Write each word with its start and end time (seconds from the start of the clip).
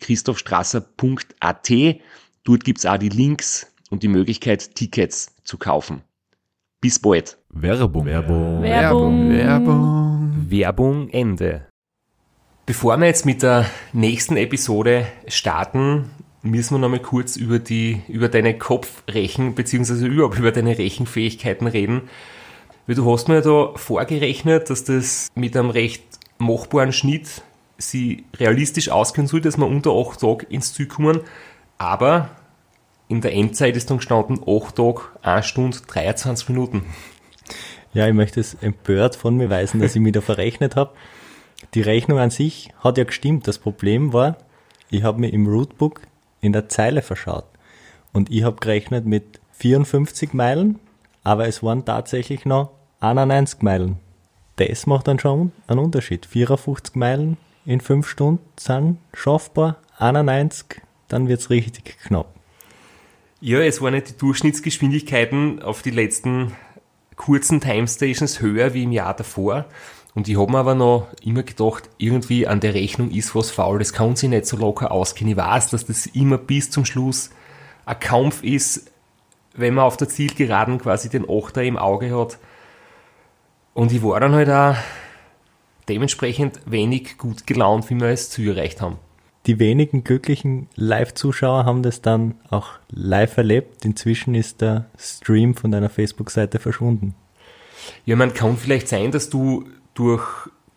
www.christophstrasser.at. 0.00 1.70
Dort 2.44 2.64
gibt's 2.64 2.86
auch 2.86 2.96
die 2.98 3.08
Links 3.08 3.72
und 3.90 4.02
die 4.02 4.08
Möglichkeit, 4.08 4.74
Tickets 4.74 5.34
zu 5.44 5.58
kaufen. 5.58 6.02
Bis 6.80 6.98
bald. 6.98 7.36
Werbung. 7.50 8.06
Werbung. 8.06 8.62
Werbung. 8.62 9.30
Werbung. 9.30 10.46
Werbung 10.48 11.08
Ende. 11.10 11.66
Bevor 12.64 12.96
wir 12.98 13.06
jetzt 13.06 13.26
mit 13.26 13.42
der 13.42 13.66
nächsten 13.92 14.36
Episode 14.36 15.06
starten, 15.26 16.10
müssen 16.42 16.74
wir 16.74 16.78
nochmal 16.78 17.02
kurz 17.02 17.36
über 17.36 17.58
die, 17.58 18.00
über 18.08 18.28
deine 18.28 18.56
Kopfrechen, 18.56 19.54
beziehungsweise 19.54 20.06
überhaupt 20.06 20.38
über 20.38 20.52
deine 20.52 20.78
Rechenfähigkeiten 20.78 21.66
reden. 21.66 22.08
Weil 22.86 22.94
du 22.94 23.12
hast 23.12 23.28
mir 23.28 23.42
da 23.42 23.72
vorgerechnet, 23.74 24.70
dass 24.70 24.84
das 24.84 25.28
mit 25.34 25.56
einem 25.56 25.70
recht 25.70 26.02
machbaren 26.38 26.92
Schnitt 26.92 27.42
sie 27.80 28.24
realistisch 28.36 28.90
ausgehen 28.90 29.26
soll, 29.26 29.40
dass 29.40 29.56
wir 29.56 29.66
unter 29.66 29.90
8 29.92 30.20
Tage 30.20 30.46
ins 30.46 30.74
Ziel 30.74 30.86
kommen. 30.86 31.20
Aber 31.78 32.30
in 33.08 33.20
der 33.20 33.32
Endzeit 33.32 33.76
ist 33.76 33.90
dann 33.90 33.98
gestanden 33.98 34.40
8 34.46 34.76
Tage, 34.76 35.00
1 35.22 35.46
Stunde, 35.46 35.78
23 35.86 36.48
Minuten. 36.50 36.84
Ja, 37.92 38.06
ich 38.06 38.14
möchte 38.14 38.38
es 38.38 38.54
empört 38.54 39.16
von 39.16 39.36
mir 39.36 39.50
weisen, 39.50 39.80
dass 39.80 39.96
ich 39.96 40.00
mich 40.00 40.12
da 40.12 40.20
verrechnet 40.20 40.76
habe. 40.76 40.92
Die 41.74 41.82
Rechnung 41.82 42.18
an 42.18 42.30
sich 42.30 42.70
hat 42.82 42.98
ja 42.98 43.04
gestimmt. 43.04 43.48
Das 43.48 43.58
Problem 43.58 44.12
war, 44.12 44.36
ich 44.90 45.02
habe 45.02 45.20
mir 45.20 45.32
im 45.32 45.46
Rootbook 45.46 46.02
in 46.40 46.52
der 46.52 46.68
Zeile 46.68 47.02
verschaut. 47.02 47.46
Und 48.12 48.30
ich 48.30 48.44
habe 48.44 48.56
gerechnet 48.60 49.06
mit 49.06 49.40
54 49.52 50.32
Meilen, 50.32 50.78
aber 51.24 51.48
es 51.48 51.62
waren 51.62 51.84
tatsächlich 51.84 52.44
noch 52.44 52.70
91 53.00 53.62
Meilen. 53.62 53.98
Das 54.56 54.86
macht 54.86 55.08
dann 55.08 55.18
schon 55.18 55.52
einen 55.66 55.80
Unterschied. 55.80 56.26
54 56.26 56.94
Meilen 56.94 57.36
in 57.70 57.80
5 57.80 58.08
Stunden 58.08 58.44
sind 58.58 58.98
schaffbar, 59.14 59.76
91, 59.98 60.82
dann 61.06 61.28
wird's 61.28 61.50
richtig 61.50 61.98
knapp. 62.02 62.34
Ja, 63.40 63.60
es 63.60 63.80
waren 63.80 63.94
nicht 63.94 64.08
die 64.08 64.16
Durchschnittsgeschwindigkeiten 64.18 65.62
auf 65.62 65.82
die 65.82 65.92
letzten 65.92 66.52
kurzen 67.14 67.60
Timestations 67.60 68.40
höher 68.40 68.74
wie 68.74 68.82
im 68.82 68.92
Jahr 68.92 69.14
davor. 69.14 69.66
Und 70.16 70.26
ich 70.26 70.36
habe 70.36 70.50
mir 70.50 70.58
aber 70.58 70.74
noch 70.74 71.06
immer 71.22 71.44
gedacht, 71.44 71.88
irgendwie 71.96 72.48
an 72.48 72.58
der 72.58 72.74
Rechnung 72.74 73.12
ist 73.12 73.36
was 73.36 73.52
faul, 73.52 73.78
das 73.78 73.92
kann 73.92 74.16
sich 74.16 74.28
nicht 74.28 74.46
so 74.46 74.56
locker 74.56 74.90
ausgehen. 74.90 75.30
Ich 75.30 75.36
weiß, 75.36 75.68
dass 75.68 75.86
das 75.86 76.06
immer 76.06 76.38
bis 76.38 76.72
zum 76.72 76.84
Schluss 76.84 77.30
ein 77.86 78.00
Kampf 78.00 78.42
ist, 78.42 78.90
wenn 79.54 79.74
man 79.74 79.84
auf 79.84 79.96
der 79.96 80.08
Zielgeraden 80.08 80.78
quasi 80.78 81.08
den 81.08 81.24
Achter 81.30 81.62
im 81.62 81.76
Auge 81.76 82.18
hat. 82.18 82.38
Und 83.74 83.92
ich 83.92 84.02
war 84.02 84.18
dann 84.18 84.34
halt 84.34 84.50
auch 84.50 84.74
dementsprechend 85.90 86.60
wenig 86.64 87.18
gut 87.18 87.46
gelaunt, 87.46 87.90
wie 87.90 88.00
wir 88.00 88.08
es 88.08 88.30
Ziel 88.30 88.56
erreicht 88.56 88.80
haben. 88.80 88.96
Die 89.46 89.58
wenigen 89.58 90.04
glücklichen 90.04 90.68
Live-Zuschauer 90.76 91.64
haben 91.64 91.82
das 91.82 92.02
dann 92.02 92.34
auch 92.50 92.72
live 92.90 93.36
erlebt. 93.36 93.84
Inzwischen 93.84 94.34
ist 94.34 94.60
der 94.60 94.86
Stream 94.98 95.54
von 95.54 95.70
deiner 95.70 95.88
Facebook-Seite 95.88 96.58
verschwunden. 96.58 97.14
Ja, 98.04 98.16
man 98.16 98.34
kann 98.34 98.56
vielleicht 98.56 98.88
sein, 98.88 99.10
dass 99.10 99.30
du 99.30 99.64
durch 99.94 100.22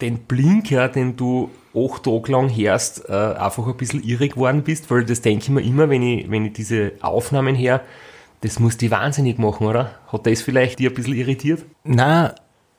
den 0.02 0.20
Blinker, 0.20 0.90
den 0.90 1.16
du 1.16 1.50
acht 1.76 2.04
Tage 2.04 2.32
lang 2.32 2.50
hörst, 2.50 3.08
äh, 3.10 3.14
einfach 3.14 3.68
ein 3.68 3.78
bisschen 3.78 4.04
irre 4.04 4.30
geworden 4.30 4.64
bist, 4.64 4.90
weil 4.90 5.06
das 5.06 5.22
denke 5.22 5.44
ich 5.44 5.50
mir 5.50 5.62
immer, 5.62 5.90
wenn 5.90 6.02
ich, 6.02 6.30
wenn 6.32 6.46
ich 6.46 6.54
diese 6.54 6.94
Aufnahmen 7.02 7.56
her, 7.56 7.82
das 8.42 8.60
muss 8.60 8.78
die 8.78 8.92
wahnsinnig 8.92 9.38
machen, 9.40 9.68
oder? 9.68 10.00
Hat 10.08 10.26
das 10.26 10.42
vielleicht 10.42 10.80
dir 10.80 10.90
ein 10.90 10.96
bisschen 10.96 11.16
irritiert? 11.16 11.64
Na, 11.84 12.36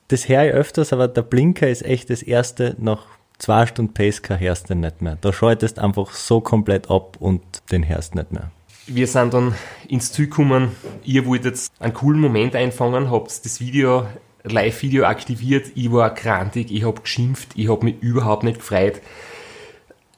das 0.07 0.29
höre 0.29 0.45
ich 0.45 0.53
öfters, 0.53 0.93
aber 0.93 1.07
der 1.07 1.23
Blinker 1.23 1.67
ist 1.67 1.83
echt 1.83 2.09
das 2.09 2.21
erste 2.21 2.75
nach 2.79 3.05
zwei 3.37 3.65
Stunden 3.65 3.93
Pacecar 3.93 4.39
hörst 4.39 4.69
du 4.69 4.75
nicht 4.75 5.01
mehr. 5.01 5.17
Da 5.19 5.33
schaltest 5.33 5.79
einfach 5.79 6.11
so 6.11 6.41
komplett 6.41 6.89
ab 6.89 7.17
und 7.19 7.41
den 7.71 7.87
hörst 7.87 8.15
nicht 8.15 8.31
mehr. 8.31 8.51
Wir 8.87 9.07
sind 9.07 9.33
dann 9.33 9.55
ins 9.87 10.11
Ziel 10.11 10.25
gekommen, 10.27 10.71
ihr 11.03 11.25
wolltet 11.25 11.59
einen 11.79 11.93
coolen 11.93 12.21
Moment 12.21 12.55
einfangen, 12.55 13.09
habt 13.09 13.43
das 13.43 13.59
Video, 13.59 14.05
Live-Video 14.43 15.05
aktiviert, 15.05 15.71
ich 15.73 15.91
war 15.91 16.13
krantig, 16.13 16.71
ich 16.71 16.83
habe 16.83 17.01
geschimpft, 17.01 17.49
ich 17.55 17.67
habe 17.67 17.83
mich 17.83 17.95
überhaupt 18.01 18.43
nicht 18.43 18.59
gefreut. 18.59 19.01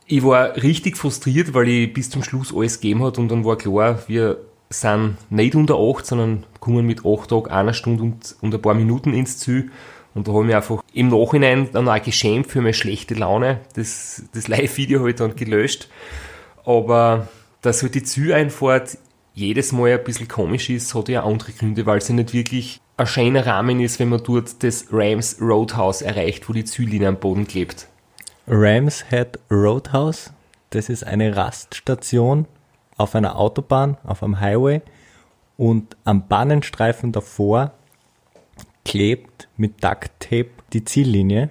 Ich 0.06 0.24
war 0.24 0.56
richtig 0.62 0.98
frustriert, 0.98 1.54
weil 1.54 1.70
ich 1.70 1.94
bis 1.94 2.10
zum 2.10 2.24
Schluss 2.24 2.54
alles 2.54 2.82
gegeben 2.82 3.04
hat 3.04 3.18
und 3.18 3.30
dann 3.30 3.46
war 3.46 3.58
klar, 3.58 4.04
wir 4.08 4.38
sind 4.70 5.18
nicht 5.30 5.56
unter 5.56 5.76
8, 5.76 6.06
sondern 6.06 6.44
kommen 6.60 6.86
mit 6.86 7.06
8 7.06 7.30
Tagen, 7.30 7.48
einer 7.48 7.74
Stunde 7.74 8.04
und, 8.04 8.36
und 8.42 8.54
ein 8.54 8.62
paar 8.62 8.74
Minuten 8.74 9.14
ins 9.14 9.38
Ziel. 9.38 9.72
Und 10.14 10.28
da 10.28 10.32
habe 10.32 10.42
ich 10.42 10.48
mich 10.48 10.56
einfach 10.56 10.84
im 10.94 11.10
Nachhinein 11.10 11.70
dann 11.72 11.88
auch 11.88 12.02
geschämt 12.02 12.48
für 12.48 12.62
meine 12.62 12.74
schlechte 12.74 13.14
Laune. 13.14 13.62
Das, 13.76 14.24
das 14.34 14.48
Live-Video 14.48 15.00
habe 15.00 15.12
ich 15.12 15.16
dann 15.16 15.36
gelöscht. 15.36 15.90
Aber 16.66 17.28
dass 17.62 17.84
halt 17.84 17.96
die 17.96 18.04
Zieleinfahrt 18.04 18.98
jedes 19.34 19.72
Mal 19.72 19.92
ein 19.92 20.04
bisschen 20.04 20.28
komisch 20.28 20.70
ist, 20.70 20.96
hat 20.96 21.10
ja 21.10 21.24
andere 21.24 21.52
Gründe, 21.52 21.86
weil 21.86 22.00
es 22.00 22.08
ja 22.08 22.16
nicht 22.16 22.34
wirklich 22.34 22.82
ein 22.98 23.06
schöner 23.06 23.46
Rahmen 23.46 23.80
ist, 23.80 24.00
wenn 24.00 24.10
man 24.10 24.24
dort 24.24 24.64
das 24.64 24.88
Rams 24.92 25.38
Roadhouse 25.40 26.02
erreicht, 26.02 26.50
wo 26.50 26.54
die 26.54 26.66
Ziellinie 26.66 27.10
am 27.10 27.20
Boden 27.20 27.48
klebt. 27.48 27.88
Rams 28.48 29.06
Head 29.10 29.38
Roadhouse, 29.52 30.32
das 30.72 30.90
ist 30.90 31.04
eine 31.04 31.36
Raststation 31.36 32.48
auf 32.98 33.16
einer 33.16 33.38
Autobahn, 33.38 33.98
auf 34.04 34.24
einem 34.24 34.40
Highway 34.40 34.82
und 35.58 35.96
am 36.04 36.28
Bahnenstreifen 36.28 37.12
davor 37.12 37.72
klebt 38.86 39.48
mit 39.58 39.84
Duct 39.84 40.12
Tape 40.20 40.50
die 40.74 40.86
Ziellinie. 40.86 41.50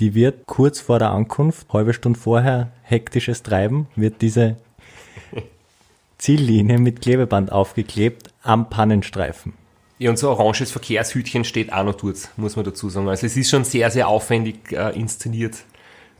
Die 0.00 0.14
wird 0.14 0.46
kurz 0.46 0.80
vor 0.80 0.98
der 0.98 1.10
Ankunft, 1.10 1.72
halbe 1.72 1.94
Stunde 1.94 2.18
vorher, 2.18 2.72
hektisches 2.82 3.42
Treiben, 3.42 3.86
wird 3.94 4.22
diese 4.22 4.56
Ziellinie 6.18 6.78
mit 6.78 7.00
Klebeband 7.00 7.52
aufgeklebt 7.52 8.30
am 8.42 8.68
Pannenstreifen. 8.70 9.52
Ja, 9.98 10.10
und 10.10 10.18
so 10.18 10.30
oranges 10.30 10.72
Verkehrshütchen 10.72 11.44
steht 11.44 11.72
auch 11.72 11.84
noch 11.84 11.94
dort, 11.94 12.28
muss 12.36 12.56
man 12.56 12.64
dazu 12.64 12.90
sagen. 12.90 13.08
Also 13.08 13.26
es 13.26 13.36
ist 13.36 13.50
schon 13.50 13.62
sehr, 13.62 13.90
sehr 13.92 14.08
aufwendig 14.08 14.72
äh, 14.72 14.90
inszeniert, 14.98 15.58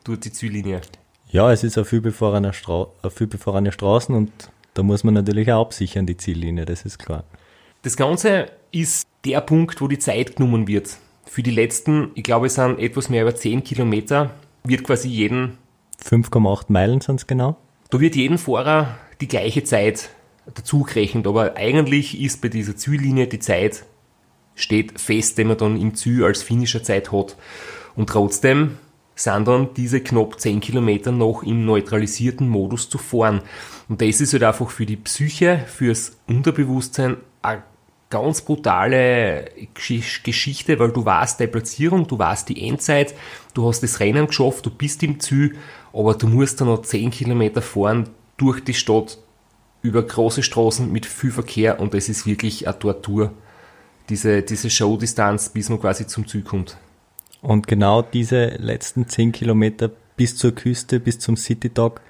dort 0.04 0.25
die 0.25 0.32
Ziellinie. 0.32 0.81
Ja, 1.31 1.50
es 1.50 1.64
ist 1.64 1.76
eine 1.76 1.84
viel 1.84 2.00
befahrene, 2.00 2.52
Stra 2.52 2.86
Straßen 3.02 4.14
und 4.14 4.31
da 4.75 4.82
muss 4.82 5.05
man 5.05 5.15
natürlich 5.15 5.50
auch 5.53 5.62
absichern, 5.62 6.06
die 6.06 6.17
Ziellinie, 6.17 6.65
das 6.65 6.85
ist 6.85 6.99
klar. 6.99 7.25
Das 7.82 7.97
Ganze 7.97 8.50
ist 8.71 9.06
der 9.25 9.41
Punkt, 9.41 9.81
wo 9.81 9.88
die 9.88 9.99
Zeit 9.99 10.37
genommen 10.37 10.67
wird. 10.67 10.97
Für 11.26 11.43
die 11.43 11.50
letzten, 11.50 12.11
ich 12.15 12.25
glaube, 12.25 12.47
es 12.47 12.56
sind 12.56 12.79
etwas 12.79 13.09
mehr 13.09 13.23
über 13.23 13.35
10 13.35 13.65
Kilometer, 13.65 14.31
wird 14.65 14.85
quasi 14.85 15.09
jeden, 15.09 15.59
5,8 16.05 16.65
Meilen 16.69 17.00
sind 17.00 17.21
es 17.21 17.26
genau. 17.26 17.56
da 17.91 18.00
wird 18.00 18.17
jeden 18.17 18.38
Fahrer 18.38 18.99
die 19.21 19.29
gleiche 19.29 19.65
Zeit 19.65 20.11
dazu 20.55 20.82
gerechnet, 20.82 21.26
aber 21.26 21.56
eigentlich 21.56 22.21
ist 22.21 22.43
bei 22.43 22.49
dieser 22.49 22.76
Ziellinie 22.76 23.26
die 23.26 23.38
Zeit 23.38 23.85
steht 24.55 25.00
fest, 25.00 25.38
den 25.38 25.49
man 25.49 25.59
dann 25.59 25.81
im 25.81 25.94
Ziel 25.94 26.25
als 26.25 26.43
finnischer 26.43 26.82
Zeit 26.82 27.12
hat. 27.12 27.37
Und 27.97 28.09
trotzdem 28.11 28.79
sind 29.14 29.46
dann 29.46 29.75
diese 29.75 30.00
knapp 30.00 30.40
10 30.40 30.61
Kilometer 30.61 31.12
noch 31.12 31.43
im 31.43 31.64
neutralisierten 31.64 32.49
Modus 32.49 32.88
zu 32.88 32.99
fahren. 32.99 33.43
Und 33.88 34.00
das 34.00 34.20
ist 34.20 34.32
halt 34.32 34.43
einfach 34.43 34.70
für 34.70 34.87
die 34.87 34.96
Psyche, 34.96 35.64
fürs 35.66 36.16
Unterbewusstsein 36.26 37.19
eine 37.43 37.62
ganz 38.11 38.43
brutale 38.43 39.46
Gesch- 39.75 40.22
Geschichte, 40.22 40.78
weil 40.78 40.90
du 40.93 41.05
weißt 41.05 41.40
deine 41.40 41.50
Platzierung, 41.50 42.06
du 42.06 42.19
weißt 42.19 42.49
die 42.49 42.69
Endzeit, 42.69 43.14
du 43.55 43.69
hast 43.69 43.82
das 43.82 44.00
Rennen 44.00 44.26
geschafft, 44.26 44.66
du 44.66 44.70
bist 44.70 45.02
im 45.02 45.20
Ziel, 45.20 45.56
aber 45.93 46.14
du 46.14 46.26
musst 46.26 46.61
dann 46.61 46.69
noch 46.69 46.82
10 46.82 47.11
Kilometer 47.11 47.62
fahren, 47.62 48.08
durch 48.37 48.62
die 48.64 48.75
Stadt, 48.75 49.19
über 49.82 50.02
große 50.02 50.43
Straßen 50.43 50.90
mit 50.90 51.06
viel 51.06 51.31
Verkehr 51.31 51.78
und 51.78 51.94
es 51.94 52.08
ist 52.08 52.26
wirklich 52.26 52.66
eine 52.66 52.78
Tortur, 52.78 53.32
diese, 54.08 54.43
diese 54.43 54.70
Showdistanz, 54.70 55.50
bis 55.50 55.69
man 55.69 55.81
quasi 55.81 56.06
zum 56.06 56.26
Ziel 56.26 56.43
kommt. 56.43 56.78
Und 57.44 57.67
genau 57.67 58.00
diese 58.00 58.46
letzten 58.56 59.06
zehn 59.06 59.31
Kilometer 59.31 59.91
bis 60.17 60.35
zur 60.35 60.55
Küste, 60.55 60.99
bis 60.99 61.19
zum 61.19 61.37
City 61.37 61.69
Dock, 61.69 62.00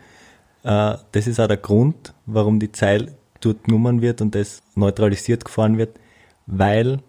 äh, 0.62 0.94
das 1.10 1.26
ist 1.26 1.40
auch 1.40 1.48
der 1.48 1.56
Grund, 1.56 2.14
warum 2.24 2.60
die 2.60 2.70
Zeit 2.70 3.12
dort 3.40 3.64
genommen 3.64 4.00
wird 4.00 4.20
und 4.20 4.36
das 4.36 4.62
neutralisiert 4.76 5.44
gefahren 5.44 5.76
wird, 5.76 5.98
weil 6.46 7.00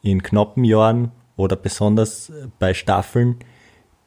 in 0.00 0.22
knappen 0.22 0.64
Jahren 0.64 1.12
oder 1.36 1.56
besonders 1.56 2.32
bei 2.58 2.72
Staffeln 2.72 3.36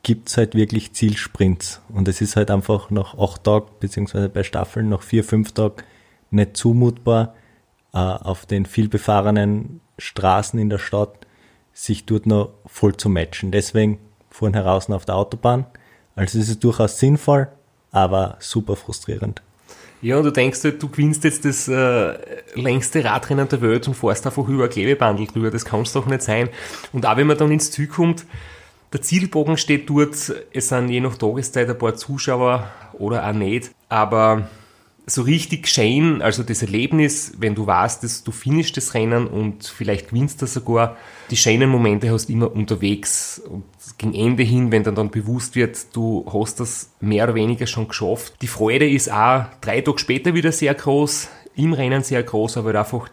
gibt's 0.01 0.37
halt 0.37 0.55
wirklich 0.55 0.93
Zielsprints. 0.93 1.81
Und 1.89 2.07
es 2.07 2.19
ist 2.19 2.35
halt 2.35 2.49
einfach 2.49 2.89
nach 2.89 3.15
acht 3.15 3.43
Tagen, 3.43 3.67
beziehungsweise 3.79 4.27
bei 4.27 4.41
Staffeln 4.41 4.89
nach 4.89 5.03
vier, 5.03 5.23
fünf 5.23 5.51
Tagen 5.51 5.83
nicht 6.31 6.57
zumutbar, 6.57 7.35
äh, 7.93 7.99
auf 7.99 8.47
den 8.47 8.65
vielbefahrenen 8.65 9.81
Straßen 9.99 10.59
in 10.59 10.71
der 10.71 10.79
Stadt 10.79 11.26
sich 11.77 12.05
dort 12.05 12.25
noch 12.25 12.49
voll 12.65 12.97
zu 12.97 13.07
matchen. 13.07 13.51
Deswegen 13.51 13.99
fuhren 14.31 14.55
heraus 14.55 14.89
auf 14.89 15.05
der 15.05 15.15
Autobahn. 15.15 15.65
Also 16.15 16.39
es 16.39 16.49
ist 16.49 16.63
durchaus 16.63 16.97
sinnvoll, 16.97 17.47
aber 17.91 18.37
super 18.39 18.75
frustrierend. 18.75 19.43
Ja, 20.01 20.17
und 20.17 20.23
du 20.23 20.31
denkst 20.31 20.63
halt, 20.63 20.81
du 20.81 20.89
gewinnst 20.89 21.23
jetzt 21.23 21.45
das 21.45 21.67
äh, 21.67 22.17
längste 22.55 23.03
Radrennen 23.03 23.47
der 23.47 23.61
Welt 23.61 23.87
und 23.87 23.95
fährst 23.95 24.25
einfach 24.25 24.47
über 24.47 24.65
ein 24.65 24.69
Klebebandel 24.69 25.27
drüber. 25.27 25.51
Das 25.51 25.65
kann 25.65 25.81
es 25.81 25.93
doch 25.93 26.07
nicht 26.07 26.23
sein. 26.23 26.49
Und 26.93 27.05
auch 27.05 27.17
wenn 27.17 27.27
man 27.27 27.37
dann 27.37 27.51
ins 27.51 27.71
Ziel 27.71 27.87
kommt, 27.87 28.25
der 28.93 29.01
Zielbogen 29.01 29.57
steht 29.57 29.89
dort, 29.89 30.33
es 30.53 30.69
sind 30.69 30.89
je 30.89 31.01
nach 31.01 31.17
Tageszeit 31.17 31.69
ein 31.69 31.77
paar 31.77 31.95
Zuschauer 31.95 32.67
oder 32.93 33.27
auch 33.27 33.33
nicht, 33.33 33.71
aber 33.89 34.47
so 35.09 35.21
richtig 35.21 35.69
schön, 35.69 36.21
also 36.21 36.43
das 36.43 36.61
Erlebnis, 36.61 37.31
wenn 37.37 37.55
du 37.55 37.65
weißt, 37.65 38.03
dass 38.03 38.25
du 38.25 38.33
finishst 38.33 38.75
das 38.75 38.93
Rennen 38.93 39.25
und 39.25 39.63
vielleicht 39.63 40.09
gewinnst 40.09 40.41
du 40.41 40.47
sogar, 40.47 40.97
die 41.31 41.37
schönen 41.37 41.69
Momente 41.69 42.11
hast 42.11 42.27
du 42.27 42.33
immer 42.33 42.53
unterwegs 42.53 43.39
und 43.39 43.63
gegen 43.97 44.13
Ende 44.13 44.43
hin, 44.43 44.69
wenn 44.69 44.83
dann 44.83 44.95
dann 44.95 45.09
bewusst 45.09 45.55
wird, 45.55 45.95
du 45.95 46.25
hast 46.31 46.59
das 46.59 46.91
mehr 46.99 47.23
oder 47.23 47.35
weniger 47.35 47.67
schon 47.67 47.87
geschafft. 47.87 48.33
Die 48.41 48.47
Freude 48.47 48.87
ist 48.87 49.09
auch 49.09 49.45
drei 49.61 49.79
Tage 49.79 49.97
später 49.97 50.33
wieder 50.33 50.51
sehr 50.51 50.73
groß, 50.73 51.29
im 51.55 51.71
Rennen 51.71 52.03
sehr 52.03 52.21
groß, 52.21 52.57
aber 52.57 52.77
einfach 52.77 53.07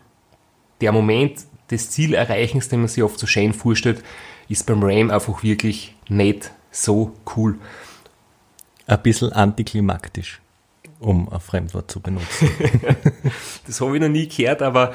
der 0.80 0.90
Moment 0.90 1.44
des 1.70 1.90
Zielerreichens, 1.90 2.68
den 2.68 2.80
man 2.80 2.88
sich 2.88 3.04
oft 3.04 3.20
so 3.20 3.28
schön 3.28 3.52
vorstellt, 3.52 4.02
ist 4.48 4.66
beim 4.66 4.82
Ram 4.82 5.12
einfach 5.12 5.44
wirklich 5.44 5.94
nicht 6.08 6.50
so 6.72 7.14
cool. 7.36 7.56
Ein 8.88 9.00
bisschen 9.00 9.32
antiklimaktisch 9.32 10.40
um 11.04 11.28
ein 11.30 11.40
Fremdwort 11.40 11.90
zu 11.90 12.00
benutzen. 12.00 12.50
das 13.66 13.80
habe 13.80 13.94
ich 13.94 14.00
noch 14.00 14.08
nie 14.08 14.28
gehört, 14.28 14.62
aber 14.62 14.94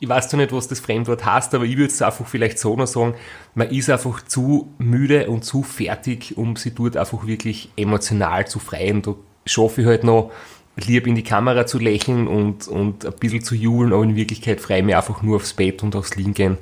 ich 0.00 0.08
weiß 0.08 0.28
zwar 0.28 0.40
nicht, 0.40 0.52
was 0.52 0.66
das 0.66 0.80
Fremdwort 0.80 1.24
heißt, 1.24 1.54
aber 1.54 1.64
ich 1.64 1.76
würde 1.76 1.92
es 1.92 2.02
einfach 2.02 2.26
vielleicht 2.26 2.58
so 2.58 2.74
noch 2.74 2.86
sagen, 2.86 3.14
man 3.54 3.70
ist 3.70 3.88
einfach 3.88 4.24
zu 4.24 4.72
müde 4.78 5.28
und 5.28 5.44
zu 5.44 5.62
fertig, 5.62 6.36
um 6.36 6.56
sie 6.56 6.74
dort 6.74 6.96
einfach 6.96 7.26
wirklich 7.26 7.70
emotional 7.76 8.46
zu 8.48 8.58
freien. 8.58 9.02
Da 9.02 9.14
schaffe 9.46 9.82
ich 9.82 9.86
halt 9.86 10.02
noch, 10.02 10.32
lieb 10.74 11.06
in 11.06 11.14
die 11.14 11.22
Kamera 11.22 11.66
zu 11.66 11.78
lächeln 11.78 12.26
und, 12.26 12.66
und 12.66 13.04
ein 13.06 13.12
bisschen 13.20 13.44
zu 13.44 13.54
jubeln, 13.54 13.92
aber 13.92 14.02
in 14.02 14.16
Wirklichkeit 14.16 14.60
freue 14.60 14.78
ich 14.78 14.84
mich 14.84 14.96
einfach 14.96 15.22
nur 15.22 15.36
aufs 15.36 15.52
Bett 15.52 15.82
und 15.82 15.94
aufs 15.94 16.16
Liegen 16.16 16.34
gehen. 16.34 16.58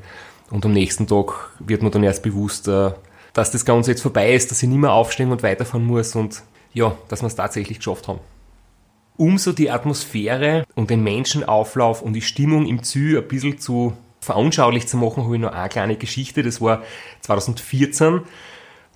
Und 0.50 0.66
am 0.66 0.72
nächsten 0.72 1.06
Tag 1.06 1.50
wird 1.60 1.82
mir 1.82 1.90
dann 1.90 2.02
erst 2.02 2.24
bewusst, 2.24 2.66
äh, 2.66 2.90
dass 3.32 3.52
das 3.52 3.64
Ganze 3.64 3.92
jetzt 3.92 4.02
vorbei 4.02 4.34
ist, 4.34 4.50
dass 4.50 4.62
ich 4.62 4.68
nicht 4.68 4.78
mehr 4.78 4.92
aufstehen 4.92 5.30
und 5.30 5.44
weiterfahren 5.44 5.86
muss 5.86 6.16
und 6.16 6.42
ja, 6.72 6.96
dass 7.08 7.22
wir 7.22 7.28
es 7.28 7.36
tatsächlich 7.36 7.78
geschafft 7.78 8.08
haben 8.08 8.18
umso 9.20 9.52
die 9.52 9.70
Atmosphäre 9.70 10.64
und 10.74 10.88
den 10.88 11.04
Menschenauflauf 11.04 12.00
und 12.00 12.14
die 12.14 12.22
Stimmung 12.22 12.66
im 12.66 12.82
Zü 12.82 13.18
ein 13.18 13.28
bisschen 13.28 13.58
zu 13.58 13.92
veranschaulich 14.20 14.88
zu 14.88 14.96
machen, 14.96 15.24
habe 15.24 15.36
ich 15.36 15.42
noch 15.42 15.52
eine 15.52 15.68
kleine 15.68 15.96
Geschichte. 15.96 16.42
Das 16.42 16.62
war 16.62 16.82
2014. 17.20 18.22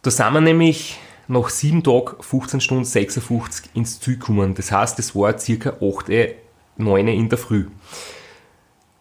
Da 0.00 0.11
sind 0.11 0.32
wir 0.32 0.41
nämlich 0.41 0.99
nach 1.29 1.50
sieben 1.50 1.82
Tagen 1.82 2.17
15 2.21 2.61
Stunden 2.62 2.85
56 2.85 3.71
ins 3.75 4.00
Zü 4.00 4.12
gekommen. 4.12 4.55
Das 4.55 4.73
heißt, 4.73 4.99
es 4.99 5.15
war 5.15 5.38
circa 5.38 5.76
8, 5.82 6.11
9 6.79 7.09
in 7.09 7.29
der 7.29 7.38
Früh. 7.38 7.67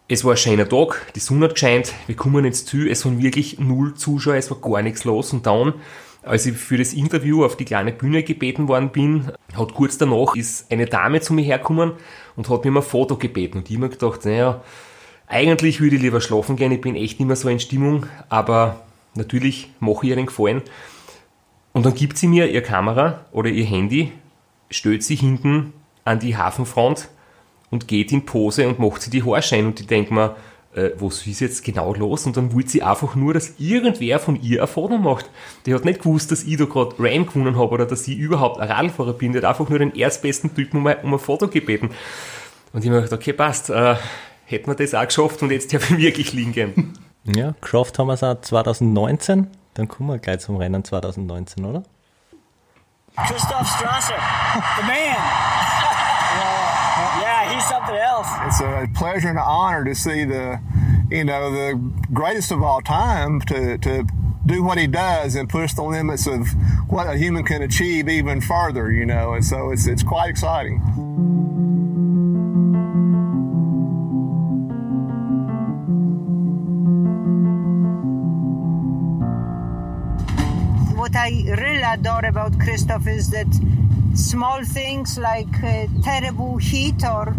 Es 0.10 0.26
war 0.26 0.32
ein 0.32 0.38
schöner 0.38 0.68
Tag, 0.68 1.14
die 1.16 1.22
Sonne 1.22 1.46
hat 1.46 1.54
gescheint, 1.54 1.94
wir 2.06 2.18
kommen 2.18 2.44
ins 2.44 2.66
Zü, 2.66 2.90
es 2.90 3.06
waren 3.06 3.24
wirklich 3.24 3.60
null 3.60 3.94
Zuschauer, 3.96 4.36
es 4.36 4.52
war 4.52 4.60
gar 4.60 4.82
nichts 4.82 5.06
los 5.06 5.32
und 5.32 5.46
dann 5.48 5.76
als 6.24 6.46
ich 6.46 6.56
für 6.56 6.78
das 6.78 6.94
Interview 6.94 7.44
auf 7.44 7.58
die 7.58 7.66
kleine 7.66 7.92
Bühne 7.92 8.24
gebeten 8.24 8.68
worden 8.68 8.90
bin, 8.90 9.32
hat 9.56 9.74
kurz 9.74 9.98
danach 9.98 10.36
ist 10.36 10.72
eine 10.72 10.86
Dame 10.86 11.22
zu 11.22 11.34
mir 11.34 11.44
hergekommen 11.44 11.94
und 12.36 12.50
hat 12.50 12.66
mir 12.66 12.72
mal 12.72 12.80
ein 12.80 12.86
Foto 12.86 13.18
gebeten. 13.18 13.60
Und 13.60 13.70
ich 13.70 13.76
habe 13.76 13.88
mir 13.88 13.92
gedacht, 13.92 14.26
naja, 14.26 14.64
eigentlich 15.28 15.82
würde 15.82 15.96
ich 15.98 16.02
lieber 16.02 16.22
schlafen 16.22 16.56
gehen, 16.56 16.72
ich 16.72 16.82
bin 16.82 16.96
echt 16.96 17.20
nicht 17.20 17.28
mehr 17.28 17.36
so 17.36 17.50
in 17.50 17.60
Stimmung, 17.60 18.06
aber 18.30 18.82
natürlich 19.16 19.72
mache 19.80 20.06
ich 20.06 20.10
ihr 20.12 20.18
einen 20.18 20.28
Gefallen. 20.28 20.62
Und 21.74 21.86
dann 21.86 21.94
gibt 21.94 22.18
sie 22.18 22.28
mir 22.28 22.50
ihr 22.50 22.62
Kamera 22.62 23.26
oder 23.32 23.50
ihr 23.50 23.66
Handy, 23.66 24.12
stellt 24.70 25.04
sie 25.04 25.16
hinten 25.16 25.74
an 26.06 26.20
die 26.20 26.38
Hafenfront 26.38 27.10
und 27.72 27.88
geht 27.88 28.12
in 28.12 28.26
Pose 28.26 28.68
und 28.68 28.80
macht 28.80 29.02
sie 29.02 29.10
die 29.10 29.24
Haarschein 29.24 29.66
und 29.66 29.80
ich 29.80 29.88
denke 29.88 30.14
mir, 30.14 30.36
äh, 30.76 30.92
was 30.98 31.26
ist 31.28 31.40
jetzt 31.40 31.64
genau 31.64 31.94
los? 31.94 32.26
Und 32.26 32.38
dann 32.38 32.54
wollte 32.54 32.70
sie 32.70 32.84
einfach 32.84 33.16
nur, 33.16 33.34
dass 33.34 33.54
irgendwer 33.60 34.20
von 34.20 34.42
ihr 34.42 34.62
ein 34.62 34.68
Foto 34.68 34.98
macht. 34.98 35.30
Die 35.66 35.74
hat 35.74 35.86
nicht 35.86 36.02
gewusst, 36.02 36.32
dass 36.32 36.44
ich 36.44 36.58
da 36.58 36.66
gerade 36.66 36.96
Ram 37.00 37.26
gewonnen 37.26 37.58
habe 37.58 37.72
oder 37.72 37.86
dass 37.86 38.08
ich 38.08 38.18
überhaupt 38.18 38.60
ein 38.60 38.70
Radfahrer 38.70 39.14
bin. 39.14 39.34
Die 39.34 39.40
hat 39.40 39.46
einfach 39.46 39.70
nur 39.70 39.80
den 39.80 39.96
erstbesten 39.96 40.54
Typen 40.54 40.78
um 40.78 40.88
ein, 40.88 40.98
um 41.04 41.14
ein 41.14 41.20
Foto 41.20 41.48
gebeten. 41.48 41.90
Und 42.74 42.84
ich 42.84 42.90
habe 42.90 42.98
mir 42.98 43.04
gedacht, 43.04 43.20
okay, 43.20 43.34
passt, 43.34 43.70
äh, 43.70 43.96
hätten 44.46 44.68
wir 44.68 44.76
das 44.76 44.94
auch 44.94 45.06
geschafft 45.06 45.42
und 45.42 45.52
jetzt 45.52 45.74
darf 45.74 45.90
ich 45.92 45.98
wirklich 45.98 46.34
liegen 46.34 46.52
gehen. 46.52 46.94
Ja, 47.26 47.56
geschafft 47.62 48.00
haben 48.00 48.08
wir 48.08 48.16
es 48.16 48.24
auch 48.24 48.42
2019. 48.42 49.48
Dann 49.76 49.88
kommen 49.88 50.10
wir 50.10 50.20
gleich 50.20 50.40
zum 50.40 50.58
Rennen 50.58 50.84
2019, 50.84 51.64
oder? 51.64 51.84
Christoph 53.16 53.66
Strasser, 53.66 54.16
the 54.76 54.84
man. 54.86 54.98
yeah, 57.22 57.33
he's 57.54 57.68
something 57.68 57.96
else. 57.96 58.28
It's 58.42 58.62
a 58.62 58.88
pleasure 58.96 59.30
and 59.30 59.38
an 59.38 59.46
honor 59.46 59.84
to 59.86 59.96
see 59.96 60.26
the, 60.26 60.60
you 61.10 61.24
know, 61.24 61.52
the 61.52 61.76
greatest 62.12 62.52
of 62.52 62.64
all 62.64 62.82
time 62.82 63.42
to, 63.42 63.78
to 63.78 64.08
do 64.46 64.64
what 64.64 64.78
he 64.78 64.88
does 64.88 65.36
and 65.36 65.48
push 65.50 65.74
the 65.74 65.84
limits 65.84 66.28
of 66.28 66.48
what 66.90 67.08
a 67.08 67.18
human 67.18 67.44
can 67.44 67.62
achieve 67.62 68.10
even 68.10 68.42
further, 68.42 68.92
you 68.92 69.06
know, 69.06 69.34
and 69.34 69.46
so 69.46 69.72
it's, 69.72 69.88
it's 69.88 70.04
quite 70.04 70.30
exciting. 70.30 70.80
What 80.96 81.16
I 81.16 81.44
really 81.46 81.84
adore 81.84 82.26
about 82.26 82.58
Christoph 82.60 83.08
is 83.08 83.30
that 83.32 83.48
small 84.14 84.64
things 84.64 85.18
like 85.18 85.64
uh, 85.64 85.88
terrible 86.04 86.58
heat 86.58 87.04
or 87.04 87.36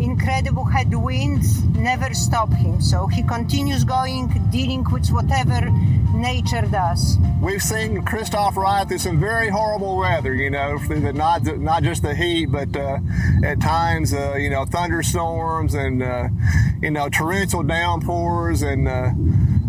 incredible 0.00 0.64
headwinds 0.64 1.64
never 1.74 2.14
stop 2.14 2.52
him. 2.52 2.80
So 2.80 3.06
he 3.06 3.22
continues 3.22 3.84
going, 3.84 4.28
dealing 4.50 4.84
with 4.90 5.08
whatever 5.10 5.68
nature 6.14 6.62
does. 6.62 7.18
We've 7.40 7.62
seen 7.62 8.02
Christoph 8.04 8.56
ride 8.56 8.88
through 8.88 8.98
some 8.98 9.20
very 9.20 9.48
horrible 9.48 9.96
weather, 9.96 10.34
you 10.34 10.50
know, 10.50 10.78
through 10.78 11.00
the 11.00 11.12
not 11.12 11.44
not 11.58 11.82
just 11.82 12.02
the 12.02 12.14
heat, 12.14 12.46
but 12.46 12.76
uh, 12.76 12.98
at 13.44 13.60
times, 13.60 14.12
uh, 14.12 14.34
you 14.36 14.50
know, 14.50 14.64
thunderstorms 14.64 15.74
and 15.74 16.02
uh, 16.02 16.28
you 16.82 16.90
know 16.90 17.08
torrential 17.08 17.62
downpours 17.62 18.62
and 18.62 18.88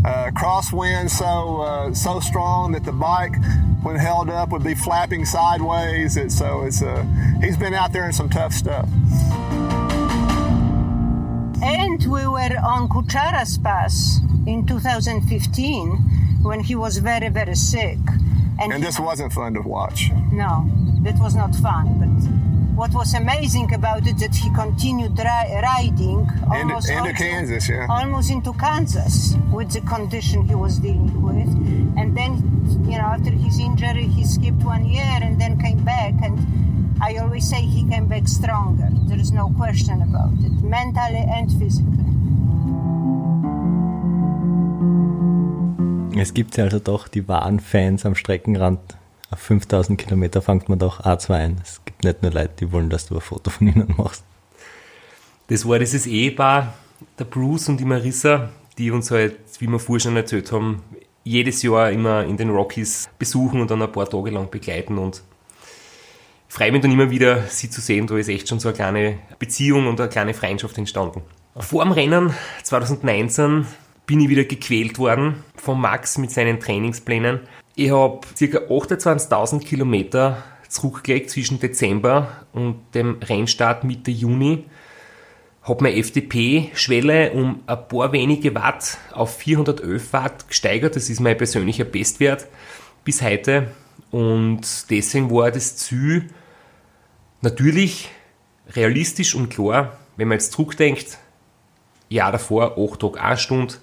uh, 0.05 0.07
uh, 0.07 0.31
crosswinds 0.31 1.11
so 1.11 1.61
uh, 1.61 1.93
so 1.93 2.19
strong 2.19 2.71
that 2.71 2.85
the 2.85 2.91
bike, 2.91 3.35
when 3.83 3.95
held 3.95 4.29
up, 4.29 4.49
would 4.49 4.63
be 4.63 4.75
flapping 4.75 5.25
sideways. 5.25 6.17
It, 6.17 6.31
so 6.31 6.63
it's 6.63 6.83
he's 7.43 7.57
been 7.57 7.73
out 7.73 7.91
there 7.91 8.05
in 8.05 8.13
some 8.13 8.29
tough 8.29 8.53
stuff. 8.53 8.87
And 11.61 12.01
we 12.03 12.25
were 12.27 12.55
on 12.63 12.87
Kuchara's 12.87 13.57
Pass 13.57 14.19
in 14.47 14.65
2015 14.65 15.97
when 16.41 16.61
he 16.61 16.75
was 16.75 16.97
very, 16.97 17.29
very 17.29 17.55
sick. 17.55 17.97
And, 18.59 18.73
and 18.73 18.83
this 18.83 18.99
wasn't 18.99 19.33
fun 19.33 19.53
to 19.55 19.61
watch. 19.61 20.09
No, 20.31 20.69
that 21.03 21.19
was 21.19 21.35
not 21.35 21.53
fun. 21.55 21.99
But 21.99 22.38
what 22.79 22.93
was 22.93 23.13
amazing 23.13 23.73
about 23.73 24.07
it 24.07 24.17
that 24.19 24.33
he 24.33 24.49
continued 24.53 25.11
ri- 25.19 25.51
riding 25.61 26.25
almost 26.49 26.89
into, 26.89 27.09
into 27.09 27.13
Kansas, 27.13 27.67
yeah, 27.67 27.85
almost 27.89 28.31
into 28.31 28.53
Kansas 28.53 29.35
with 29.51 29.69
the 29.73 29.81
condition 29.81 30.47
he 30.47 30.55
was 30.55 30.79
dealing 30.79 31.21
with. 31.21 31.51
And 31.99 32.15
then, 32.15 32.31
you 32.89 32.97
know, 32.97 33.09
after 33.15 33.31
his 33.31 33.59
injury, 33.59 34.07
he 34.07 34.23
skipped 34.23 34.63
one 34.63 34.85
year 34.85 35.19
and 35.21 35.41
then 35.41 35.59
came 35.59 35.83
back 35.83 36.13
and 36.23 36.39
I 37.01 37.17
always 37.17 37.49
say 37.49 37.59
he 37.59 37.83
came 37.89 38.07
back 38.07 38.29
stronger. 38.29 38.87
There 39.09 39.19
is 39.19 39.33
no 39.33 39.49
question 39.57 40.01
about 40.01 40.39
it, 40.39 40.63
mentally 40.63 41.25
and 41.37 41.51
physically. 41.59 42.05
Es 46.17 46.33
gibt 46.33 46.55
ja 46.55 46.63
also 46.63 46.79
doch 46.79 47.09
die 47.09 47.27
wahren 47.27 47.59
Fans 47.59 48.05
am 48.05 48.15
Streckenrand. 48.15 48.79
Auf 49.31 49.39
5000 49.39 49.97
Kilometer 49.97 50.41
fängt 50.41 50.69
man 50.69 50.79
doch 50.79 51.01
A2 51.01 51.33
ein. 51.33 51.57
Es 51.61 51.81
gibt 51.99 52.03
nicht 52.03 52.23
nur 52.23 52.31
Leute, 52.31 52.53
die 52.59 52.71
wollen, 52.71 52.89
dass 52.89 53.07
du 53.07 53.15
ein 53.15 53.21
Foto 53.21 53.49
von 53.49 53.67
ihnen 53.67 53.93
machst. 53.97 54.23
Das 55.47 55.67
war 55.67 55.79
dieses 55.79 56.05
Ehepaar, 56.07 56.73
der 57.17 57.25
Bruce 57.25 57.69
und 57.69 57.79
die 57.79 57.85
Marissa, 57.85 58.49
die 58.77 58.91
uns 58.91 59.11
halt, 59.11 59.35
wie 59.59 59.67
wir 59.67 59.79
vorher 59.79 60.01
schon 60.01 60.15
erzählt 60.15 60.51
haben, 60.51 60.83
jedes 61.23 61.61
Jahr 61.61 61.91
immer 61.91 62.23
in 62.23 62.37
den 62.37 62.49
Rockies 62.49 63.09
besuchen 63.19 63.61
und 63.61 63.69
dann 63.69 63.81
ein 63.81 63.91
paar 63.91 64.09
Tage 64.09 64.29
lang 64.31 64.49
begleiten 64.49 64.97
und 64.97 65.21
freue 66.47 66.71
mich 66.71 66.81
dann 66.81 66.91
immer 66.91 67.11
wieder, 67.11 67.43
sie 67.47 67.69
zu 67.69 67.81
sehen. 67.81 68.07
Da 68.07 68.17
ist 68.17 68.29
echt 68.29 68.47
schon 68.47 68.59
so 68.59 68.69
eine 68.69 68.75
kleine 68.75 69.19
Beziehung 69.37 69.87
und 69.87 69.99
eine 69.99 70.09
kleine 70.09 70.33
Freundschaft 70.33 70.77
entstanden. 70.77 71.21
Vor 71.57 71.83
dem 71.83 71.91
Rennen 71.91 72.33
2019 72.63 73.65
bin 74.05 74.21
ich 74.21 74.29
wieder 74.29 74.45
gequält 74.45 74.97
worden 74.97 75.43
von 75.55 75.79
Max 75.79 76.17
mit 76.17 76.31
seinen 76.31 76.59
Trainingsplänen. 76.59 77.41
Ich 77.75 77.91
habe 77.91 78.21
ca. 78.37 78.45
28.000 78.45 79.59
Kilometer 79.59 80.43
zurückgelegt 80.69 81.29
zwischen 81.29 81.59
Dezember 81.59 82.45
und 82.53 82.79
dem 82.93 83.17
Rennstart 83.21 83.83
Mitte 83.83 84.11
Juni. 84.11 84.65
Habe 85.63 85.83
meine 85.83 85.97
FDP-Schwelle 85.97 87.31
um 87.33 87.61
ein 87.67 87.87
paar 87.87 88.11
wenige 88.13 88.55
Watt 88.55 88.97
auf 89.11 89.37
411 89.37 90.13
Watt 90.13 90.47
gesteigert. 90.47 90.95
Das 90.95 91.09
ist 91.09 91.19
mein 91.19 91.37
persönlicher 91.37 91.83
Bestwert 91.83 92.47
bis 93.03 93.21
heute. 93.21 93.67
Und 94.11 94.89
deswegen 94.89 95.29
war 95.29 95.51
das 95.51 95.75
Ziel 95.75 96.29
natürlich 97.41 98.09
realistisch 98.75 99.35
und 99.35 99.49
klar, 99.49 99.97
wenn 100.15 100.27
man 100.27 100.37
jetzt 100.37 100.53
zurückdenkt, 100.53 101.17
Jahr 102.09 102.31
davor, 102.31 102.77
8 102.77 102.99
Tage, 102.99 103.21
1 103.21 103.41
Stunde, 103.41 103.75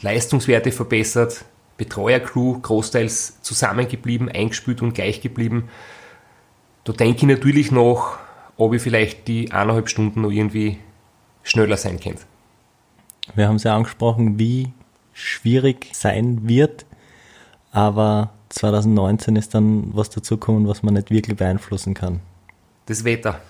Leistungswerte 0.00 0.72
verbessert, 0.72 1.44
Betreuercrew 1.82 2.60
großteils 2.60 3.42
zusammengeblieben, 3.42 4.28
eingespielt 4.28 4.82
und 4.82 4.94
gleich 4.94 5.20
geblieben. 5.20 5.68
Da 6.84 6.92
denke 6.92 7.16
ich 7.18 7.22
natürlich 7.24 7.72
noch, 7.72 8.18
ob 8.56 8.72
ich 8.72 8.82
vielleicht 8.82 9.26
die 9.26 9.50
eineinhalb 9.50 9.88
Stunden 9.88 10.20
noch 10.20 10.30
irgendwie 10.30 10.78
schneller 11.42 11.76
sein 11.76 11.98
könnte. 11.98 12.22
Wir 13.34 13.48
haben 13.48 13.56
es 13.56 13.64
ja 13.64 13.74
angesprochen, 13.74 14.38
wie 14.38 14.72
schwierig 15.12 15.88
sein 15.92 16.48
wird, 16.48 16.86
aber 17.72 18.32
2019 18.50 19.34
ist 19.34 19.54
dann 19.54 19.90
was 19.92 20.10
dazugekommen, 20.10 20.68
was 20.68 20.84
man 20.84 20.94
nicht 20.94 21.10
wirklich 21.10 21.36
beeinflussen 21.36 21.94
kann. 21.94 22.20
Das 22.86 23.04
Wetter. 23.04 23.40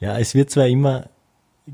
Ja, 0.00 0.18
es 0.18 0.34
wird 0.34 0.50
zwar 0.50 0.66
immer 0.66 1.08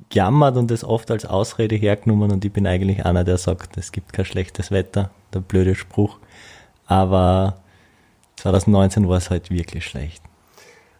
gejammert 0.09 0.57
und 0.57 0.71
es 0.71 0.85
oft 0.85 1.11
als 1.11 1.25
Ausrede 1.25 1.77
hergenommen 1.77 2.31
und 2.31 2.45
ich 2.45 2.53
bin 2.53 2.67
eigentlich 2.67 3.05
einer, 3.05 3.25
der 3.25 3.39
sagt, 3.39 3.77
es 3.77 3.93
gibt 3.93 4.13
kein 4.13 4.25
schlechtes 4.25 4.71
Wetter, 4.71 5.11
der 5.35 5.41
blöde 5.41 5.75
Spruch, 5.75 6.19
aber 6.87 7.59
2019 8.37 9.09
war 9.09 9.19
es 9.19 9.31
halt 9.31 9.51
wirklich 9.51 9.85
schlecht. 9.85 10.23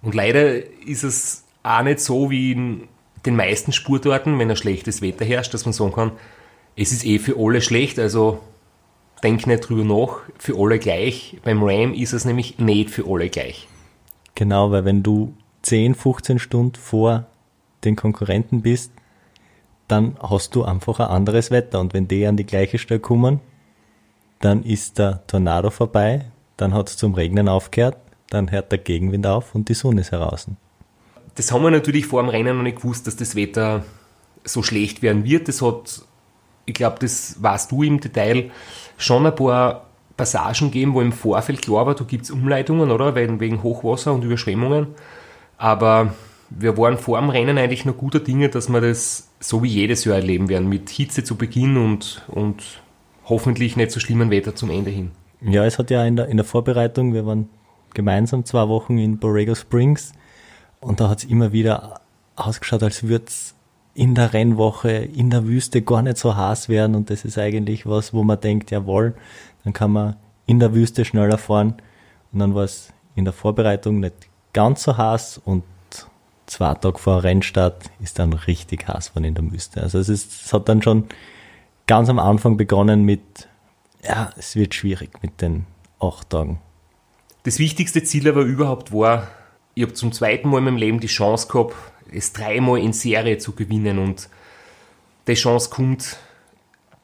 Und 0.03 0.15
leider 0.15 0.57
ist 0.87 1.05
es 1.05 1.45
auch 1.63 1.83
nicht 1.83 2.01
so 2.01 2.31
wie 2.31 2.53
in 2.53 2.89
den 3.25 3.37
meisten 3.37 3.73
Sportarten, 3.73 4.39
wenn 4.39 4.51
ein 4.51 4.57
schlechtes 4.57 5.01
Wetter 5.01 5.25
herrscht, 5.25 5.55
dass 5.55 5.65
man 5.65 5.73
sagen 5.73 5.93
kann, 5.93 6.13
es 6.77 6.93
ist 6.93 7.05
eh 7.05 7.19
für 7.19 7.37
alle 7.39 7.61
schlecht, 7.61 7.99
also 7.99 8.41
denk 9.23 9.47
nicht 9.47 9.69
drüber 9.69 9.85
nach, 9.85 10.21
für 10.39 10.59
alle 10.59 10.79
gleich. 10.79 11.39
Beim 11.45 11.63
Ram 11.63 11.95
ist 11.95 12.13
es 12.13 12.25
nämlich 12.25 12.59
nicht 12.59 12.91
für 12.91 13.05
alle 13.07 13.29
gleich. 13.29 13.69
Genau, 14.35 14.71
weil 14.71 14.85
wenn 14.85 15.03
du 15.03 15.35
10, 15.63 15.95
15 15.95 16.39
Stunden 16.39 16.75
vor 16.75 17.27
den 17.85 17.97
Konkurrenten 17.97 18.63
bist, 18.63 18.93
dann 19.89 20.17
hast 20.23 20.55
du 20.55 20.65
einfach 20.65 21.01
ein 21.01 21.09
anderes 21.09 21.51
Wetter. 21.51 21.81
Und 21.81 21.95
wenn 21.95 22.09
die 22.09 22.27
an 22.27 22.37
die 22.37 22.47
gleiche 22.47 22.79
Stelle 22.79 23.01
kommen, 23.01 23.41
dann 24.41 24.63
ist 24.65 24.99
der 24.99 25.27
Tornado 25.27 25.71
vorbei, 25.71 26.27
dann 26.57 26.75
hat 26.75 26.89
es 26.89 26.97
zum 26.97 27.15
Regnen 27.15 27.49
aufgehört, 27.49 27.97
dann 28.31 28.51
hört 28.51 28.73
der 28.73 28.79
Gegenwind 28.79 29.27
auf 29.27 29.55
und 29.55 29.69
die 29.69 29.75
Sonne 29.75 30.01
ist 30.01 30.13
heraus. 30.13 30.47
Das 31.35 31.53
haben 31.53 31.63
wir 31.63 31.71
natürlich 31.71 32.07
vor 32.07 32.23
dem 32.23 32.29
Rennen 32.29 32.57
noch 32.57 32.63
nicht 32.63 32.79
gewusst, 32.79 33.07
dass 33.07 33.17
das 33.17 33.37
Wetter 33.37 33.85
so 34.45 34.63
schlecht 34.63 35.03
werden 35.03 35.25
wird. 35.25 35.49
Das 35.49 35.63
hat, 35.63 36.03
ich 36.67 36.75
glaube, 36.75 36.97
das 37.01 37.43
weißt 37.43 37.71
du 37.71 37.83
im 37.83 38.01
Detail, 38.01 38.51
schon 38.99 39.27
ein 39.27 39.35
paar 39.35 39.87
Passagen 40.17 40.71
gegeben, 40.71 40.95
wo 40.95 41.01
im 41.01 41.13
Vorfeld 41.13 41.63
klar 41.63 41.87
war, 41.87 41.95
da 41.95 42.05
gibt 42.05 42.25
es 42.25 42.31
Umleitungen, 42.31 42.91
oder? 42.91 43.15
Wegen 43.15 43.63
Hochwasser 43.63 44.13
und 44.13 44.25
Überschwemmungen. 44.25 44.89
Aber 45.57 46.15
wir 46.59 46.77
waren 46.77 46.99
vor 46.99 47.21
dem 47.21 47.31
Rennen 47.31 47.59
eigentlich 47.59 47.85
noch 47.85 47.97
guter 47.97 48.21
Dinge, 48.21 48.49
dass 48.49 48.69
wir 48.69 48.81
das 48.81 49.29
so 49.41 49.63
wie 49.63 49.69
jedes 49.69 50.05
Jahr 50.05 50.17
erleben 50.17 50.49
werden, 50.49 50.69
mit 50.69 50.91
Hitze 50.91 51.25
zu 51.25 51.37
Beginn 51.37 51.77
und, 51.77 52.23
und 52.29 52.63
hoffentlich 53.25 53.77
nicht 53.77 53.91
so 53.91 54.01
schlimmen 54.01 54.31
Wetter 54.31 54.55
zum 54.55 54.71
Ende 54.71 54.91
hin. 54.91 55.11
Ja, 55.41 55.65
es 55.65 55.79
hat 55.79 55.91
ja 55.91 56.05
in 56.05 56.17
der, 56.17 56.29
in 56.29 56.37
der 56.37 56.45
Vorbereitung, 56.45 57.15
wir 57.15 57.27
waren 57.27 57.49
gemeinsam 57.95 58.45
zwei 58.45 58.69
Wochen 58.69 58.99
in 58.99 59.19
Borrego 59.19 59.55
Springs 59.55 60.13
und 60.81 61.01
da 61.01 61.09
hat 61.09 61.19
es 61.19 61.25
immer 61.25 61.53
wieder 61.53 62.01
ausgeschaut, 62.37 62.83
als 62.83 63.03
würde 63.03 63.25
es 63.27 63.55
in 63.95 64.15
der 64.15 64.33
Rennwoche 64.33 64.91
in 64.91 65.31
der 65.31 65.47
Wüste 65.47 65.83
gar 65.83 66.03
nicht 66.03 66.17
so 66.17 66.37
heiß 66.37 66.69
werden 66.69 66.95
und 66.95 67.11
das 67.11 67.25
ist 67.25 67.39
eigentlich 67.39 67.87
was, 67.87 68.15
wo 68.15 68.23
man 68.23 68.41
denkt, 68.41 68.71
jawohl, 68.71 69.15
dann 69.65 69.73
kann 69.73 69.91
man 69.91 70.17
in 70.47 70.61
der 70.61 70.75
Wüste 70.75 71.05
schneller 71.05 71.39
fahren 71.39 71.75
und 72.33 72.39
dann 72.39 72.55
war 72.55 72.65
es 72.65 72.93
in 73.15 73.25
der 73.25 73.35
Vorbereitung 73.35 74.01
nicht 74.01 74.15
ganz 74.53 74.85
so 74.85 74.97
heiß 74.97 75.41
und 75.45 75.65
zwei 76.47 76.75
Tage 76.75 76.99
vor 76.99 77.23
Rennstart 77.23 77.91
ist 78.01 78.19
dann 78.19 78.33
richtig 78.33 78.89
heiß 78.89 79.09
von 79.09 79.25
in 79.25 79.35
der 79.35 79.51
Wüste. 79.51 79.83
Also 79.83 79.99
es, 79.99 80.09
ist, 80.09 80.47
es 80.47 80.53
hat 80.53 80.69
dann 80.69 80.83
schon 80.83 81.05
ganz 81.87 82.09
am 82.09 82.19
Anfang 82.19 82.57
begonnen 82.57 83.05
mit, 83.05 83.49
ja, 84.03 84.31
es 84.37 84.57
wird 84.57 84.75
schwierig 84.75 85.23
mit 85.23 85.41
den 85.41 85.67
acht 86.01 86.31
Tagen. 86.31 86.61
Das 87.45 87.59
wichtigste 87.59 88.03
Ziel 88.03 88.29
aber 88.29 88.43
überhaupt 88.43 88.93
war, 88.93 89.29
ich 89.75 89.83
habe 89.83 89.95
zum 89.95 90.13
zweiten 90.13 90.49
Mal 90.49 90.59
in 90.59 90.65
meinem 90.65 90.77
Leben 90.77 91.01
die 91.01 91.07
Chance 91.07 91.49
gehabt, 91.49 91.75
es 92.13 92.33
dreimal 92.33 92.79
in 92.79 92.93
Serie 92.93 93.39
zu 93.39 93.53
gewinnen 93.53 93.99
und 93.99 94.29
die 95.27 95.35
Chance 95.35 95.71
kommt 95.71 96.19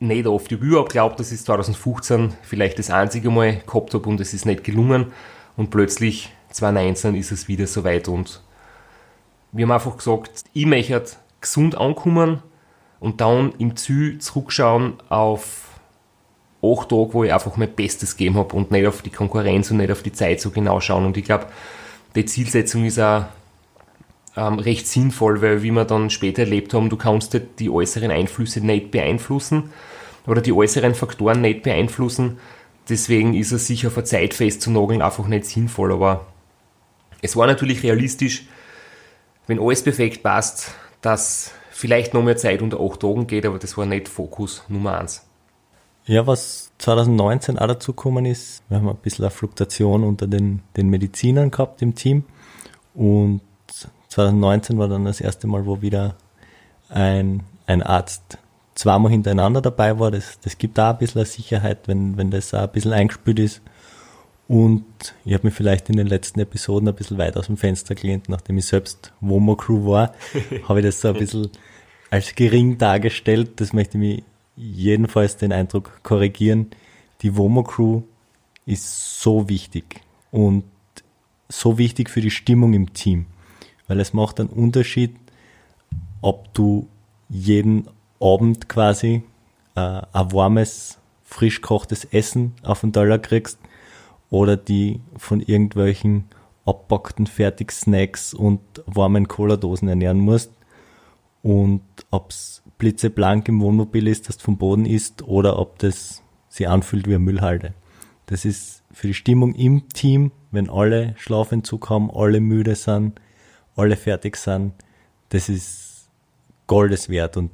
nicht 0.01 0.27
oft. 0.27 0.53
Ich 0.53 0.59
habe 0.59 0.67
überhaupt 0.67 0.91
geglaubt, 0.91 1.19
dass 1.19 1.33
ich 1.33 1.41
2015 1.41 2.35
vielleicht 2.43 2.79
das 2.79 2.91
einzige 2.91 3.31
Mal 3.31 3.63
gehabt 3.67 3.95
habe 3.95 4.09
und 4.09 4.21
es 4.21 4.35
ist 4.35 4.47
nicht 4.47 4.65
gelungen 4.65 5.13
und 5.57 5.71
plötzlich 5.71 6.31
2019 6.51 7.15
ist 7.15 7.33
es 7.33 7.49
wieder 7.49 7.67
soweit 7.67 8.09
und 8.09 8.43
wir 9.53 9.65
haben 9.65 9.73
einfach 9.73 9.97
gesagt, 9.97 10.45
ich 10.53 10.67
möchte 10.67 11.03
gesund 11.41 11.77
ankommen 11.77 12.43
und 13.01 13.21
dann 13.21 13.53
im 13.59 13.77
Ziel 13.77 14.19
zurückschauen 14.19 14.95
auf 15.09 15.69
acht 16.63 16.89
Tage, 16.89 17.15
wo 17.15 17.25
ich 17.25 17.33
einfach 17.33 17.57
mein 17.57 17.73
Bestes 17.73 18.17
gegeben 18.17 18.37
habe 18.37 18.57
und 18.57 18.71
nicht 18.71 18.87
auf 18.87 19.03
die 19.03 19.11
Konkurrenz 19.11 19.71
und 19.71 19.79
nicht 19.79 19.93
auf 19.93 20.03
die 20.03 20.13
Zeit 20.13 20.41
so 20.41 20.51
genau 20.51 20.81
schauen. 20.81 21.07
Und 21.07 21.17
ich 21.17 21.25
glaube, 21.25 21.47
die 22.15 22.25
Zielsetzung 22.25 22.85
ist 22.85 22.99
auch 22.99 23.27
ähm, 24.37 24.59
recht 24.59 24.87
sinnvoll, 24.87 25.41
weil 25.41 25.63
wie 25.63 25.71
wir 25.71 25.85
dann 25.85 26.11
später 26.11 26.43
erlebt 26.43 26.75
haben, 26.75 26.91
du 26.91 26.97
kannst 26.97 27.41
die 27.59 27.71
äußeren 27.71 28.11
Einflüsse 28.11 28.61
nicht 28.65 28.91
beeinflussen 28.91 29.71
oder 30.27 30.41
die 30.41 30.53
äußeren 30.53 30.95
Faktoren 30.95 31.41
nicht 31.41 31.63
beeinflussen. 31.63 32.39
Deswegen 32.89 33.35
ist 33.35 33.53
es 33.53 33.67
sich 33.67 33.87
auf 33.87 33.97
eine 33.97 34.05
Zeit 34.05 34.35
festzunageln 34.35 35.03
einfach 35.03 35.27
nicht 35.29 35.45
sinnvoll. 35.45 35.93
Aber 35.93 36.27
es 37.23 37.37
war 37.37 37.47
natürlich 37.47 37.83
realistisch, 37.83 38.47
wenn 39.49 39.59
alles 39.59 39.83
perfekt 39.83 40.23
passt, 40.23 40.71
dass 41.01 41.51
vielleicht 41.71 42.15
noch 42.15 42.23
mehr 42.23 42.37
Zeit 42.37 42.63
unter 42.63 42.79
acht 42.81 43.01
Tagen 43.01 43.27
geht, 43.27 43.45
aber 43.45 43.59
das 43.59 43.77
war 43.77 43.87
nicht 43.87 44.09
Fokus 44.09 44.63
Nummer 44.69 44.99
eins. 44.99 45.25
Ja, 46.07 46.27
was 46.27 46.71
2019 46.79 47.59
auch 47.59 47.67
dazu 47.67 47.93
gekommen 47.93 48.25
ist, 48.25 48.63
wir 48.69 48.79
haben 48.79 48.89
ein 48.89 48.97
bisschen 48.97 49.25
eine 49.25 49.31
Fluktuation 49.31 50.05
unter 50.05 50.27
den, 50.27 50.63
den 50.77 50.89
Medizinern 50.89 51.51
gehabt 51.51 51.83
im 51.83 51.95
Team 51.95 52.25
und 52.95 53.41
2019 54.09 54.79
war 54.79 54.89
dann 54.89 55.05
das 55.05 55.21
erste 55.21 55.47
Mal, 55.47 55.67
wo 55.67 55.83
wieder 55.83 56.15
ein, 56.89 57.43
ein 57.67 57.83
Arzt 57.83 58.39
zweimal 58.75 59.11
hintereinander 59.11 59.61
dabei 59.61 59.99
war. 59.99 60.11
Das, 60.11 60.41
das 60.41 60.57
gibt 60.57 60.79
da 60.79 60.93
ein 60.93 60.99
bisschen 60.99 61.21
eine 61.21 61.27
Sicherheit, 61.27 61.89
wenn, 61.89 62.17
wenn 62.17 62.31
das 62.31 62.55
auch 62.55 62.61
ein 62.61 62.73
bisschen 62.73 62.93
eingespült 62.93 63.39
ist. 63.39 63.61
Und 64.49 65.15
ich 65.27 65.35
habe 65.35 65.47
mich 65.47 65.55
vielleicht 65.55 65.91
in 65.91 65.97
den 65.97 66.07
letzten 66.07 66.41
Episoden 66.41 66.89
ein 66.89 66.95
bisschen 66.95 67.19
weit 67.19 67.37
aus 67.37 67.47
dem 67.47 67.59
Fenster 67.59 67.95
gelehnt, 67.95 68.31
nachdem 68.31 68.57
ich 68.57 68.65
selbst 68.65 69.13
Womo 69.21 69.57
Crew 69.57 69.87
war, 69.91 70.15
habe 70.69 70.81
ich 70.81 70.87
das 70.87 71.03
so 71.03 71.09
ein 71.09 71.19
bisschen 71.19 71.51
als 72.11 72.35
gering 72.35 72.79
dargestellt. 72.79 73.61
Das 73.61 73.75
möchte 73.75 73.99
ich 73.99 74.01
mich 74.01 74.23
jedenfalls 74.57 75.37
den 75.37 75.53
Eindruck 75.53 76.01
korrigieren. 76.03 76.69
Die 77.21 77.37
Womo 77.37 77.63
Crew 77.63 78.03
ist 78.65 79.21
so 79.21 79.51
wichtig 79.51 80.01
und 80.31 80.65
so 81.51 81.77
wichtig 81.77 82.09
für 82.09 82.23
die 82.23 82.31
Stimmung 82.31 82.73
im 82.73 82.95
Team, 82.95 83.27
weil 83.87 84.01
es 84.01 84.15
macht 84.15 84.41
einen 84.41 84.49
Unterschied, 84.49 85.15
ob 86.23 86.53
du 86.55 86.89
jeden 87.29 87.87
Abend 88.19 88.69
quasi 88.69 89.23
äh, 89.75 89.81
ein 89.81 90.33
warmes, 90.33 90.99
frisch 91.25 91.61
kochtes 91.61 92.07
Essen 92.07 92.55
auf 92.63 92.81
den 92.81 92.95
Teller 92.95 93.19
kriegst 93.19 93.59
oder 94.31 94.57
die 94.57 95.01
von 95.17 95.41
irgendwelchen 95.41 96.25
abpackten 96.65 97.27
Fertigsnacks 97.27 98.35
und 98.35 98.61
warmen 98.87 99.27
Cola-Dosen 99.27 99.89
ernähren 99.89 100.21
musst. 100.21 100.53
Und 101.43 101.83
ob's 102.11 102.63
blitzeblank 102.79 103.49
im 103.49 103.61
Wohnmobil 103.61 104.07
ist, 104.07 104.29
das 104.29 104.37
vom 104.37 104.59
Boden 104.59 104.85
ist, 104.85 105.23
oder 105.23 105.59
ob 105.59 105.79
das 105.79 106.23
sich 106.49 106.69
anfühlt 106.69 107.07
wie 107.07 107.15
eine 107.15 107.25
Müllhalde. 107.25 107.75
Das 108.27 108.45
ist 108.45 108.83
für 108.93 109.07
die 109.07 109.15
Stimmung 109.15 109.55
im 109.55 109.89
Team, 109.89 110.33
wenn 110.51 110.69
alle 110.69 111.15
Schlafentzug 111.17 111.89
haben, 111.89 112.11
alle 112.11 112.41
müde 112.41 112.75
sind, 112.75 113.21
alle 113.77 113.97
fertig 113.97 114.37
sind, 114.37 114.73
das 115.31 115.49
ist 115.49 116.09
Goldes 116.67 117.09
wert 117.09 117.37
und 117.37 117.51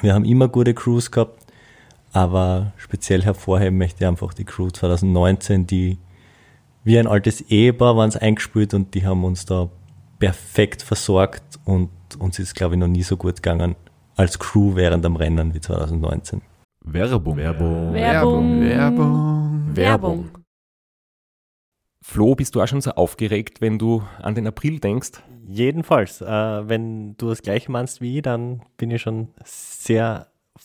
wir 0.00 0.14
haben 0.14 0.24
immer 0.24 0.48
gute 0.48 0.74
Crews 0.74 1.10
gehabt, 1.10 1.41
aber 2.12 2.72
speziell 2.76 3.22
hervorheben 3.22 3.78
möchte 3.78 4.04
ich 4.04 4.08
einfach 4.08 4.34
die 4.34 4.44
Crew 4.44 4.68
2019, 4.68 5.66
die 5.66 5.98
wie 6.84 6.98
ein 6.98 7.06
altes 7.06 7.40
Ehepaar 7.42 7.96
waren 7.96 8.08
es 8.08 8.16
eingespielt 8.16 8.74
und 8.74 8.94
die 8.94 9.06
haben 9.06 9.24
uns 9.24 9.46
da 9.46 9.70
perfekt 10.18 10.82
versorgt 10.82 11.58
und 11.64 11.90
uns 12.18 12.38
ist, 12.38 12.54
glaube 12.54 12.74
ich, 12.74 12.80
noch 12.80 12.88
nie 12.88 13.02
so 13.02 13.16
gut 13.16 13.36
gegangen 13.36 13.76
als 14.16 14.38
Crew 14.38 14.74
während 14.74 15.04
dem 15.04 15.16
Rennen 15.16 15.54
wie 15.54 15.60
2019. 15.60 16.42
Werbung. 16.84 17.36
Werbung. 17.36 17.92
Werbung. 17.92 18.60
Werbung. 18.60 19.76
Werbung. 19.76 20.30
Flo, 22.04 22.34
bist 22.34 22.54
du 22.54 22.60
auch 22.60 22.66
schon 22.66 22.80
so 22.80 22.90
aufgeregt, 22.92 23.60
wenn 23.60 23.78
du 23.78 24.02
an 24.20 24.34
den 24.34 24.48
April 24.48 24.80
denkst? 24.80 25.22
Jedenfalls, 25.46 26.20
äh, 26.20 26.26
wenn 26.26 27.16
du 27.16 27.28
das 27.28 27.42
gleiche 27.42 27.70
meinst 27.70 28.00
wie 28.00 28.16
ich, 28.16 28.22
dann 28.22 28.62
bin 28.76 28.90
ich 28.90 29.02
schon 29.02 29.28
sehr 29.44 30.31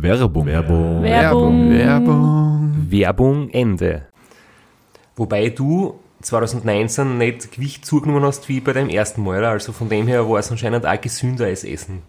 Werbung. 0.00 0.46
Werbung. 0.46 1.02
Werbung. 1.02 1.70
Werbung. 1.70 2.86
Werbung 2.88 3.50
Ende. 3.50 4.06
Wobei 5.16 5.48
du 5.48 5.98
2019 6.22 7.18
nicht 7.18 7.50
Gewicht 7.50 7.84
zugenommen 7.84 8.22
hast 8.22 8.48
wie 8.48 8.60
bei 8.60 8.72
deinem 8.72 8.90
ersten 8.90 9.24
Mal, 9.24 9.38
oder? 9.38 9.50
also 9.50 9.72
von 9.72 9.88
dem 9.88 10.06
her 10.06 10.28
war 10.28 10.38
es 10.38 10.50
anscheinend 10.50 10.86
auch 10.86 11.00
gesünder 11.00 11.46
als 11.46 11.64
Essen. 11.64 12.02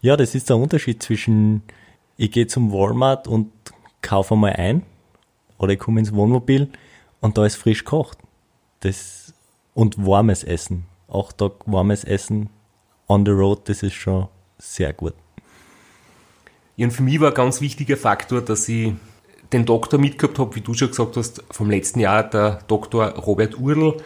Ja, 0.00 0.16
das 0.16 0.36
ist 0.36 0.48
der 0.48 0.56
Unterschied 0.56 1.02
zwischen, 1.02 1.62
ich 2.16 2.30
gehe 2.30 2.46
zum 2.46 2.72
Walmart 2.72 3.26
und 3.26 3.50
kaufe 4.00 4.36
mal 4.36 4.52
ein 4.52 4.82
oder 5.58 5.72
ich 5.72 5.78
komme 5.80 5.98
ins 5.98 6.14
Wohnmobil 6.14 6.70
und 7.20 7.36
da 7.36 7.44
ist 7.44 7.56
frisch 7.56 7.84
gekocht. 7.84 8.18
Das, 8.80 9.34
und 9.74 10.06
warmes 10.06 10.44
Essen. 10.44 10.86
Acht 11.08 11.38
Tage 11.38 11.56
warmes 11.66 12.04
Essen 12.04 12.50
on 13.08 13.26
the 13.26 13.32
road, 13.32 13.68
das 13.68 13.82
ist 13.82 13.94
schon 13.94 14.28
sehr 14.58 14.92
gut. 14.92 15.14
Ja, 16.78 16.86
und 16.86 16.92
für 16.92 17.02
mich 17.02 17.18
war 17.18 17.30
ein 17.30 17.34
ganz 17.34 17.60
wichtiger 17.60 17.96
Faktor, 17.96 18.40
dass 18.40 18.68
ich 18.68 18.92
den 19.52 19.64
Doktor 19.64 19.98
mitgehabt 19.98 20.38
habe, 20.38 20.54
wie 20.54 20.60
du 20.60 20.74
schon 20.74 20.86
gesagt 20.86 21.16
hast, 21.16 21.42
vom 21.50 21.68
letzten 21.68 21.98
Jahr, 21.98 22.22
der 22.22 22.60
Dr. 22.68 23.04
Robert 23.16 23.58
Url 23.58 23.96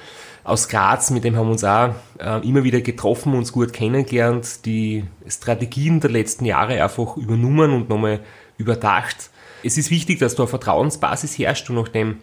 aus 0.42 0.70
Graz, 0.70 1.10
mit 1.10 1.22
dem 1.22 1.36
haben 1.36 1.48
wir 1.48 1.52
uns 1.52 1.64
auch 1.64 1.94
äh, 2.18 2.48
immer 2.48 2.64
wieder 2.64 2.80
getroffen, 2.80 3.34
uns 3.34 3.52
gut 3.52 3.74
kennengelernt, 3.74 4.64
die 4.64 5.04
Strategien 5.28 6.00
der 6.00 6.08
letzten 6.08 6.46
Jahre 6.46 6.82
einfach 6.82 7.18
übernommen 7.18 7.72
und 7.72 7.90
nochmal 7.90 8.20
überdacht. 8.56 9.28
Es 9.62 9.76
ist 9.76 9.90
wichtig, 9.90 10.18
dass 10.18 10.34
da 10.34 10.44
eine 10.44 10.48
Vertrauensbasis 10.48 11.38
herrscht 11.38 11.68
und 11.68 11.76
nachdem 11.76 12.20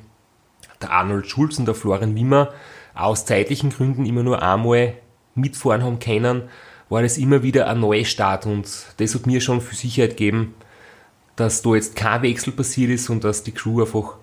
der 0.82 0.90
Arnold 0.90 1.28
Schulz 1.28 1.60
und 1.60 1.68
der 1.68 1.76
Florian 1.76 2.16
Wimmer 2.16 2.50
aus 2.96 3.24
zeitlichen 3.24 3.70
Gründen 3.70 4.04
immer 4.04 4.24
nur 4.24 4.42
einmal 4.42 4.96
mitfahren 5.36 5.84
haben 5.84 6.00
können, 6.00 6.50
war 6.90 7.04
das 7.04 7.18
immer 7.18 7.44
wieder 7.44 7.68
ein 7.68 7.80
Neustart 7.80 8.46
und 8.46 8.68
das 8.98 9.16
hat 9.16 9.28
mir 9.28 9.42
schon 9.42 9.62
für 9.62 9.76
Sicherheit 9.76 10.12
gegeben, 10.12 10.56
dass 11.36 11.62
da 11.62 11.76
jetzt 11.76 11.96
kein 11.96 12.24
Wechsel 12.24 12.52
passiert 12.52 12.90
ist 12.90 13.10
und 13.10 13.24
dass 13.24 13.44
die 13.44 13.52
Crew 13.52 13.82
einfach 13.82 14.16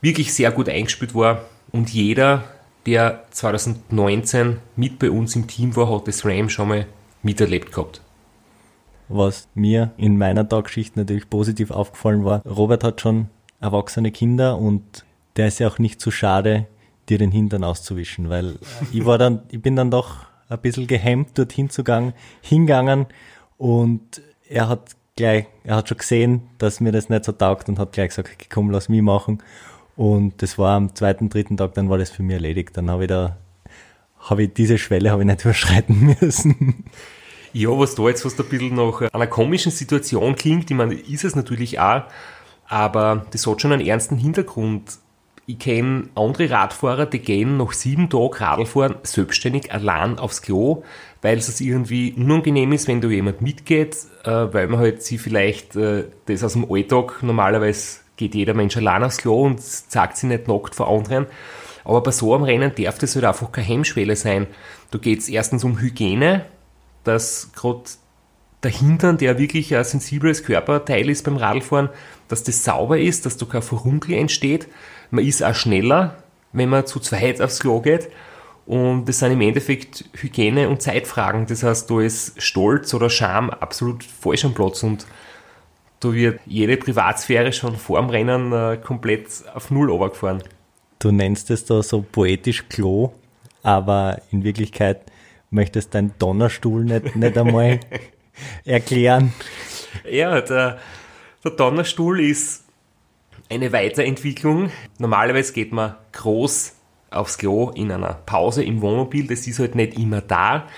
wirklich 0.00 0.34
sehr 0.34 0.50
gut 0.50 0.68
eingespielt 0.68 1.14
war 1.14 1.44
und 1.72 1.90
jeder, 1.90 2.44
der 2.86 3.24
2019 3.30 4.58
mit 4.76 4.98
bei 4.98 5.10
uns 5.10 5.36
im 5.36 5.46
Team 5.46 5.76
war, 5.76 5.90
hat 5.90 6.08
das 6.08 6.24
Ram 6.24 6.48
schon 6.48 6.68
mal 6.68 6.86
miterlebt 7.22 7.72
gehabt. 7.72 8.00
Was 9.08 9.48
mir 9.54 9.90
in 9.96 10.18
meiner 10.18 10.48
Tagschicht 10.48 10.96
natürlich 10.96 11.28
positiv 11.28 11.70
aufgefallen 11.70 12.24
war, 12.24 12.42
Robert 12.46 12.84
hat 12.84 13.00
schon 13.00 13.28
erwachsene 13.60 14.10
Kinder 14.12 14.56
und 14.58 15.04
der 15.36 15.48
ist 15.48 15.58
ja 15.58 15.68
auch 15.68 15.78
nicht 15.78 16.00
zu 16.00 16.10
schade, 16.10 16.66
dir 17.08 17.18
den 17.18 17.30
Hintern 17.30 17.64
auszuwischen, 17.64 18.30
weil 18.30 18.58
ich 18.92 19.04
war 19.04 19.18
dann, 19.18 19.42
ich 19.50 19.60
bin 19.60 19.76
dann 19.76 19.90
doch 19.90 20.29
ein 20.50 20.60
bisschen 20.60 20.86
gehemmt 20.86 21.38
dorthin 21.38 21.70
zugangen, 21.70 22.12
hingegangen 22.42 23.06
und 23.56 24.20
er 24.48 24.68
hat 24.68 24.96
gleich, 25.16 25.46
er 25.64 25.76
hat 25.76 25.88
schon 25.88 25.98
gesehen, 25.98 26.42
dass 26.58 26.80
mir 26.80 26.92
das 26.92 27.08
nicht 27.08 27.24
so 27.24 27.32
taugt 27.32 27.68
und 27.68 27.78
hat 27.78 27.92
gleich 27.92 28.08
gesagt, 28.08 28.48
komm, 28.50 28.70
lass 28.70 28.88
mich 28.88 29.02
machen. 29.02 29.42
Und 29.96 30.42
das 30.42 30.58
war 30.58 30.76
am 30.76 30.94
zweiten, 30.94 31.28
dritten 31.28 31.56
Tag, 31.56 31.74
dann 31.74 31.90
war 31.90 31.98
das 31.98 32.10
für 32.10 32.22
mich 32.22 32.34
erledigt. 32.34 32.76
Dann 32.76 32.90
habe 32.90 33.04
ich 33.04 33.08
da, 33.08 33.36
habe 34.18 34.44
ich 34.44 34.54
diese 34.54 34.78
Schwelle 34.78 35.10
habe 35.10 35.22
ich 35.22 35.26
nicht 35.26 35.40
überschreiten 35.44 36.16
müssen. 36.20 36.84
Ja, 37.52 37.68
was 37.70 37.96
da 37.96 38.08
jetzt 38.08 38.22
fast 38.22 38.40
ein 38.40 38.46
bisschen 38.46 38.76
nach 38.76 39.02
einer 39.12 39.26
komischen 39.26 39.72
Situation 39.72 40.36
klingt, 40.36 40.70
ich 40.70 40.76
meine, 40.76 40.94
ist 40.94 41.24
es 41.24 41.36
natürlich 41.36 41.80
auch, 41.80 42.04
aber 42.66 43.26
das 43.32 43.46
hat 43.46 43.60
schon 43.60 43.72
einen 43.72 43.86
ernsten 43.86 44.16
Hintergrund. 44.16 44.98
Ich 45.50 45.58
kenne 45.58 46.04
andere 46.14 46.48
Radfahrer, 46.48 47.06
die 47.06 47.18
gehen 47.18 47.56
nach 47.56 47.72
sieben 47.72 48.08
Tagen 48.08 48.34
Radlfahren 48.34 48.94
selbstständig 49.02 49.72
allein 49.72 50.16
aufs 50.20 50.42
Klo, 50.42 50.84
weil 51.22 51.38
es 51.38 51.60
irgendwie 51.60 52.14
unangenehm 52.16 52.70
ist, 52.70 52.86
wenn 52.86 53.00
da 53.00 53.08
jemand 53.08 53.42
mitgeht, 53.42 53.96
äh, 54.22 54.30
weil 54.30 54.68
man 54.68 54.78
halt 54.78 55.02
sie 55.02 55.18
vielleicht 55.18 55.74
äh, 55.74 56.04
das 56.26 56.44
aus 56.44 56.52
dem 56.52 56.70
Alltag, 56.70 57.24
normalerweise 57.24 57.98
geht 58.16 58.36
jeder 58.36 58.54
Mensch 58.54 58.76
allein 58.76 59.02
aufs 59.02 59.16
Klo 59.16 59.42
und 59.42 59.60
zeigt 59.60 60.18
sie 60.18 60.28
nicht 60.28 60.46
nackt 60.46 60.76
vor 60.76 60.88
anderen. 60.88 61.26
Aber 61.82 62.00
bei 62.00 62.12
so 62.12 62.32
einem 62.32 62.44
Rennen 62.44 62.72
darf 62.76 62.98
das 62.98 63.16
halt 63.16 63.24
einfach 63.24 63.50
keine 63.50 63.66
Hemmschwelle 63.66 64.14
sein. 64.14 64.46
Da 64.92 64.98
geht 64.98 65.18
es 65.18 65.28
erstens 65.28 65.64
um 65.64 65.80
Hygiene, 65.80 66.44
dass 67.02 67.50
gerade 67.56 67.82
der 68.62 68.70
Hintern, 68.70 69.18
der 69.18 69.38
wirklich 69.38 69.74
ein 69.74 69.82
sensibles 69.82 70.44
Körperteil 70.44 71.08
ist 71.08 71.24
beim 71.24 71.38
Radlfahren, 71.38 71.88
dass 72.28 72.44
das 72.44 72.62
sauber 72.62 73.00
ist, 73.00 73.26
dass 73.26 73.36
da 73.36 73.46
kein 73.46 73.62
Furunkel 73.62 74.14
entsteht. 74.14 74.68
Man 75.10 75.24
ist 75.24 75.42
auch 75.42 75.54
schneller, 75.54 76.16
wenn 76.52 76.68
man 76.68 76.86
zu 76.86 77.00
zweit 77.00 77.40
aufs 77.40 77.60
Klo 77.60 77.80
geht. 77.80 78.08
Und 78.66 79.06
das 79.06 79.18
sind 79.18 79.32
im 79.32 79.40
Endeffekt 79.40 80.04
Hygiene- 80.12 80.68
und 80.68 80.80
Zeitfragen. 80.80 81.46
Das 81.46 81.62
heißt, 81.62 81.90
da 81.90 82.00
ist 82.00 82.40
Stolz 82.40 82.94
oder 82.94 83.10
Scham 83.10 83.50
absolut 83.50 84.04
falsch 84.04 84.44
am 84.44 84.54
Platz 84.54 84.82
und 84.82 85.06
da 85.98 86.12
wird 86.14 86.40
jede 86.46 86.76
Privatsphäre 86.76 87.52
schon 87.52 87.76
vor 87.76 88.00
dem 88.00 88.08
Rennen 88.08 88.52
äh, 88.52 88.78
komplett 88.78 89.26
auf 89.54 89.70
Null 89.70 89.90
runtergefahren. 89.90 90.42
Du 90.98 91.10
nennst 91.10 91.50
es 91.50 91.64
da 91.64 91.82
so 91.82 92.02
poetisch 92.02 92.68
Klo, 92.68 93.12
aber 93.62 94.20
in 94.30 94.44
Wirklichkeit 94.44 95.00
möchtest 95.50 95.94
deinen 95.94 96.14
Donnerstuhl 96.18 96.84
nicht, 96.84 97.16
nicht 97.16 97.36
einmal 97.36 97.80
erklären. 98.64 99.32
Ja, 100.08 100.40
der, 100.40 100.78
der 101.44 101.50
Donnerstuhl 101.50 102.20
ist 102.20 102.64
eine 103.50 103.72
Weiterentwicklung. 103.72 104.70
Normalerweise 104.98 105.52
geht 105.52 105.72
man 105.72 105.96
groß 106.12 106.74
aufs 107.10 107.38
Klo 107.38 107.70
in 107.70 107.90
einer 107.90 108.14
Pause 108.14 108.62
im 108.62 108.80
Wohnmobil, 108.80 109.26
das 109.26 109.46
ist 109.46 109.58
halt 109.58 109.74
nicht 109.74 109.98
immer 109.98 110.20
da. 110.20 110.68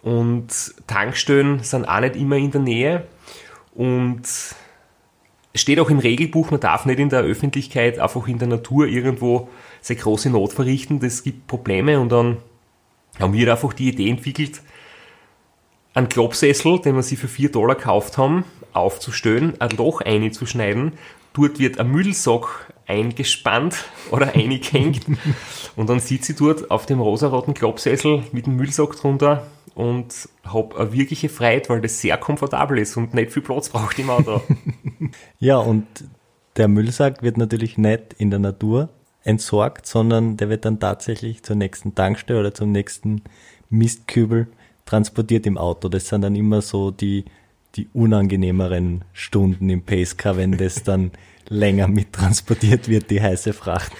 Und 0.00 0.48
Tankstellen 0.86 1.60
sind 1.62 1.84
auch 1.84 2.00
nicht 2.00 2.16
immer 2.16 2.36
in 2.36 2.50
der 2.50 2.60
Nähe. 2.60 3.06
Und 3.74 4.22
es 4.24 5.60
steht 5.60 5.80
auch 5.80 5.90
im 5.90 5.98
Regelbuch, 5.98 6.50
man 6.50 6.60
darf 6.60 6.86
nicht 6.86 6.98
in 6.98 7.08
der 7.08 7.22
Öffentlichkeit 7.22 7.98
einfach 7.98 8.26
in 8.28 8.38
der 8.38 8.48
Natur 8.48 8.86
irgendwo 8.86 9.48
sehr 9.80 9.96
große 9.96 10.30
Not 10.30 10.52
verrichten. 10.52 11.00
Das 11.00 11.22
gibt 11.22 11.46
Probleme 11.46 12.00
und 12.00 12.10
dann 12.10 12.38
haben 13.20 13.34
wir 13.34 13.50
einfach 13.50 13.72
die 13.72 13.88
Idee 13.88 14.08
entwickelt, 14.08 14.62
einen 15.94 16.08
Klopsessel, 16.08 16.80
den 16.80 16.94
wir 16.94 17.02
sie 17.02 17.16
für 17.16 17.28
4 17.28 17.50
Dollar 17.50 17.76
gekauft 17.76 18.18
haben, 18.18 18.44
aufzustellen, 18.72 19.54
ein 19.60 19.70
Loch 19.70 20.00
einzuschneiden. 20.00 20.92
Dort 21.34 21.58
wird 21.58 21.78
ein 21.78 21.90
Müllsack 21.90 22.72
eingespannt 22.86 23.84
oder 24.10 24.34
eingehängt 24.34 25.06
und 25.76 25.88
dann 25.88 26.00
sitze 26.00 26.32
ich 26.32 26.38
dort 26.38 26.70
auf 26.70 26.86
dem 26.86 27.00
rosaroten 27.00 27.54
Klopsessel 27.54 28.24
mit 28.32 28.46
dem 28.46 28.56
Müllsack 28.56 28.96
drunter 28.96 29.46
und 29.74 30.28
habe 30.44 30.78
eine 30.78 30.92
wirkliche 30.92 31.28
Freude, 31.28 31.68
weil 31.70 31.80
das 31.80 32.00
sehr 32.00 32.18
komfortabel 32.18 32.78
ist 32.78 32.96
und 32.96 33.14
nicht 33.14 33.32
viel 33.32 33.42
Platz 33.42 33.68
braucht 33.68 33.98
im 33.98 34.10
Auto. 34.10 34.42
Ja, 35.38 35.58
und 35.58 35.86
der 36.56 36.68
Müllsack 36.68 37.22
wird 37.22 37.36
natürlich 37.36 37.76
nicht 37.76 38.14
in 38.16 38.30
der 38.30 38.38
Natur 38.38 38.88
entsorgt, 39.24 39.86
sondern 39.86 40.36
der 40.36 40.48
wird 40.48 40.64
dann 40.64 40.80
tatsächlich 40.80 41.42
zur 41.42 41.56
nächsten 41.56 41.94
Tankstelle 41.94 42.40
oder 42.40 42.54
zum 42.54 42.72
nächsten 42.72 43.22
Mistkübel 43.68 44.48
transportiert 44.92 45.46
im 45.46 45.56
Auto. 45.56 45.88
Das 45.88 46.08
sind 46.08 46.20
dann 46.20 46.36
immer 46.36 46.60
so 46.60 46.90
die, 46.90 47.24
die 47.76 47.88
unangenehmeren 47.94 49.04
Stunden 49.14 49.70
im 49.70 49.82
Pacecar, 49.82 50.36
wenn 50.36 50.58
das 50.58 50.82
dann 50.82 51.12
länger 51.48 51.88
mittransportiert 51.88 52.88
wird, 52.88 53.10
die 53.10 53.20
heiße 53.20 53.54
Fracht. 53.54 53.92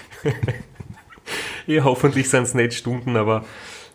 ja, 1.66 1.82
hoffentlich 1.84 2.28
sind 2.28 2.42
es 2.42 2.54
nicht 2.54 2.74
Stunden, 2.74 3.16
aber 3.16 3.44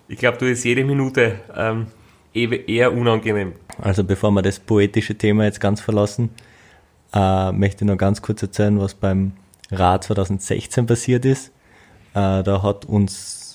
ich 0.08 0.18
glaube, 0.18 0.40
du 0.40 0.50
ist 0.50 0.64
jede 0.64 0.84
Minute 0.84 1.40
ähm, 1.56 1.88
eher 2.34 2.94
unangenehm. 2.94 3.54
Also 3.80 4.04
bevor 4.04 4.32
wir 4.32 4.42
das 4.42 4.60
poetische 4.60 5.16
Thema 5.16 5.46
jetzt 5.46 5.60
ganz 5.60 5.82
verlassen, 5.82 6.32
äh, 7.14 7.52
möchte 7.52 7.86
ich 7.86 7.88
noch 7.88 7.98
ganz 7.98 8.24
kurz 8.24 8.42
erzählen, 8.42 8.80
was 8.80 8.96
beim 8.96 9.34
Rad 9.70 10.04
2016 10.06 10.88
passiert 10.88 11.26
ist. 11.26 11.50
Äh, 12.16 12.42
da 12.42 12.64
hat 12.64 12.86
uns 12.86 13.47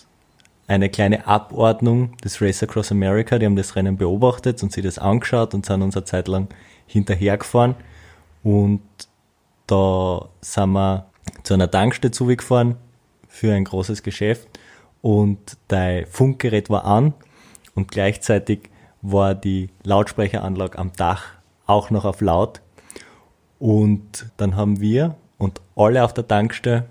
eine 0.72 0.88
kleine 0.88 1.26
Abordnung 1.26 2.16
des 2.18 2.40
Race 2.40 2.62
Across 2.62 2.92
America, 2.92 3.38
die 3.38 3.46
haben 3.46 3.56
das 3.56 3.76
Rennen 3.76 3.96
beobachtet 3.96 4.62
und 4.62 4.72
sich 4.72 4.82
das 4.82 4.98
angeschaut 4.98 5.54
und 5.54 5.66
sind 5.66 5.82
uns 5.82 5.96
eine 5.96 6.04
Zeit 6.04 6.28
lang 6.28 6.48
hinterhergefahren. 6.86 7.74
Und 8.42 8.82
da 9.66 10.28
sind 10.40 10.70
wir 10.70 11.06
zu 11.42 11.54
einer 11.54 11.70
Tankstelle 11.70 12.10
zugefahren 12.10 12.76
für 13.28 13.52
ein 13.52 13.64
großes 13.64 14.02
Geschäft 14.02 14.48
und 15.02 15.56
dein 15.68 16.06
Funkgerät 16.06 16.70
war 16.70 16.84
an 16.84 17.14
und 17.74 17.90
gleichzeitig 17.90 18.70
war 19.02 19.34
die 19.34 19.68
Lautsprecheranlage 19.84 20.78
am 20.78 20.92
Dach 20.92 21.24
auch 21.66 21.90
noch 21.90 22.04
auf 22.04 22.20
laut. 22.20 22.60
Und 23.58 24.26
dann 24.36 24.56
haben 24.56 24.80
wir 24.80 25.16
und 25.38 25.60
alle 25.76 26.04
auf 26.04 26.14
der 26.14 26.26
Tankstelle 26.26 26.86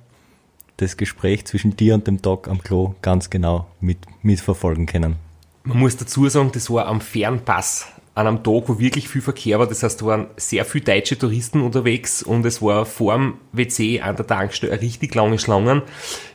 das 0.82 0.98
Gespräch 0.98 1.46
zwischen 1.46 1.76
dir 1.76 1.94
und 1.94 2.08
dem 2.08 2.22
Doc 2.22 2.48
am 2.48 2.62
Klo 2.64 2.96
ganz 3.02 3.30
genau 3.30 3.68
mit, 3.80 4.00
mitverfolgen 4.24 4.86
können. 4.86 5.16
Man 5.64 5.80
muss 5.80 5.96
dazu 5.96 6.28
sagen, 6.28 6.52
das 6.54 6.70
war 6.70 6.88
am 6.88 7.02
Fernpass 7.02 7.88
an 8.14 8.28
einem 8.28 8.44
Tag, 8.44 8.64
wo 8.68 8.80
wirklich 8.80 9.08
viel 9.08 9.22
Verkehr 9.22 9.60
war. 9.60 9.68
Das 9.68 9.84
heißt, 9.84 10.02
da 10.02 10.06
waren 10.06 10.28
sehr 10.36 10.66
viele 10.66 10.84
deutsche 10.84 11.18
Touristen 11.18 11.62
unterwegs 11.62 12.22
und 12.22 12.46
es 12.46 12.62
war 12.62 12.86
vor 12.86 13.14
dem 13.14 13.36
WC 13.54 14.02
an 14.02 14.18
der 14.18 14.28
Tankstelle 14.28 14.82
richtig 14.82 15.16
lange 15.16 15.40
Schlangen. 15.40 15.82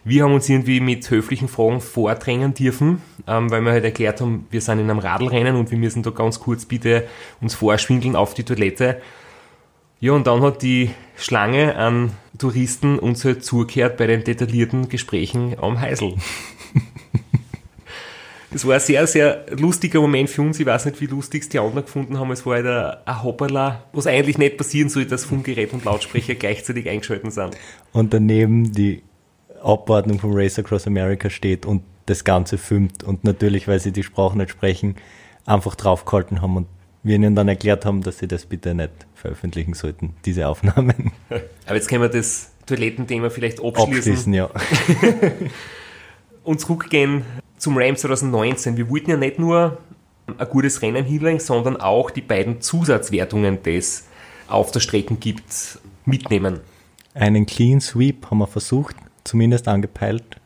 Wir 0.02 0.24
haben 0.24 0.32
uns 0.32 0.48
irgendwie 0.48 0.80
mit 0.80 1.10
höflichen 1.10 1.48
Fragen 1.48 1.80
vordrängen 1.80 2.54
dürfen, 2.54 3.02
ähm, 3.26 3.50
weil 3.50 3.60
wir 3.60 3.72
halt 3.72 3.84
erklärt 3.84 4.20
haben, 4.20 4.46
wir 4.50 4.60
sind 4.62 4.78
in 4.78 4.88
einem 4.88 5.00
Radlrennen 5.00 5.56
und 5.56 5.70
wir 5.70 5.78
müssen 5.78 6.02
da 6.02 6.10
ganz 6.10 6.40
kurz 6.40 6.64
bitte 6.64 7.06
uns 7.42 7.54
vorschwindeln 7.54 8.16
auf 8.16 8.32
die 8.32 8.44
Toilette. 8.44 9.02
Ja, 10.00 10.12
und 10.12 10.26
dann 10.26 10.42
hat 10.42 10.62
die 10.62 10.90
Schlange 11.16 11.76
an 11.76 12.12
Touristen 12.38 12.98
uns 12.98 13.24
halt 13.24 13.44
zugehört 13.44 13.96
bei 13.96 14.06
den 14.06 14.24
detaillierten 14.24 14.88
Gesprächen 14.88 15.56
am 15.60 15.80
Heisel. 15.80 16.14
Das 18.52 18.66
war 18.66 18.74
ein 18.74 18.80
sehr, 18.80 19.06
sehr 19.06 19.44
lustiger 19.50 20.00
Moment 20.00 20.30
für 20.30 20.40
uns. 20.40 20.58
Ich 20.58 20.64
weiß 20.64 20.86
nicht, 20.86 20.98
wie 21.02 21.06
lustig 21.06 21.42
es 21.42 21.50
die 21.50 21.58
anderen 21.58 21.84
gefunden 21.84 22.18
haben. 22.18 22.30
Es 22.30 22.46
war 22.46 22.54
halt 22.54 22.66
ein, 22.66 22.96
ein 23.04 23.22
Hoppala, 23.22 23.84
was 23.92 24.06
eigentlich 24.06 24.38
nicht 24.38 24.56
passieren 24.56 24.88
soll, 24.88 25.04
dass 25.04 25.26
Funkgerät 25.26 25.74
und 25.74 25.84
Lautsprecher 25.84 26.34
gleichzeitig 26.36 26.88
eingeschalten 26.88 27.30
sind. 27.30 27.54
Und 27.92 28.14
daneben 28.14 28.72
die 28.72 29.02
Abordnung 29.62 30.20
vom 30.20 30.30
Race 30.32 30.58
Across 30.58 30.86
America 30.86 31.28
steht 31.28 31.66
und 31.66 31.82
das 32.06 32.24
Ganze 32.24 32.56
filmt. 32.56 33.04
Und 33.04 33.24
natürlich, 33.24 33.68
weil 33.68 33.80
sie 33.80 33.92
die 33.92 34.04
Sprache 34.04 34.38
nicht 34.38 34.52
sprechen, 34.52 34.94
einfach 35.44 35.74
draufgehalten 35.74 36.40
haben 36.40 36.56
und 36.56 36.66
wir 37.06 37.14
ihnen 37.14 37.34
dann 37.34 37.48
erklärt 37.48 37.84
haben, 37.84 38.02
dass 38.02 38.18
sie 38.18 38.26
das 38.26 38.46
bitte 38.46 38.74
nicht 38.74 38.90
veröffentlichen 39.14 39.74
sollten, 39.74 40.14
diese 40.24 40.48
Aufnahmen. 40.48 41.12
Aber 41.66 41.74
jetzt 41.74 41.88
können 41.88 42.02
wir 42.02 42.08
das 42.08 42.50
Toilettenthema 42.66 43.30
vielleicht 43.30 43.62
abschließen. 43.62 43.96
Abschließen, 43.96 44.34
ja. 44.34 44.50
und 46.44 46.60
zurückgehen 46.60 47.22
zum 47.58 47.78
Ram 47.78 47.96
2019. 47.96 48.76
Wir 48.76 48.90
wollten 48.90 49.10
ja 49.10 49.16
nicht 49.16 49.38
nur 49.38 49.78
ein 50.36 50.48
gutes 50.48 50.82
Rennen 50.82 51.04
hinlegen, 51.04 51.38
sondern 51.38 51.76
auch 51.76 52.10
die 52.10 52.20
beiden 52.22 52.60
Zusatzwertungen, 52.60 53.62
die 53.62 53.76
es 53.76 54.08
auf 54.48 54.72
der 54.72 54.80
Strecke 54.80 55.14
gibt, 55.14 55.78
mitnehmen. 56.04 56.60
Einen 57.14 57.46
Clean 57.46 57.80
Sweep 57.80 58.30
haben 58.30 58.38
wir 58.38 58.46
versucht, 58.48 58.96
zumindest 59.24 59.68
angepeilt. 59.68 60.40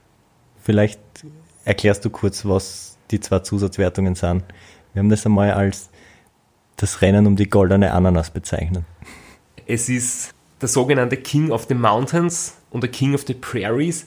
Vielleicht 0.62 1.00
erklärst 1.64 2.04
du 2.04 2.10
kurz, 2.10 2.44
was 2.44 2.98
die 3.10 3.18
zwei 3.18 3.40
Zusatzwertungen 3.40 4.14
sind. 4.14 4.44
Wir 4.92 5.00
haben 5.00 5.08
das 5.08 5.24
einmal 5.24 5.52
als 5.52 5.90
das 6.80 7.02
Rennen 7.02 7.26
um 7.26 7.36
die 7.36 7.48
goldene 7.48 7.92
Ananas 7.92 8.30
bezeichnet. 8.30 8.84
Es 9.66 9.88
ist 9.88 10.34
der 10.60 10.68
sogenannte 10.68 11.16
King 11.16 11.50
of 11.50 11.66
the 11.68 11.74
Mountains 11.74 12.56
und 12.70 12.82
der 12.82 12.90
King 12.90 13.14
of 13.14 13.24
the 13.26 13.34
Prairies. 13.34 14.06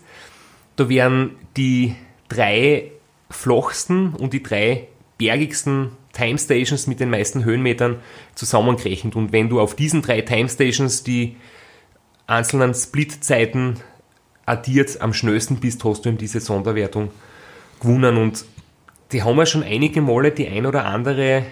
Da 0.75 0.89
werden 0.89 1.35
die 1.55 1.95
drei 2.29 2.91
flachsten 3.29 4.13
und 4.15 4.33
die 4.33 4.41
drei 4.41 4.87
bergigsten 5.17 5.91
Time 6.13 6.37
Stations 6.37 6.87
mit 6.87 6.99
den 6.99 7.09
meisten 7.09 7.43
Höhenmetern 7.43 7.97
zusammengerechnet. 8.35 9.15
Und 9.15 9.31
wenn 9.31 9.49
du 9.49 9.59
auf 9.59 9.75
diesen 9.75 10.01
drei 10.01 10.21
Time 10.21 10.49
Stations 10.49 11.03
die 11.03 11.37
einzelnen 12.27 12.73
Split-Zeiten 12.73 13.79
addiert 14.45 15.01
am 15.01 15.13
schnellsten 15.13 15.57
bist, 15.57 15.83
hast 15.83 16.05
du 16.05 16.09
in 16.09 16.17
diese 16.17 16.39
Sonderwertung 16.39 17.09
gewonnen. 17.79 18.17
Und 18.17 18.45
die 19.11 19.23
haben 19.23 19.37
wir 19.37 19.45
schon 19.45 19.63
einige 19.63 20.01
Male 20.01 20.31
die 20.31 20.47
ein 20.47 20.65
oder 20.65 20.85
andere 20.85 21.45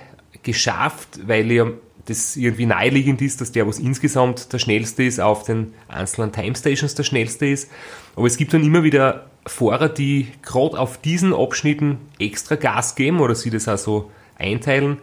geschafft, 0.44 1.20
weil 1.28 1.52
ja 1.52 1.68
das 2.06 2.36
irgendwie 2.36 2.66
naheliegend 2.66 3.22
ist, 3.22 3.42
dass 3.42 3.52
der, 3.52 3.68
was 3.68 3.80
insgesamt 3.80 4.52
der 4.54 4.60
schnellste 4.60 5.04
ist, 5.04 5.20
auf 5.20 5.44
den 5.44 5.74
einzelnen 5.88 6.32
Time 6.32 6.56
Stations 6.56 6.96
der 6.96 7.04
schnellste 7.04 7.46
ist. 7.46 7.70
Aber 8.16 8.28
es 8.28 8.38
gibt 8.38 8.54
dann 8.54 8.64
immer 8.64 8.84
wieder 8.84 9.30
Fahrer, 9.46 9.90
die 9.90 10.28
gerade 10.42 10.80
auf 10.80 10.98
diesen 11.00 11.34
Abschnitten 11.34 12.00
extra 12.20 12.56
Gas 12.56 12.96
geben 12.96 13.20
oder 13.20 13.36
sie 13.36 13.50
das 13.50 13.68
auch 13.68 13.78
so 13.78 14.12
einteilen. 14.38 14.98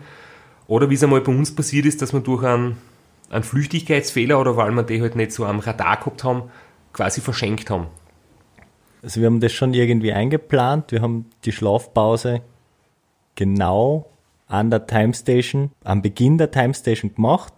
Oder 0.67 0.91
wie 0.91 0.95
es 0.95 1.03
einmal 1.03 1.21
bei 1.21 1.33
uns 1.33 1.55
passiert 1.55 1.87
ist, 1.87 2.03
dass 2.03 2.13
man 2.13 2.25
durch 2.25 2.45
einen, 2.45 2.77
einen 3.31 3.45
Flüchtigkeitsfehler 3.45 4.39
oder 4.39 4.57
weil 4.57 4.71
wir 4.73 4.83
die 4.83 5.01
halt 5.01 5.17
nicht 5.17 5.33
so 5.33 5.45
am 5.45 5.61
Radar 5.61 5.97
gehabt 5.97 6.25
haben, 6.25 6.45
quasi 6.93 7.21
verschenkt 7.21 7.71
haben. 7.71 7.87
Also 9.03 9.21
wir 9.21 9.27
haben 9.27 9.41
das 9.41 9.53
schon 9.53 9.73
irgendwie 9.75 10.13
eingeplant. 10.13 10.93
Wir 10.93 11.01
haben 11.01 11.27
die 11.45 11.53
Schlafpause 11.53 12.43
genau 13.37 14.11
an 14.49 14.71
der 14.71 14.87
Time 14.87 15.15
Station, 15.15 15.71
am 15.85 16.03
Beginn 16.03 16.39
der 16.39 16.51
Time 16.51 16.75
Station 16.75 17.15
gemacht, 17.15 17.53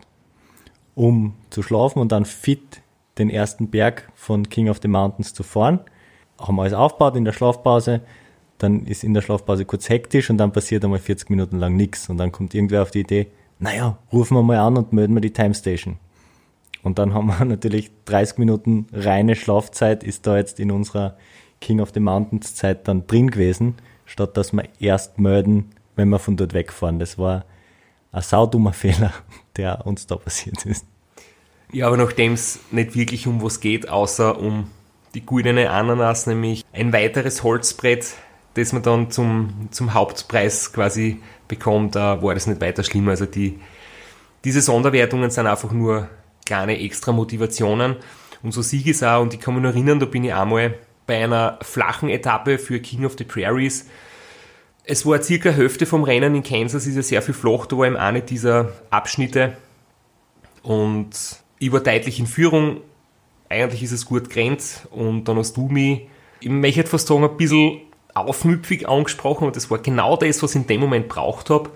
um 0.94 1.34
zu 1.50 1.62
schlafen 1.62 2.00
und 2.00 2.12
dann 2.12 2.24
fit 2.24 2.82
den 3.18 3.30
ersten 3.30 3.70
Berg 3.70 4.10
von 4.14 4.48
King 4.48 4.68
of 4.68 4.80
the 4.82 4.88
Mountains 4.88 5.32
zu 5.32 5.42
fahren. 5.42 5.80
Haben 6.38 6.60
alles 6.60 6.72
aufgebaut 6.72 7.16
in 7.16 7.24
der 7.24 7.32
Schlafpause, 7.32 8.00
dann 8.58 8.84
ist 8.86 9.04
in 9.04 9.14
der 9.14 9.22
Schlafpause 9.22 9.64
kurz 9.64 9.88
hektisch 9.88 10.30
und 10.30 10.38
dann 10.38 10.52
passiert 10.52 10.84
einmal 10.84 10.98
40 10.98 11.30
Minuten 11.30 11.58
lang 11.58 11.76
nichts 11.76 12.08
und 12.08 12.18
dann 12.18 12.32
kommt 12.32 12.54
irgendwer 12.54 12.82
auf 12.82 12.90
die 12.90 13.00
Idee, 13.00 13.28
naja, 13.58 13.98
rufen 14.12 14.36
wir 14.36 14.42
mal 14.42 14.58
an 14.58 14.76
und 14.76 14.92
melden 14.92 15.14
wir 15.14 15.20
die 15.20 15.32
Time 15.32 15.54
Station. 15.54 15.98
Und 16.82 16.98
dann 16.98 17.14
haben 17.14 17.26
wir 17.26 17.44
natürlich 17.44 17.90
30 18.06 18.38
Minuten 18.38 18.86
reine 18.92 19.36
Schlafzeit 19.36 20.02
ist 20.02 20.26
da 20.26 20.36
jetzt 20.36 20.58
in 20.58 20.70
unserer 20.70 21.16
King 21.60 21.80
of 21.80 21.90
the 21.92 22.00
Mountains 22.00 22.54
Zeit 22.54 22.88
dann 22.88 23.06
drin 23.06 23.30
gewesen, 23.30 23.74
statt 24.06 24.36
dass 24.36 24.52
wir 24.52 24.64
erst 24.80 25.18
melden, 25.18 25.70
wenn 25.96 26.08
wir 26.08 26.18
von 26.18 26.36
dort 26.36 26.54
wegfahren. 26.54 26.98
Das 26.98 27.18
war 27.18 27.44
ein 28.12 28.22
saudummer 28.22 28.72
Fehler, 28.74 29.12
der 29.56 29.86
uns 29.86 30.06
da 30.06 30.16
passiert 30.16 30.64
ist. 30.66 30.86
Ja, 31.72 31.86
aber 31.86 31.96
nachdem 31.96 32.32
es 32.32 32.60
nicht 32.72 32.96
wirklich 32.96 33.26
um 33.26 33.42
was 33.42 33.60
geht, 33.60 33.88
außer 33.88 34.38
um 34.38 34.70
die 35.14 35.24
goldene 35.24 35.70
Ananas, 35.70 36.26
nämlich 36.26 36.64
ein 36.72 36.92
weiteres 36.92 37.42
Holzbrett, 37.42 38.14
das 38.54 38.72
man 38.72 38.82
dann 38.82 39.10
zum, 39.10 39.68
zum 39.70 39.94
Hauptpreis 39.94 40.72
quasi 40.72 41.20
bekommt, 41.46 41.96
äh, 41.96 42.22
war 42.22 42.34
das 42.34 42.46
nicht 42.46 42.60
weiter 42.60 42.82
schlimm. 42.82 43.08
Also 43.08 43.26
die, 43.26 43.60
diese 44.44 44.60
Sonderwertungen 44.60 45.30
sind 45.30 45.46
einfach 45.46 45.70
nur 45.70 46.08
kleine 46.44 46.80
extra 46.80 47.12
Motivationen. 47.12 47.96
Und 48.42 48.52
so 48.52 48.62
sieg 48.62 48.86
es 48.86 49.02
auch, 49.02 49.20
und 49.22 49.34
ich 49.34 49.40
kann 49.40 49.54
mich 49.54 49.62
noch 49.62 49.70
erinnern, 49.70 50.00
da 50.00 50.06
bin 50.06 50.24
ich 50.24 50.34
einmal 50.34 50.74
bei 51.06 51.22
einer 51.22 51.58
flachen 51.62 52.08
Etappe 52.08 52.58
für 52.58 52.80
King 52.80 53.04
of 53.04 53.14
the 53.18 53.24
Prairies. 53.24 53.86
Es 54.84 55.06
war 55.06 55.22
circa 55.22 55.50
Hälfte 55.50 55.86
vom 55.86 56.04
Rennen 56.04 56.34
in 56.34 56.42
Kansas, 56.42 56.86
ist 56.86 56.96
ja 56.96 57.02
sehr 57.02 57.22
viel 57.22 57.34
flach, 57.34 57.66
da 57.66 57.76
war 57.76 57.86
eben 57.86 57.96
eine 57.96 58.22
dieser 58.22 58.72
Abschnitte. 58.90 59.56
Und 60.62 61.10
ich 61.58 61.72
war 61.72 61.80
deutlich 61.80 62.18
in 62.18 62.26
Führung. 62.26 62.80
Eigentlich 63.48 63.82
ist 63.82 63.92
es 63.92 64.06
gut 64.06 64.30
grenzt. 64.30 64.86
Und 64.90 65.24
dann 65.24 65.36
hast 65.36 65.56
du 65.56 65.68
mich, 65.68 66.08
ich 66.40 66.48
möchte 66.48 66.86
fast 66.86 67.06
sagen, 67.06 67.24
ein 67.24 67.36
bisschen 67.36 67.80
aufmüpfig 68.14 68.88
angesprochen. 68.88 69.46
Und 69.46 69.56
das 69.56 69.70
war 69.70 69.78
genau 69.78 70.16
das, 70.16 70.42
was 70.42 70.54
ich 70.54 70.62
in 70.62 70.66
dem 70.66 70.80
Moment 70.80 71.08
braucht 71.08 71.50
habe. 71.50 71.70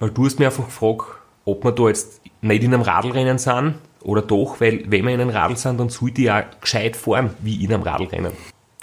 Weil 0.00 0.10
du 0.10 0.26
hast 0.26 0.38
mir 0.38 0.46
einfach 0.46 0.66
gefragt, 0.66 1.04
ob 1.44 1.64
wir 1.64 1.72
da 1.72 1.88
jetzt 1.88 2.20
nicht 2.40 2.62
in 2.62 2.74
einem 2.74 2.82
Radlrennen 2.82 3.38
sind 3.38 3.74
oder 4.02 4.22
doch, 4.22 4.60
weil 4.60 4.84
wenn 4.86 5.04
wir 5.04 5.14
in 5.14 5.20
einem 5.20 5.30
Radl 5.30 5.56
sind, 5.56 5.80
dann 5.80 5.88
sollte 5.88 6.20
ich 6.20 6.26
ja 6.26 6.44
gescheit 6.60 6.94
fahren, 6.94 7.30
wie 7.40 7.64
in 7.64 7.72
einem 7.72 7.82
Radlrennen. 7.82 8.32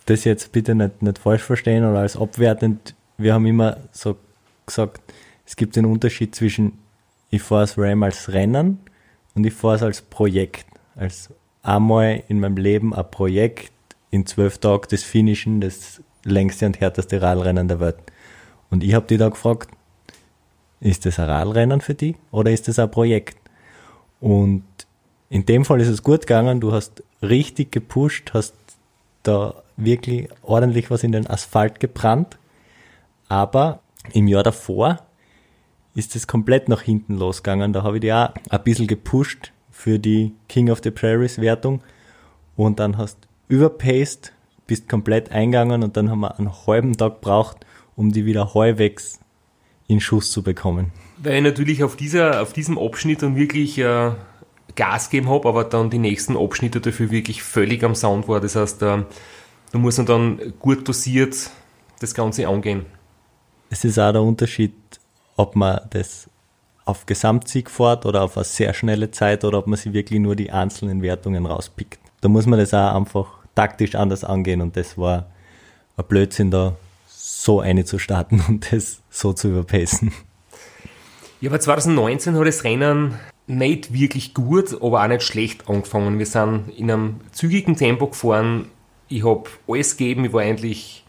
Das 0.08 0.24
jetzt 0.24 0.52
bitte 0.52 0.76
nicht, 0.76 1.02
nicht 1.02 1.20
falsch 1.20 1.44
verstehen 1.44 1.86
oder 1.86 2.00
als 2.00 2.18
abwertend. 2.18 2.95
Wir 3.18 3.34
haben 3.34 3.46
immer 3.46 3.78
so 3.92 4.18
gesagt, 4.66 5.02
es 5.46 5.56
gibt 5.56 5.76
den 5.76 5.86
Unterschied 5.86 6.36
zwischen 6.36 6.80
ich 7.30 7.42
fahre 7.42 7.62
das 7.62 7.78
Ram 7.78 8.04
als 8.04 8.32
Rennen 8.32 8.80
und 9.34 9.46
ich 9.46 9.54
fahre 9.54 9.76
es 9.76 9.84
als 9.84 10.02
Projekt. 10.02 10.66
Als 10.96 11.30
einmal 11.64 12.24
in 12.28 12.40
meinem 12.40 12.58
Leben 12.58 12.94
ein 12.94 13.10
Projekt, 13.10 13.72
in 14.12 14.26
zwölf 14.26 14.60
Tagen 14.60 14.88
das 14.90 15.04
Finishen, 15.04 15.60
das 15.60 16.02
längste 16.24 16.66
und 16.66 16.80
härteste 16.80 17.22
Radrennen 17.22 17.68
der 17.68 17.80
Welt. 17.80 17.98
Und 18.70 18.84
ich 18.84 18.94
habe 18.94 19.08
die 19.08 19.18
da 19.18 19.30
gefragt, 19.30 19.70
ist 20.80 21.06
das 21.06 21.20
ein 21.20 21.30
Radrennen 21.30 21.82
für 21.82 21.94
dich 21.94 22.16
oder 22.32 22.52
ist 22.52 22.68
das 22.68 22.80
ein 22.80 22.92
Projekt? 22.92 23.38
Und 24.20 24.64
in 25.30 25.46
dem 25.46 25.66
Fall 25.66 25.82
ist 25.82 25.90
es 25.90 26.04
gut 26.04 26.22
gegangen, 26.22 26.62
du 26.62 26.72
hast 26.72 27.04
richtig 27.22 27.72
gepusht, 27.72 28.32
hast 28.34 28.56
da 29.24 29.56
wirklich 29.76 30.30
ordentlich 30.44 30.90
was 30.92 31.04
in 31.04 31.12
den 31.12 31.28
Asphalt 31.28 31.80
gebrannt, 31.80 32.38
aber 33.28 33.82
im 34.14 34.28
Jahr 34.28 34.44
davor 34.44 35.00
ist 35.96 36.16
es 36.16 36.28
komplett 36.28 36.70
nach 36.70 36.82
hinten 36.82 37.18
losgegangen. 37.18 37.74
Da 37.74 37.84
habe 37.84 37.98
ich 37.98 38.02
dich 38.02 38.14
auch 38.14 38.30
ein 38.50 38.64
bisschen 38.64 38.88
gepusht 38.88 39.52
für 39.72 40.00
die 40.00 40.34
King 40.48 40.70
of 40.70 40.82
the 40.84 40.92
Prairies 40.92 41.40
Wertung 41.40 41.82
und 42.56 42.80
dann 42.80 42.98
hast 42.98 43.18
überpaced, 43.48 44.34
bist 44.68 44.90
komplett 44.90 45.32
eingegangen 45.32 45.84
und 45.84 45.98
dann 45.98 46.10
haben 46.10 46.22
wir 46.22 46.38
einen 46.38 46.52
halben 46.68 46.98
Tag 46.98 47.22
gebraucht, 47.22 47.66
um 47.96 48.12
die 48.12 48.26
wieder 48.26 48.54
halbwegs 48.54 49.20
in 49.88 50.00
Schuss 50.00 50.32
zu 50.32 50.44
bekommen. 50.44 50.92
Weil 51.18 51.38
ich 51.38 51.44
natürlich 51.44 51.84
auf, 51.84 51.96
dieser, 51.96 52.42
auf 52.42 52.54
diesem 52.54 52.78
Abschnitt 52.78 53.22
dann 53.22 53.36
wirklich 53.36 53.78
äh, 53.78 54.12
Gas 54.76 55.10
gegeben 55.10 55.30
habe, 55.30 55.48
aber 55.48 55.64
dann 55.64 55.90
die 55.90 56.00
nächsten 56.00 56.36
Abschnitte 56.36 56.82
dafür 56.82 57.12
wirklich 57.12 57.44
völlig 57.44 57.84
am 57.84 57.96
Sound 57.96 58.28
war. 58.28 58.42
Das 58.42 58.56
heißt, 58.56 58.82
äh, 58.82 59.04
da 59.72 59.78
muss 59.78 59.98
man 59.98 60.06
dann 60.06 60.54
gut 60.60 60.88
dosiert 60.88 61.52
das 62.00 62.14
Ganze 62.14 62.48
angehen. 62.48 62.86
Es 63.76 63.84
ist 63.84 64.00
auch 64.00 64.14
der 64.14 64.22
Unterschied, 64.22 64.72
ob 65.36 65.58
man 65.58 65.82
das 65.90 66.30
auf 66.86 67.06
Gesamtsieg 67.06 67.70
fährt 67.70 68.06
oder 68.06 68.24
auf 68.24 68.38
eine 68.38 68.46
sehr 68.46 68.74
schnelle 68.74 69.12
Zeit 69.12 69.44
oder 69.44 69.58
ob 69.58 69.68
man 69.68 69.76
sich 69.76 69.92
wirklich 69.92 70.22
nur 70.22 70.38
die 70.38 70.50
einzelnen 70.50 71.02
Wertungen 71.02 71.46
rauspickt. 71.46 72.00
Da 72.22 72.30
muss 72.30 72.46
man 72.46 72.58
das 72.58 72.74
auch 72.74 72.96
einfach 72.96 73.40
taktisch 73.54 73.96
anders 73.96 74.24
angehen 74.24 74.62
und 74.62 74.78
das 74.78 74.98
war 74.98 75.26
ein 75.98 76.06
Blödsinn 76.08 76.52
da 76.52 76.78
so 77.10 77.60
eine 77.60 77.84
zu 77.84 78.00
starten 78.00 78.42
und 78.48 78.72
das 78.72 79.02
so 79.10 79.34
zu 79.34 79.50
überpacen. 79.50 80.14
Ja, 81.42 81.50
aber 81.50 81.60
2019 81.60 82.34
hat 82.38 82.48
das 82.48 82.64
Rennen 82.64 83.16
nicht 83.46 83.92
wirklich 83.92 84.34
gut, 84.34 84.74
aber 84.82 85.04
auch 85.04 85.08
nicht 85.10 85.24
schlecht 85.24 85.68
angefangen. 85.68 86.18
Wir 86.18 86.26
sind 86.26 86.70
in 86.78 86.90
einem 86.90 87.20
zügigen 87.34 87.76
Tempo 87.76 88.08
gefahren. 88.08 88.70
Ich 89.10 89.26
habe 89.26 89.50
alles 89.68 89.98
gegeben, 89.98 90.24
ich 90.24 90.32
war 90.32 90.44
eigentlich 90.44 91.05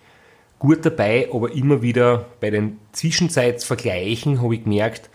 gut 0.66 0.84
dabei, 0.84 1.28
aber 1.32 1.52
immer 1.52 1.80
wieder 1.80 2.26
bei 2.40 2.50
den 2.50 2.78
Zwischenzeitsvergleichen 2.92 4.42
habe 4.42 4.56
ich 4.56 4.64
gemerkt, 4.64 5.10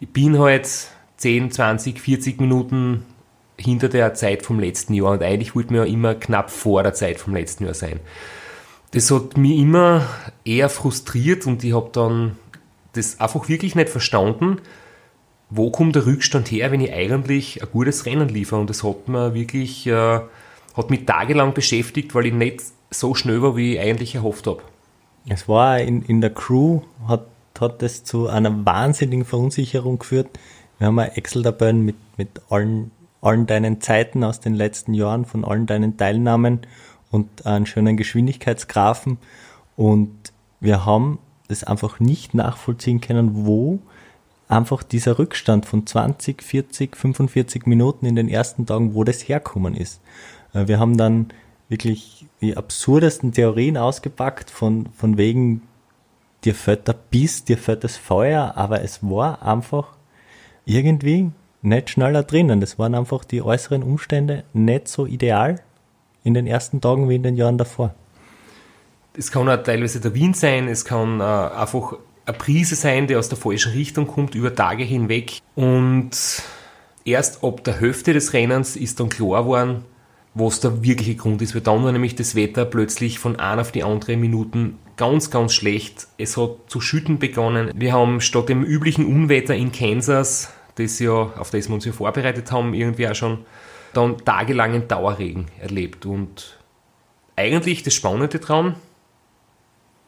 ich 0.00 0.08
bin 0.08 0.38
halt 0.38 0.68
10, 1.16 1.52
20, 1.52 2.00
40 2.00 2.40
Minuten 2.40 3.04
hinter 3.56 3.88
der 3.88 4.14
Zeit 4.14 4.42
vom 4.42 4.58
letzten 4.58 4.94
Jahr 4.94 5.12
und 5.12 5.22
eigentlich 5.22 5.54
wollte 5.54 5.72
mir 5.72 5.86
ja 5.86 5.92
immer 5.92 6.14
knapp 6.16 6.50
vor 6.50 6.82
der 6.82 6.92
Zeit 6.92 7.20
vom 7.20 7.34
letzten 7.34 7.64
Jahr 7.64 7.74
sein. 7.74 8.00
Das 8.90 9.10
hat 9.12 9.36
mich 9.36 9.58
immer 9.58 10.06
eher 10.44 10.68
frustriert 10.68 11.46
und 11.46 11.62
ich 11.62 11.72
habe 11.72 11.90
dann 11.92 12.36
das 12.92 13.20
einfach 13.20 13.48
wirklich 13.48 13.76
nicht 13.76 13.88
verstanden, 13.88 14.60
wo 15.50 15.70
kommt 15.70 15.94
der 15.94 16.06
Rückstand 16.06 16.50
her, 16.50 16.72
wenn 16.72 16.80
ich 16.80 16.92
eigentlich 16.92 17.62
ein 17.62 17.68
gutes 17.72 18.06
Rennen 18.06 18.28
liefere. 18.28 18.60
Und 18.60 18.70
das 18.70 18.82
hat 18.82 19.08
mir 19.08 19.34
wirklich, 19.34 19.86
äh, 19.86 20.20
hat 20.76 20.90
mich 20.90 21.06
tagelang 21.06 21.54
beschäftigt, 21.54 22.14
weil 22.14 22.26
ich 22.26 22.32
nicht 22.32 22.62
so 22.90 23.14
schnell 23.14 23.42
war, 23.42 23.56
wie 23.56 23.74
ich 23.74 23.80
eigentlich 23.80 24.16
erhofft 24.16 24.46
habe. 24.48 24.62
Es 25.28 25.48
war 25.48 25.80
in, 25.80 26.02
in 26.02 26.20
der 26.20 26.30
Crew, 26.30 26.82
hat, 27.08 27.26
hat 27.58 27.82
das 27.82 28.04
zu 28.04 28.28
einer 28.28 28.64
wahnsinnigen 28.64 29.24
Verunsicherung 29.24 29.98
geführt. 29.98 30.28
Wir 30.78 30.86
haben 30.86 30.98
ein 30.98 31.10
Excel-Tabellen 31.12 31.84
mit, 31.84 31.96
mit 32.16 32.28
allen, 32.48 32.92
allen 33.20 33.46
deinen 33.46 33.80
Zeiten 33.80 34.22
aus 34.22 34.40
den 34.40 34.54
letzten 34.54 34.94
Jahren, 34.94 35.24
von 35.24 35.44
allen 35.44 35.66
deinen 35.66 35.96
Teilnahmen 35.96 36.60
und 37.10 37.46
einen 37.46 37.66
schönen 37.66 37.96
Geschwindigkeitsgrafen. 37.96 39.18
Und 39.76 40.32
wir 40.60 40.86
haben 40.86 41.18
das 41.48 41.64
einfach 41.64 41.98
nicht 41.98 42.34
nachvollziehen 42.34 43.00
können, 43.00 43.46
wo 43.46 43.80
einfach 44.48 44.82
dieser 44.82 45.18
Rückstand 45.18 45.66
von 45.66 45.86
20, 45.86 46.42
40, 46.42 46.96
45 46.96 47.66
Minuten 47.66 48.06
in 48.06 48.16
den 48.16 48.28
ersten 48.28 48.66
Tagen, 48.66 48.94
wo 48.94 49.02
das 49.02 49.28
herkommen 49.28 49.74
ist. 49.74 50.00
Äh, 50.54 50.68
wir 50.68 50.78
haben 50.78 50.96
dann 50.96 51.28
wirklich 51.68 52.26
die 52.40 52.56
absurdesten 52.56 53.32
Theorien 53.32 53.76
ausgepackt 53.76 54.50
von, 54.50 54.88
von 54.96 55.16
wegen, 55.16 55.62
dir 56.44 56.54
fällt 56.54 56.86
der 56.86 56.94
Biss, 56.94 57.44
dir 57.44 57.58
fällt 57.58 57.84
das 57.84 57.96
Feuer, 57.96 58.52
aber 58.56 58.82
es 58.82 59.02
war 59.02 59.42
einfach 59.42 59.88
irgendwie 60.64 61.30
nicht 61.62 61.90
schneller 61.90 62.22
drinnen. 62.22 62.60
Das 62.60 62.78
waren 62.78 62.94
einfach 62.94 63.24
die 63.24 63.42
äußeren 63.42 63.82
Umstände 63.82 64.44
nicht 64.52 64.88
so 64.88 65.06
ideal 65.06 65.60
in 66.24 66.34
den 66.34 66.46
ersten 66.46 66.80
Tagen 66.80 67.08
wie 67.08 67.16
in 67.16 67.22
den 67.22 67.36
Jahren 67.36 67.58
davor. 67.58 67.94
Es 69.16 69.30
kann 69.30 69.48
auch 69.48 69.62
teilweise 69.62 70.00
der 70.00 70.14
Wind 70.14 70.36
sein, 70.36 70.68
es 70.68 70.84
kann 70.84 71.20
äh, 71.20 71.22
einfach 71.22 71.94
eine 72.26 72.36
Prise 72.36 72.74
sein, 72.74 73.06
die 73.06 73.16
aus 73.16 73.28
der 73.28 73.38
falschen 73.38 73.72
Richtung 73.72 74.06
kommt, 74.06 74.34
über 74.34 74.54
Tage 74.54 74.84
hinweg. 74.84 75.38
Und 75.54 76.10
erst 77.04 77.42
ab 77.42 77.64
der 77.64 77.80
Hälfte 77.80 78.12
des 78.12 78.32
Rennens 78.32 78.76
ist 78.76 79.00
dann 79.00 79.08
klar 79.08 79.44
geworden, 79.44 79.84
was 80.38 80.60
der 80.60 80.84
wirkliche 80.84 81.16
Grund 81.16 81.42
ist. 81.42 81.54
Weil 81.54 81.62
dann 81.62 81.82
war 81.82 81.92
nämlich 81.92 82.14
das 82.14 82.34
Wetter 82.34 82.64
plötzlich 82.64 83.18
von 83.18 83.36
einer 83.36 83.62
auf 83.62 83.72
die 83.72 83.82
andere 83.82 84.16
Minuten 84.16 84.78
ganz, 84.96 85.30
ganz 85.30 85.54
schlecht. 85.54 86.06
Es 86.18 86.36
hat 86.36 86.50
zu 86.68 86.80
schütten 86.80 87.18
begonnen. 87.18 87.70
Wir 87.74 87.92
haben 87.92 88.20
statt 88.20 88.48
dem 88.48 88.62
üblichen 88.62 89.06
Unwetter 89.06 89.54
in 89.54 89.72
Kansas 89.72 90.52
das 90.76 90.98
ja, 90.98 91.12
auf 91.12 91.50
das 91.50 91.68
wir 91.68 91.74
uns 91.74 91.84
ja 91.84 91.92
vorbereitet 91.92 92.52
haben, 92.52 92.74
irgendwie 92.74 93.08
auch 93.08 93.14
schon, 93.14 93.38
dann 93.92 94.18
tagelangen 94.24 94.88
Dauerregen 94.88 95.46
erlebt. 95.58 96.06
Und 96.06 96.58
eigentlich 97.34 97.82
das 97.82 97.94
Spannende 97.94 98.38
dran, 98.38 98.76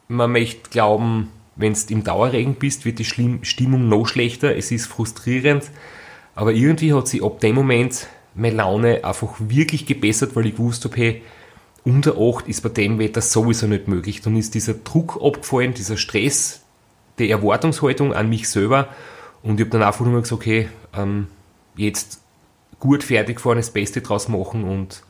man 0.08 0.30
möchte 0.30 0.70
glauben, 0.70 1.30
wenn 1.56 1.72
du 1.72 1.80
im 1.88 2.04
Dauerregen 2.04 2.54
bist, 2.54 2.84
wird 2.84 2.98
die 2.98 3.04
Stimmung 3.04 3.88
noch 3.88 4.06
schlechter, 4.06 4.54
es 4.54 4.70
ist 4.70 4.86
frustrierend, 4.86 5.70
aber 6.34 6.52
irgendwie 6.52 6.92
hat 6.92 7.08
sich 7.08 7.24
ab 7.24 7.40
dem 7.40 7.56
Moment 7.56 8.06
meine 8.38 8.56
Laune 8.56 9.04
einfach 9.04 9.34
wirklich 9.38 9.86
gebessert, 9.86 10.34
weil 10.36 10.46
ich 10.46 10.56
gewusst 10.56 10.84
habe, 10.84 10.96
hey, 10.96 11.22
unter 11.84 12.18
8 12.18 12.48
ist 12.48 12.62
bei 12.62 12.68
dem 12.68 12.98
Wetter 12.98 13.20
sowieso 13.20 13.66
nicht 13.66 13.88
möglich. 13.88 14.20
Dann 14.20 14.36
ist 14.36 14.54
dieser 14.54 14.74
Druck 14.74 15.20
abgefallen, 15.22 15.74
dieser 15.74 15.96
Stress, 15.96 16.62
die 17.18 17.30
Erwartungshaltung 17.30 18.12
an 18.14 18.28
mich 18.28 18.48
selber 18.48 18.88
und 19.42 19.58
ich 19.58 19.66
habe 19.66 19.70
dann 19.78 19.82
einfach 19.82 20.04
nur 20.04 20.20
gesagt, 20.20 20.40
okay, 20.40 20.68
ähm, 20.94 21.28
jetzt 21.76 22.20
gut 22.78 23.02
fertig 23.02 23.40
fahren, 23.40 23.56
das 23.56 23.70
Beste 23.70 24.02
draus 24.02 24.28
machen 24.28 24.64
und 24.64 25.02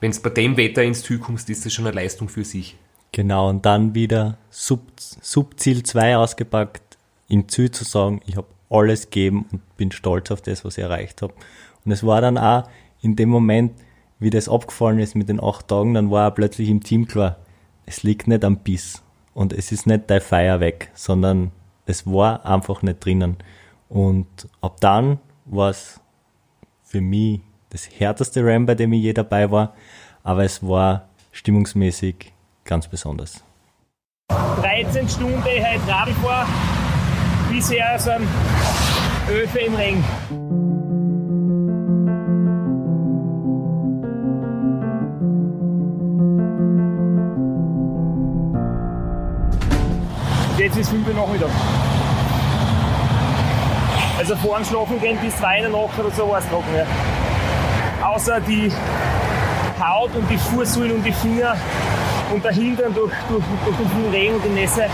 wenn 0.00 0.10
es 0.10 0.20
bei 0.20 0.30
dem 0.30 0.56
Wetter 0.56 0.82
ins 0.82 1.02
Ziel 1.02 1.18
kommst, 1.18 1.48
ist 1.48 1.64
das 1.64 1.72
schon 1.72 1.86
eine 1.86 1.94
Leistung 1.94 2.28
für 2.28 2.44
sich. 2.44 2.76
Genau, 3.12 3.48
und 3.48 3.64
dann 3.64 3.94
wieder 3.94 4.36
Sub, 4.50 4.80
Subziel 4.98 5.84
2 5.84 6.16
ausgepackt, 6.16 6.98
im 7.28 7.48
Ziel 7.48 7.70
zu 7.70 7.84
sagen, 7.84 8.20
ich 8.26 8.36
habe 8.36 8.48
alles 8.68 9.04
gegeben 9.04 9.46
und 9.52 9.76
bin 9.76 9.92
stolz 9.92 10.30
auf 10.30 10.42
das, 10.42 10.64
was 10.64 10.76
ich 10.76 10.82
erreicht 10.82 11.22
habe. 11.22 11.34
Und 11.84 11.92
es 11.92 12.04
war 12.04 12.20
dann 12.20 12.38
auch 12.38 12.64
in 13.00 13.16
dem 13.16 13.28
Moment, 13.28 13.72
wie 14.18 14.30
das 14.30 14.48
abgefallen 14.48 14.98
ist 14.98 15.16
mit 15.16 15.28
den 15.28 15.42
acht 15.42 15.68
Tagen, 15.68 15.94
dann 15.94 16.10
war 16.10 16.30
auch 16.30 16.34
plötzlich 16.34 16.68
im 16.68 16.82
Team 16.82 17.06
klar, 17.06 17.38
es 17.86 18.02
liegt 18.02 18.28
nicht 18.28 18.44
am 18.44 18.58
Biss 18.58 19.02
und 19.34 19.52
es 19.52 19.72
ist 19.72 19.86
nicht 19.86 20.08
dein 20.08 20.20
Feier 20.20 20.60
weg, 20.60 20.90
sondern 20.94 21.50
es 21.86 22.06
war 22.06 22.46
einfach 22.46 22.82
nicht 22.82 23.04
drinnen. 23.04 23.36
Und 23.88 24.48
ab 24.60 24.76
dann 24.80 25.18
war 25.44 25.70
es 25.70 26.00
für 26.84 27.00
mich 27.00 27.40
das 27.70 27.88
härteste 27.98 28.44
Ram, 28.44 28.66
bei 28.66 28.74
dem 28.74 28.92
ich 28.92 29.02
je 29.02 29.12
dabei 29.12 29.50
war, 29.50 29.74
aber 30.22 30.44
es 30.44 30.66
war 30.66 31.08
stimmungsmäßig 31.32 32.32
ganz 32.64 32.86
besonders. 32.86 33.42
13 34.28 35.08
Stunden 35.08 35.42
heute 35.42 35.88
Radl 35.88 36.12
vor, 36.14 36.46
bisher 37.50 38.00
einem 38.12 38.28
Öfe 39.28 39.58
im 39.58 39.74
Regen. 39.74 40.61
Jetzt 50.74 50.86
ist 50.86 50.90
5 50.90 51.06
Uhr 51.06 51.14
Nachmittag. 51.14 51.50
Also 54.18 54.36
vor 54.36 54.56
dem 54.56 54.64
Schlafen 54.64 54.98
gehen 55.02 55.18
bis 55.18 55.36
2 55.36 55.56
in 55.56 55.62
der 55.64 55.70
Nacht 55.70 55.98
oder 55.98 56.10
so 56.10 56.30
war 56.30 56.38
es 56.38 56.48
trocken. 56.48 56.74
Ja. 56.74 58.08
Außer 58.08 58.40
die 58.40 58.72
Haut 59.78 60.14
und 60.14 60.26
die 60.30 60.38
Fußsohlen 60.38 60.92
und 60.92 61.02
die 61.02 61.12
Finger 61.12 61.56
und 62.32 62.42
der 62.42 62.52
Hintern 62.52 62.94
durch, 62.94 63.12
durch, 63.28 63.44
durch 63.66 63.76
den 63.76 63.90
vielen 63.90 64.10
Regen 64.12 64.34
und 64.36 64.44
die 64.46 64.48
Nässe. 64.48 64.86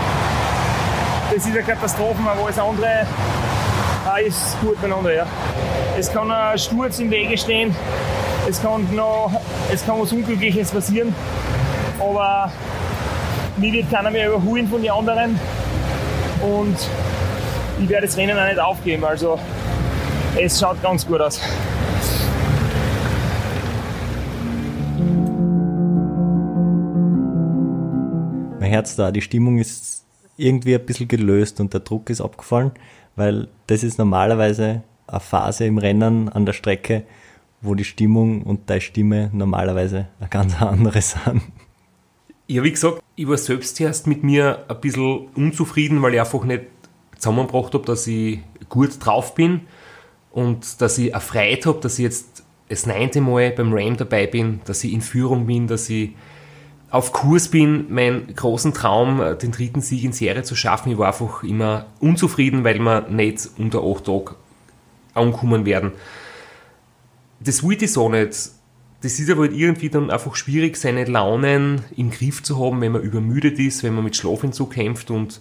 Das 1.33 1.45
ist 1.45 1.47
eine 1.47 1.63
Katastrophe, 1.63 2.19
aber 2.29 2.43
alles 2.43 2.59
andere 2.59 3.07
äh, 4.17 4.27
ist 4.27 4.59
gut 4.59 4.81
beieinander. 4.81 5.13
Ja. 5.13 5.25
Es 5.97 6.11
kann 6.11 6.29
ein 6.29 6.57
Sturz 6.57 6.99
im 6.99 7.09
Wege 7.09 7.37
stehen, 7.37 7.73
es 8.49 8.61
kann, 8.61 8.85
noch, 8.93 9.31
es 9.71 9.85
kann 9.85 10.01
was 10.01 10.11
Unglückliches 10.11 10.71
passieren, 10.71 11.15
aber 12.01 12.51
mir 13.55 13.71
wird 13.71 13.89
keiner 13.89 14.11
mehr 14.11 14.27
überholen 14.27 14.67
von 14.67 14.81
den 14.81 14.91
anderen 14.91 15.39
und 16.41 16.75
ich 17.81 17.89
werde 17.89 18.07
das 18.07 18.17
Rennen 18.17 18.37
auch 18.37 18.47
nicht 18.47 18.59
aufgeben. 18.59 19.05
Also 19.05 19.39
es 20.37 20.59
schaut 20.59 20.81
ganz 20.81 21.05
gut 21.05 21.21
aus. 21.21 21.39
mein 28.69 28.73
Herz 28.73 28.95
da. 28.95 29.11
Die 29.11 29.21
Stimmung 29.21 29.57
ist 29.57 30.05
irgendwie 30.37 30.75
ein 30.75 30.85
bisschen 30.85 31.07
gelöst 31.07 31.59
und 31.59 31.73
der 31.73 31.81
Druck 31.81 32.09
ist 32.09 32.21
abgefallen, 32.21 32.71
weil 33.15 33.47
das 33.67 33.83
ist 33.83 33.97
normalerweise 33.97 34.83
eine 35.07 35.19
Phase 35.19 35.65
im 35.65 35.79
Rennen 35.79 36.29
an 36.29 36.45
der 36.45 36.53
Strecke, 36.53 37.03
wo 37.61 37.73
die 37.73 37.83
Stimmung 37.83 38.43
und 38.43 38.69
deine 38.69 38.81
Stimme 38.81 39.31
normalerweise 39.33 40.07
eine 40.19 40.29
ganz 40.29 40.61
andere 40.61 41.01
sind. 41.01 41.41
Ja, 42.51 42.63
wie 42.63 42.71
gesagt, 42.71 43.03
ich 43.15 43.27
war 43.27 43.37
selbst 43.37 43.79
erst 43.79 44.07
mit 44.07 44.23
mir 44.23 44.65
ein 44.67 44.81
bisschen 44.81 45.27
unzufrieden, 45.35 46.01
weil 46.01 46.15
ich 46.15 46.19
einfach 46.19 46.43
nicht 46.45 46.63
zusammengebracht 47.15 47.75
habe, 47.75 47.85
dass 47.85 48.07
ich 48.07 48.39
gut 48.69 48.89
drauf 49.05 49.35
bin 49.35 49.61
und 50.31 50.81
dass 50.81 50.97
ich 50.97 51.13
erfreut 51.13 51.67
habe, 51.67 51.79
dass 51.79 51.99
ich 51.99 52.05
jetzt 52.05 52.43
das 52.67 52.87
neunte 52.87 53.21
Mal 53.21 53.51
beim 53.51 53.71
Ram 53.71 53.97
dabei 53.97 54.25
bin, 54.25 54.61
dass 54.65 54.83
ich 54.83 54.93
in 54.93 55.01
Führung 55.01 55.45
bin, 55.45 55.67
dass 55.67 55.91
ich 55.91 56.15
auf 56.89 57.13
Kurs 57.13 57.49
bin, 57.49 57.93
meinen 57.93 58.33
großen 58.35 58.73
Traum, 58.73 59.21
äh, 59.21 59.35
den 59.37 59.51
dritten 59.51 59.81
Sieg 59.81 60.03
in 60.03 60.11
Serie 60.11 60.41
zu 60.41 60.55
schaffen. 60.55 60.91
Ich 60.91 60.97
war 60.97 61.09
einfach 61.09 61.43
immer 61.43 61.85
unzufrieden, 61.99 62.63
weil 62.63 62.79
wir 62.79 63.01
nicht 63.09 63.47
unter 63.59 63.83
acht 63.83 64.05
Tagen 64.05 64.35
ankommen 65.13 65.67
werden. 65.67 65.91
Das 67.41 67.61
wollte 67.61 67.85
ich 67.85 67.93
so 67.93 68.09
nicht. 68.09 68.53
Das 69.01 69.19
ist 69.19 69.29
aber 69.29 69.49
irgendwie 69.49 69.89
dann 69.89 70.11
einfach 70.11 70.35
schwierig, 70.35 70.75
seine 70.75 71.05
Launen 71.05 71.83
im 71.95 72.11
Griff 72.11 72.43
zu 72.43 72.63
haben, 72.63 72.81
wenn 72.81 72.91
man 72.91 73.01
übermüdet 73.01 73.57
ist, 73.57 73.83
wenn 73.83 73.95
man 73.95 74.03
mit 74.03 74.17
Schlafentzug 74.17 74.71
kämpft 74.71 75.09
und 75.09 75.39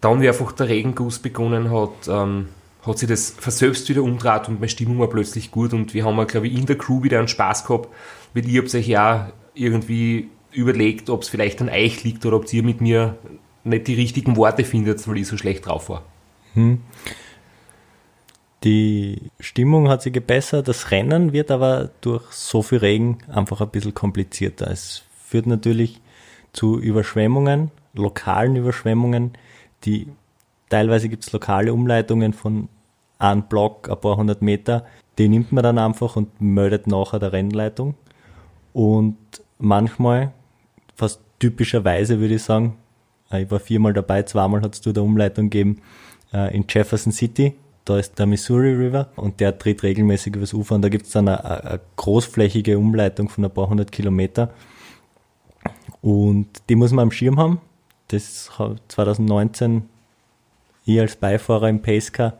dann, 0.00 0.20
wie 0.20 0.28
einfach 0.28 0.52
der 0.52 0.68
Regenguss 0.68 1.18
begonnen 1.18 1.70
hat, 1.70 2.08
ähm, 2.08 2.48
hat 2.82 2.98
sich 2.98 3.08
das 3.08 3.30
verselbst 3.30 3.88
wieder 3.88 4.02
umdraht 4.02 4.48
und 4.48 4.60
meine 4.60 4.68
Stimmung 4.68 5.00
war 5.00 5.08
plötzlich 5.08 5.50
gut 5.50 5.72
und 5.72 5.94
wir 5.94 6.04
haben, 6.04 6.24
glaube 6.28 6.46
ich, 6.46 6.56
in 6.56 6.66
der 6.66 6.78
Crew 6.78 7.02
wieder 7.02 7.18
einen 7.18 7.28
Spaß 7.28 7.64
gehabt, 7.64 7.88
weil 8.34 8.48
ich 8.48 8.56
habe 8.56 8.66
euch 8.66 8.86
ja 8.86 9.32
irgendwie 9.54 10.28
überlegt, 10.52 11.10
ob 11.10 11.22
es 11.22 11.28
vielleicht 11.28 11.60
an 11.60 11.68
euch 11.68 12.04
liegt 12.04 12.24
oder 12.24 12.36
ob 12.36 12.52
ihr 12.52 12.62
mit 12.62 12.80
mir 12.80 13.18
nicht 13.64 13.88
die 13.88 13.94
richtigen 13.94 14.36
Worte 14.36 14.62
findet, 14.62 15.06
weil 15.08 15.18
ich 15.18 15.26
so 15.26 15.36
schlecht 15.36 15.66
drauf 15.66 15.88
war. 15.88 16.02
Hm. 16.54 16.80
Die 18.64 19.30
Stimmung 19.38 19.88
hat 19.88 20.02
sich 20.02 20.12
gebessert, 20.12 20.66
das 20.66 20.90
Rennen 20.90 21.32
wird 21.32 21.50
aber 21.50 21.90
durch 22.00 22.24
so 22.32 22.62
viel 22.62 22.78
Regen 22.78 23.18
einfach 23.28 23.60
ein 23.60 23.68
bisschen 23.68 23.94
komplizierter. 23.94 24.70
Es 24.70 25.04
führt 25.24 25.46
natürlich 25.46 26.00
zu 26.52 26.78
Überschwemmungen, 26.80 27.70
lokalen 27.94 28.56
Überschwemmungen, 28.56 29.32
die 29.84 30.08
teilweise 30.68 31.08
gibt 31.08 31.24
es 31.24 31.32
lokale 31.32 31.72
Umleitungen 31.72 32.32
von 32.32 32.68
einem 33.18 33.42
Block, 33.42 33.88
ein 33.90 34.00
paar 34.00 34.16
hundert 34.16 34.42
Meter, 34.42 34.86
die 35.18 35.28
nimmt 35.28 35.52
man 35.52 35.62
dann 35.62 35.78
einfach 35.78 36.16
und 36.16 36.40
meldet 36.40 36.86
nachher 36.86 37.18
der 37.18 37.32
Rennleitung. 37.32 37.94
Und 38.72 39.16
manchmal 39.58 40.32
fast 40.94 41.20
typischerweise, 41.38 42.20
würde 42.20 42.34
ich 42.34 42.42
sagen. 42.42 42.76
Äh, 43.30 43.42
ich 43.42 43.50
war 43.50 43.60
viermal 43.60 43.92
dabei, 43.92 44.22
zweimal 44.22 44.62
hat 44.62 44.74
es 44.74 44.80
da 44.80 45.00
Umleitung 45.00 45.50
gegeben 45.50 45.82
äh, 46.32 46.54
in 46.54 46.64
Jefferson 46.68 47.12
City. 47.12 47.54
Da 47.86 47.98
ist 48.00 48.18
der 48.18 48.26
Missouri 48.26 48.74
River 48.74 49.08
und 49.14 49.38
der 49.38 49.52
dreht 49.52 49.84
regelmäßig 49.84 50.34
übers 50.34 50.52
Ufer 50.52 50.74
und 50.74 50.82
da 50.82 50.88
gibt 50.88 51.06
es 51.06 51.12
dann 51.12 51.28
eine, 51.28 51.44
eine, 51.44 51.80
großflächige 51.94 52.76
Umleitung 52.78 53.28
von 53.28 53.44
ein 53.44 53.50
paar 53.50 53.68
hundert 53.68 53.92
Kilometer. 53.92 54.50
Und 56.02 56.48
die 56.68 56.74
muss 56.74 56.90
man 56.90 57.04
am 57.04 57.10
Schirm 57.12 57.38
haben. 57.38 57.60
Das 58.08 58.50
2019 58.88 59.88
ich 60.84 61.00
als 61.00 61.14
Beifahrer 61.14 61.68
im 61.68 61.80
Pacecar 61.80 62.34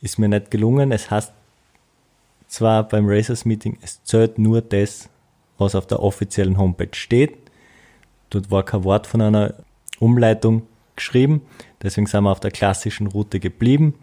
ist 0.00 0.18
mir 0.18 0.28
nicht 0.28 0.50
gelungen. 0.50 0.90
Es 0.90 1.08
heißt 1.08 1.32
zwar 2.48 2.88
beim 2.88 3.08
Racers 3.08 3.44
Meeting, 3.44 3.78
es 3.82 4.02
zählt 4.02 4.38
nur 4.38 4.60
das, 4.60 5.08
was 5.56 5.76
auf 5.76 5.86
der 5.86 6.02
offiziellen 6.02 6.58
Homepage 6.58 6.94
steht. 6.94 7.38
Dort 8.30 8.50
war 8.50 8.64
kein 8.64 8.82
Wort 8.82 9.06
von 9.06 9.20
einer 9.20 9.54
Umleitung 10.00 10.62
geschrieben. 10.96 11.42
Deswegen 11.80 12.06
sind 12.06 12.24
wir 12.24 12.32
auf 12.32 12.40
der 12.40 12.50
klassischen 12.50 13.06
Route 13.06 13.38
geblieben. 13.38 13.94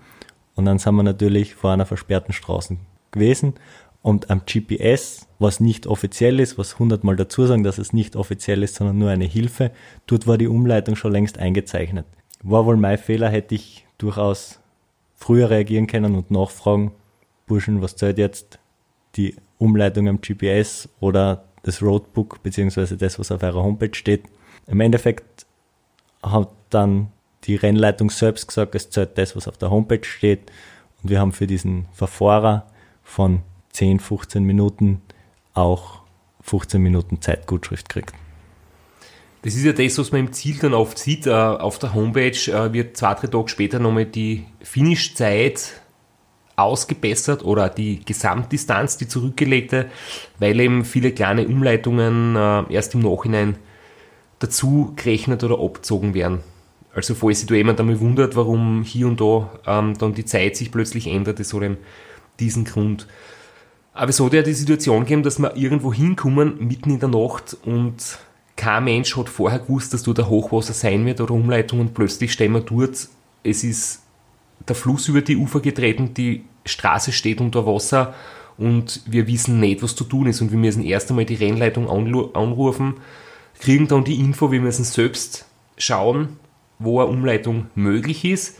Und 0.57 0.65
dann 0.65 0.79
sind 0.79 0.95
wir 0.95 1.03
natürlich 1.03 1.55
vor 1.55 1.71
einer 1.71 1.85
versperrten 1.85 2.33
Straße 2.33 2.77
gewesen. 3.11 3.53
Und 4.01 4.29
am 4.29 4.41
GPS, 4.45 5.27
was 5.39 5.59
nicht 5.59 5.87
offiziell 5.87 6.39
ist, 6.39 6.57
was 6.57 6.79
hundertmal 6.79 7.15
dazu 7.15 7.45
sagen, 7.45 7.63
dass 7.63 7.77
es 7.77 7.93
nicht 7.93 8.15
offiziell 8.15 8.63
ist, 8.63 8.75
sondern 8.75 8.97
nur 8.97 9.09
eine 9.09 9.25
Hilfe, 9.25 9.71
dort 10.07 10.27
war 10.27 10.37
die 10.37 10.47
Umleitung 10.47 10.95
schon 10.95 11.11
längst 11.11 11.37
eingezeichnet. 11.37 12.05
War 12.41 12.65
wohl 12.65 12.77
mein 12.77 12.97
Fehler, 12.97 13.29
hätte 13.29 13.55
ich 13.55 13.85
durchaus 13.97 14.59
früher 15.15 15.49
reagieren 15.49 15.87
können 15.87 16.15
und 16.15 16.31
nachfragen, 16.31 16.91
Burschen, 17.45 17.81
was 17.81 17.95
zählt 17.95 18.17
jetzt? 18.17 18.59
Die 19.15 19.35
Umleitung 19.57 20.07
am 20.07 20.21
GPS 20.21 20.89
oder 20.99 21.45
das 21.63 21.81
Roadbook 21.81 22.41
beziehungsweise 22.43 22.97
das, 22.97 23.19
was 23.19 23.31
auf 23.31 23.43
eurer 23.43 23.63
Homepage 23.63 23.93
steht. 23.93 24.23
Im 24.67 24.79
Endeffekt 24.79 25.45
hat 26.21 26.49
dann 26.69 27.11
die 27.47 27.55
Rennleitung 27.55 28.09
selbst 28.09 28.47
gesagt, 28.47 28.75
es 28.75 28.89
zählt 28.89 29.17
das, 29.17 29.35
was 29.35 29.47
auf 29.47 29.57
der 29.57 29.71
Homepage 29.71 30.03
steht. 30.03 30.51
Und 31.01 31.09
wir 31.09 31.19
haben 31.19 31.31
für 31.31 31.47
diesen 31.47 31.85
Verfahrer 31.93 32.67
von 33.03 33.41
10, 33.71 33.99
15 33.99 34.43
Minuten 34.43 35.01
auch 35.53 36.01
15 36.41 36.81
Minuten 36.81 37.21
Zeitgutschrift 37.21 37.89
gekriegt. 37.89 38.13
Das 39.43 39.55
ist 39.55 39.63
ja 39.63 39.71
das, 39.71 39.97
was 39.97 40.11
man 40.11 40.21
im 40.21 40.33
Ziel 40.33 40.57
dann 40.59 40.73
oft 40.73 40.97
sieht. 40.97 41.27
Äh, 41.27 41.31
auf 41.31 41.79
der 41.79 41.93
Homepage 41.93 42.51
äh, 42.51 42.73
wird 42.73 42.97
zwei, 42.97 43.13
drei 43.13 43.27
Tage 43.27 43.49
später 43.49 43.79
nochmal 43.79 44.05
die 44.05 44.45
Finish-Zeit 44.61 45.81
ausgebessert 46.55 47.45
oder 47.45 47.69
die 47.69 48.03
Gesamtdistanz, 48.03 48.97
die 48.97 49.07
zurückgelegte, 49.07 49.89
weil 50.39 50.59
eben 50.59 50.83
viele 50.83 51.11
kleine 51.11 51.47
Umleitungen 51.47 52.35
äh, 52.35 52.73
erst 52.73 52.95
im 52.95 53.01
Nachhinein 53.01 53.57
dazu 54.39 54.93
gerechnet 54.95 55.43
oder 55.43 55.59
abgezogen 55.59 56.13
werden. 56.13 56.39
Also 56.97 57.13
falls 57.13 57.41
sich 57.41 57.47
da 57.47 57.53
jemand 57.53 57.79
einmal 57.79 57.99
wundert, 57.99 58.35
warum 58.35 58.81
hier 58.81 59.05
und 59.05 59.21
da 59.21 59.51
ähm, 59.67 59.95
dann 59.99 60.15
die 60.15 60.25
Zeit 60.25 60.55
sich 60.55 60.71
plötzlich 60.71 61.05
ändert, 61.05 61.39
das 61.39 61.53
hat 61.53 61.61
eben 61.61 61.77
diesen 62.39 62.65
Grund. 62.65 63.05
Aber 63.93 64.09
es 64.09 64.19
hat 64.19 64.33
ja 64.33 64.41
die 64.41 64.53
Situation 64.53 65.01
gegeben, 65.01 65.21
dass 65.21 65.37
wir 65.37 65.55
irgendwo 65.55 65.93
hinkommen, 65.93 66.57
mitten 66.57 66.89
in 66.89 66.99
der 66.99 67.09
Nacht 67.09 67.55
und 67.65 68.17
kein 68.55 68.85
Mensch 68.85 69.15
hat 69.15 69.29
vorher 69.29 69.59
gewusst, 69.59 69.93
dass 69.93 70.01
dort 70.01 70.17
ein 70.17 70.27
Hochwasser 70.27 70.73
sein 70.73 71.05
wird 71.05 71.21
oder 71.21 71.35
Umleitung 71.35 71.81
und 71.81 71.93
plötzlich 71.93 72.33
stehen 72.33 72.53
wir 72.53 72.61
dort. 72.61 73.09
Es 73.43 73.63
ist 73.63 74.01
der 74.67 74.75
Fluss 74.75 75.07
über 75.07 75.21
die 75.21 75.37
Ufer 75.37 75.59
getreten, 75.59 76.15
die 76.15 76.45
Straße 76.65 77.11
steht 77.11 77.41
unter 77.41 77.67
Wasser 77.67 78.15
und 78.57 79.03
wir 79.05 79.27
wissen 79.27 79.59
nicht, 79.59 79.83
was 79.83 79.95
zu 79.95 80.03
tun 80.03 80.25
ist 80.25 80.41
und 80.41 80.49
wir 80.49 80.57
müssen 80.57 80.83
erst 80.83 81.11
einmal 81.11 81.25
die 81.25 81.35
Rennleitung 81.35 81.87
anrufen, 82.33 82.95
kriegen 83.59 83.87
dann 83.87 84.03
die 84.03 84.19
Info, 84.19 84.51
wir 84.51 84.61
müssen 84.61 84.83
selbst 84.83 85.45
schauen, 85.77 86.39
wo 86.79 86.99
eine 86.99 87.09
Umleitung 87.09 87.67
möglich 87.75 88.25
ist. 88.25 88.59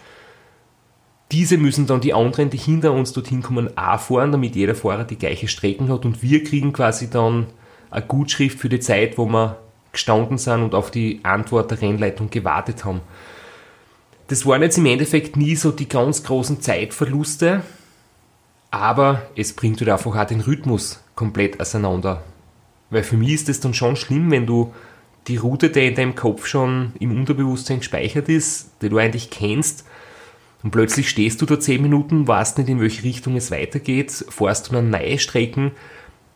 Diese 1.31 1.57
müssen 1.57 1.87
dann 1.87 2.01
die 2.01 2.13
anderen, 2.13 2.49
die 2.49 2.57
hinter 2.57 2.93
uns 2.93 3.11
dorthin 3.11 3.41
kommen, 3.41 3.77
auch 3.77 3.99
fahren, 3.99 4.31
damit 4.31 4.55
jeder 4.55 4.75
Fahrer 4.75 5.03
die 5.03 5.17
gleiche 5.17 5.47
Strecken 5.47 5.89
hat 5.89 6.05
und 6.05 6.21
wir 6.23 6.43
kriegen 6.43 6.71
quasi 6.71 7.09
dann 7.09 7.47
eine 7.89 8.05
Gutschrift 8.05 8.59
für 8.59 8.69
die 8.69 8.79
Zeit, 8.79 9.17
wo 9.17 9.25
wir 9.25 9.57
gestanden 9.91 10.37
sind 10.37 10.61
und 10.61 10.75
auf 10.75 10.91
die 10.91 11.19
Antwort 11.23 11.71
der 11.71 11.81
Rennleitung 11.81 12.29
gewartet 12.29 12.85
haben. 12.85 13.01
Das 14.27 14.45
waren 14.45 14.61
jetzt 14.61 14.77
im 14.77 14.85
Endeffekt 14.85 15.37
nie 15.37 15.55
so 15.55 15.71
die 15.71 15.87
ganz 15.87 16.23
großen 16.23 16.61
Zeitverluste, 16.61 17.63
aber 18.71 19.21
es 19.35 19.53
bringt 19.53 19.79
halt 19.79 19.89
einfach 19.89 20.15
auch 20.15 20.25
den 20.25 20.41
Rhythmus 20.41 21.01
komplett 21.15 21.59
auseinander. 21.59 22.23
Weil 22.89 23.03
für 23.03 23.17
mich 23.17 23.31
ist 23.33 23.49
es 23.49 23.59
dann 23.59 23.73
schon 23.73 23.95
schlimm, 23.95 24.31
wenn 24.31 24.45
du 24.45 24.73
die 25.27 25.37
Route, 25.37 25.69
die 25.69 25.87
in 25.87 25.95
deinem 25.95 26.15
Kopf 26.15 26.45
schon 26.45 26.93
im 26.99 27.11
Unterbewusstsein 27.11 27.79
gespeichert 27.79 28.29
ist, 28.29 28.71
die 28.81 28.89
du 28.89 28.97
eigentlich 28.97 29.29
kennst, 29.29 29.85
und 30.63 30.71
plötzlich 30.71 31.09
stehst 31.09 31.41
du 31.41 31.45
da 31.45 31.59
10 31.59 31.81
Minuten, 31.81 32.27
weißt 32.27 32.57
nicht, 32.57 32.69
in 32.69 32.79
welche 32.79 33.03
Richtung 33.03 33.35
es 33.35 33.51
weitergeht, 33.51 34.11
fährst 34.11 34.67
du 34.67 34.73
dann 34.73 34.89
neue 34.89 35.19
Strecken. 35.19 35.71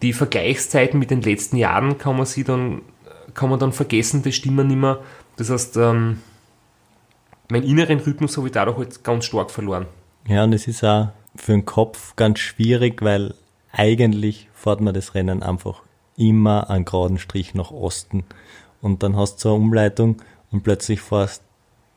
Die 0.02 0.14
Vergleichszeiten 0.14 1.00
mit 1.00 1.12
den 1.12 1.22
letzten 1.22 1.58
Jahren 1.58 1.98
kann 1.98 2.18
man 2.18 2.26
sie 2.26 2.44
dann, 2.44 2.82
kann 3.34 3.50
man 3.50 3.60
dann 3.60 3.74
vergessen, 3.74 4.24
das 4.24 4.36
stimmen 4.36 4.68
nicht 4.68 4.78
mehr. 4.78 5.00
Das 5.38 5.50
heißt, 5.50 5.78
ähm, 5.78 6.22
meinen 7.50 7.64
inneren 7.64 8.00
Rhythmus 8.00 8.38
habe 8.38 8.48
ich 8.48 8.54
dadurch 8.54 8.78
halt 8.78 9.04
ganz 9.04 9.26
stark 9.26 9.52
verloren. 9.52 9.88
Ja, 10.28 10.44
und 10.44 10.54
es 10.54 10.68
ist 10.68 10.84
auch 10.84 11.10
für 11.36 11.54
den 11.54 11.66
Kopf 11.66 12.16
ganz 12.16 12.40
schwierig, 12.40 13.02
weil 13.02 13.34
eigentlich 13.72 14.50
fährt 14.54 14.82
man 14.82 14.94
das 14.94 15.16
Rennen 15.16 15.42
einfach 15.42 15.82
immer 16.16 16.70
einen 16.70 16.86
geraden 16.86 17.18
Strich 17.18 17.56
nach 17.56 17.72
Osten. 17.72 18.24
Und 18.82 19.04
dann 19.04 19.16
hast 19.16 19.44
du 19.44 19.50
eine 19.50 19.58
Umleitung 19.58 20.22
und 20.52 20.64
plötzlich 20.64 21.02
fährst 21.02 21.44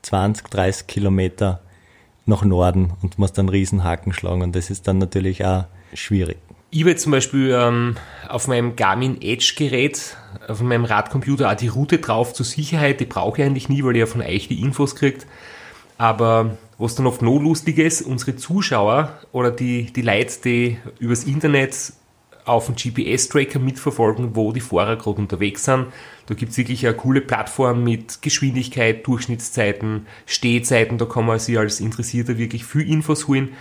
20, 0.03 0.47
30 0.49 0.87
Kilometer 0.87 1.61
nach 2.25 2.43
Norden 2.43 2.93
und 3.01 3.19
musst 3.19 3.37
dann 3.37 3.49
riesen 3.49 3.83
Haken 3.83 4.13
schlagen. 4.13 4.41
Und 4.41 4.55
das 4.55 4.69
ist 4.69 4.87
dann 4.87 4.97
natürlich 4.97 5.45
auch 5.45 5.65
schwierig. 5.93 6.37
Ich 6.71 6.83
habe 6.83 6.95
zum 6.95 7.11
Beispiel 7.11 7.55
ähm, 7.57 7.95
auf 8.27 8.47
meinem 8.47 8.75
Garmin 8.75 9.21
Edge 9.21 9.53
Gerät, 9.55 10.17
auf 10.47 10.61
meinem 10.61 10.85
Radcomputer 10.85 11.49
auch 11.49 11.55
die 11.55 11.69
Route 11.69 11.99
drauf 11.99 12.33
zur 12.33 12.45
Sicherheit. 12.45 12.99
Die 12.99 13.05
brauche 13.05 13.39
ich 13.39 13.45
eigentlich 13.45 13.69
nie, 13.69 13.83
weil 13.83 13.95
ich 13.95 14.01
ja 14.01 14.05
von 14.05 14.21
euch 14.21 14.47
die 14.47 14.61
Infos 14.61 14.95
kriegt. 14.95 15.25
Aber 15.97 16.57
was 16.77 16.95
dann 16.95 17.07
oft 17.07 17.21
noch 17.21 17.39
lustig 17.39 17.77
ist, 17.77 18.01
unsere 18.01 18.35
Zuschauer 18.35 19.13
oder 19.31 19.51
die, 19.51 19.93
die 19.93 20.01
Leute, 20.01 20.33
die 20.43 20.77
übers 20.99 21.23
Internet 21.23 21.93
auf 22.45 22.67
dem 22.67 22.75
GPS-Tracker 22.75 23.59
mitverfolgen, 23.59 24.35
wo 24.35 24.51
die 24.51 24.61
Fahrer 24.61 24.95
gerade 24.95 25.19
unterwegs 25.19 25.65
sind. 25.65 25.87
Da 26.27 26.35
gibt 26.35 26.51
es 26.51 26.57
wirklich 26.57 26.85
eine 26.85 26.95
coole 26.95 27.21
Plattform 27.21 27.83
mit 27.83 28.21
Geschwindigkeit, 28.21 29.05
Durchschnittszeiten, 29.05 30.07
Stehzeiten. 30.25 30.97
Da 30.97 31.05
kann 31.05 31.25
man 31.25 31.39
sich 31.39 31.57
als 31.57 31.79
Interessierter 31.79 32.37
wirklich 32.37 32.65
viel 32.65 32.89
Infos 32.89 33.27
holen. 33.27 33.53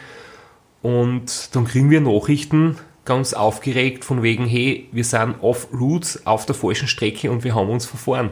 Und 0.82 1.54
dann 1.54 1.64
kriegen 1.64 1.90
wir 1.90 2.00
Nachrichten, 2.02 2.76
ganz 3.04 3.32
aufgeregt 3.32 4.04
von 4.04 4.22
wegen, 4.22 4.46
hey, 4.46 4.88
wir 4.92 5.04
sind 5.04 5.36
off-route 5.40 6.20
auf 6.24 6.46
der 6.46 6.54
falschen 6.54 6.88
Strecke 6.88 7.30
und 7.30 7.44
wir 7.44 7.54
haben 7.54 7.70
uns 7.70 7.86
verfahren. 7.86 8.30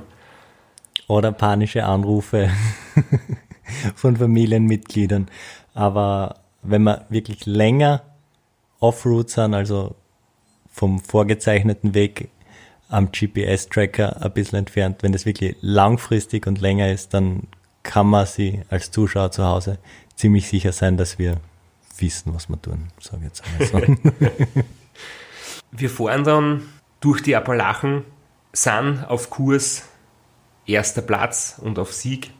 Oder 1.08 1.32
panische 1.32 1.84
Anrufe 1.84 2.50
von 3.94 4.16
Familienmitgliedern. 4.16 5.28
Aber 5.74 6.36
wenn 6.62 6.82
wir 6.82 7.06
wirklich 7.08 7.46
länger 7.46 8.02
off-route 8.80 9.30
sind, 9.30 9.54
also 9.54 9.94
vom 10.72 11.00
vorgezeichneten 11.00 11.94
Weg 11.94 12.28
am 12.88 13.10
GPS-Tracker 13.12 14.22
ein 14.22 14.32
bisschen 14.32 14.58
entfernt, 14.58 15.02
wenn 15.02 15.12
das 15.12 15.24
wirklich 15.24 15.56
langfristig 15.60 16.46
und 16.46 16.60
länger 16.60 16.90
ist, 16.90 17.14
dann 17.14 17.48
kann 17.82 18.06
man 18.06 18.26
sie 18.26 18.62
als 18.68 18.90
Zuschauer 18.90 19.30
zu 19.30 19.44
Hause 19.44 19.78
ziemlich 20.14 20.48
sicher 20.48 20.72
sein, 20.72 20.96
dass 20.96 21.18
wir 21.18 21.38
wissen, 21.98 22.34
was 22.34 22.48
wir 22.48 22.60
tun, 22.60 22.88
sage 23.00 23.18
ich 23.18 23.24
jetzt 23.24 23.44
einmal 23.44 23.96
so. 23.98 24.12
wir 25.72 25.90
fahren 25.90 26.24
dann 26.24 26.62
durch 27.00 27.22
die 27.22 27.34
Appalachen, 27.34 28.04
sind 28.52 29.04
auf 29.08 29.30
Kurs 29.30 29.84
erster 30.66 31.02
Platz 31.02 31.60
und 31.62 31.78
auf 31.78 31.92
Sieg. 31.92 32.30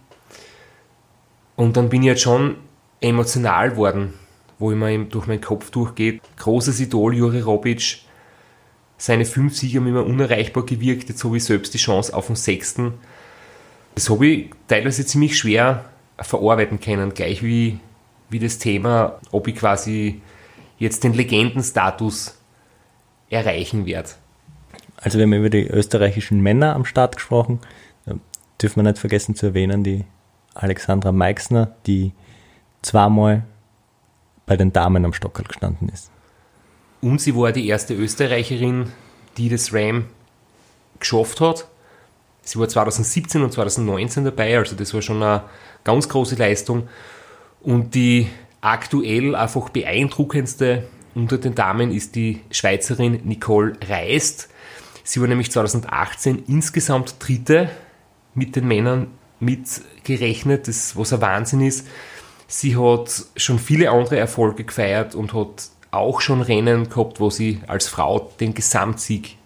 Und 1.57 1.76
dann 1.76 1.89
bin 1.89 2.03
ich 2.03 2.09
jetzt 2.09 2.22
schon 2.22 2.57
emotional 3.01 3.76
worden, 3.76 4.14
wo 4.59 4.70
immer 4.70 4.97
durch 4.99 5.26
meinen 5.26 5.41
Kopf 5.41 5.70
durchgeht. 5.70 6.22
Großes 6.37 6.80
Idol 6.80 7.14
Juri 7.14 7.41
Robic, 7.41 8.03
seine 9.03 9.24
fünf 9.24 9.57
Siege 9.57 9.80
haben 9.80 9.88
immer 9.88 10.07
unerreichbar 10.07 10.64
gewirkt, 10.64 11.09
jetzt 11.09 11.24
habe 11.24 11.36
ich 11.36 11.42
selbst 11.42 11.74
die 11.74 11.78
Chance 11.78 12.14
auf 12.14 12.28
den 12.28 12.36
sechsten. 12.36 12.94
Das 13.96 14.09
habe 14.09 14.24
ich 14.28 14.50
teilweise 14.68 15.05
ziemlich 15.05 15.36
schwer 15.36 15.86
verarbeiten 16.20 16.78
können, 16.78 17.12
gleich 17.12 17.42
wie, 17.42 17.80
wie 18.30 18.38
das 18.38 18.59
Thema, 18.59 19.18
ob 19.32 19.48
ich 19.48 19.57
quasi 19.57 20.20
jetzt 20.78 21.03
den 21.03 21.14
Legendenstatus 21.14 22.38
erreichen 23.28 23.86
werde. 23.86 24.11
Also 24.98 25.18
wir 25.18 25.24
haben 25.24 25.32
über 25.32 25.50
die 25.50 25.66
österreichischen 25.66 26.40
Männer 26.40 26.76
am 26.76 26.84
Start 26.84 27.16
gesprochen. 27.16 27.59
Dürfen 28.61 28.84
wir 28.84 28.88
nicht 28.88 29.00
vergessen 29.00 29.34
zu 29.34 29.46
erwähnen, 29.46 29.82
die 29.82 30.05
Alexandra 30.55 31.11
Meixner, 31.11 31.74
die 31.88 32.12
zweimal 32.82 33.42
bei 34.46 34.57
den 34.57 34.72
Damen 34.72 35.05
am 35.05 35.12
Stockerl 35.12 35.46
gestanden 35.46 35.88
ist. 35.88 36.12
Und 37.03 37.20
sie 37.20 37.34
war 37.34 37.50
die 37.53 37.66
erste 37.66 37.94
Österreicherin, 37.94 38.86
die 39.36 39.48
das 39.48 39.74
RAM 39.74 40.07
geschafft 41.00 41.40
hat. 41.40 41.68
Sie 42.42 42.59
war 42.59 42.68
2017 42.68 43.42
und 43.42 43.53
2019 43.53 44.24
dabei, 44.24 44.57
also 44.57 44.76
das 44.76 44.94
war 44.94 45.03
schon 45.03 45.22
eine 45.22 45.42
ganz 45.84 46.09
große 46.09 46.36
Leistung. 46.36 46.88
Und 47.61 47.94
die 47.94 48.28
aktuell 48.61 49.34
einfach 49.34 49.68
beeindruckendste 49.68 50.84
unter 51.14 51.38
den 51.38 51.55
Damen 51.55 51.90
ist 51.90 52.14
die 52.14 52.40
Schweizerin 52.50 53.20
Nicole 53.24 53.74
Reist. 53.86 54.48
Sie 55.05 55.20
war 55.20 55.28
nämlich 55.28 55.50
2018 55.50 56.44
insgesamt 56.46 57.16
Dritte 57.18 57.68
mit 58.34 58.55
den 58.55 58.66
Männern 58.66 59.09
mitgerechnet, 59.40 60.68
das, 60.68 60.96
was 60.96 61.12
ein 61.12 61.20
Wahnsinn 61.20 61.61
ist. 61.61 61.86
Sie 62.46 62.76
hat 62.76 63.24
schon 63.36 63.59
viele 63.59 63.90
andere 63.90 64.18
Erfolge 64.18 64.64
gefeiert 64.64 65.14
und 65.14 65.34
hat 65.34 65.70
auch 65.93 66.20
schon 66.20 66.40
Rennen 66.40 66.88
gehabt, 66.88 67.20
wo 67.20 67.30
sie 67.30 67.61
als 67.68 67.86
Frau 67.86 68.32
den 68.40 68.55
Gesamtsieg 68.55 69.36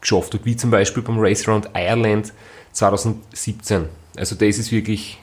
geschafft 0.00 0.32
hat, 0.34 0.44
wie 0.44 0.56
zum 0.56 0.70
Beispiel 0.70 1.02
beim 1.02 1.18
Race 1.18 1.46
Around 1.46 1.70
Ireland 1.74 2.32
2017. 2.72 3.86
Also 4.16 4.36
das 4.36 4.58
ist 4.58 4.72
wirklich 4.72 5.18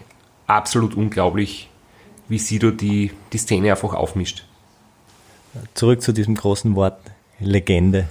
absolut 0.47 0.95
unglaublich, 0.95 1.69
wie 2.27 2.37
sie 2.37 2.59
da 2.59 2.69
die, 2.71 3.11
die 3.31 3.37
Szene 3.37 3.71
einfach 3.71 3.93
aufmischt. 3.93 4.45
Zurück 5.73 6.01
zu 6.01 6.13
diesem 6.13 6.35
großen 6.35 6.75
Wort 6.75 6.99
Legende. 7.39 8.07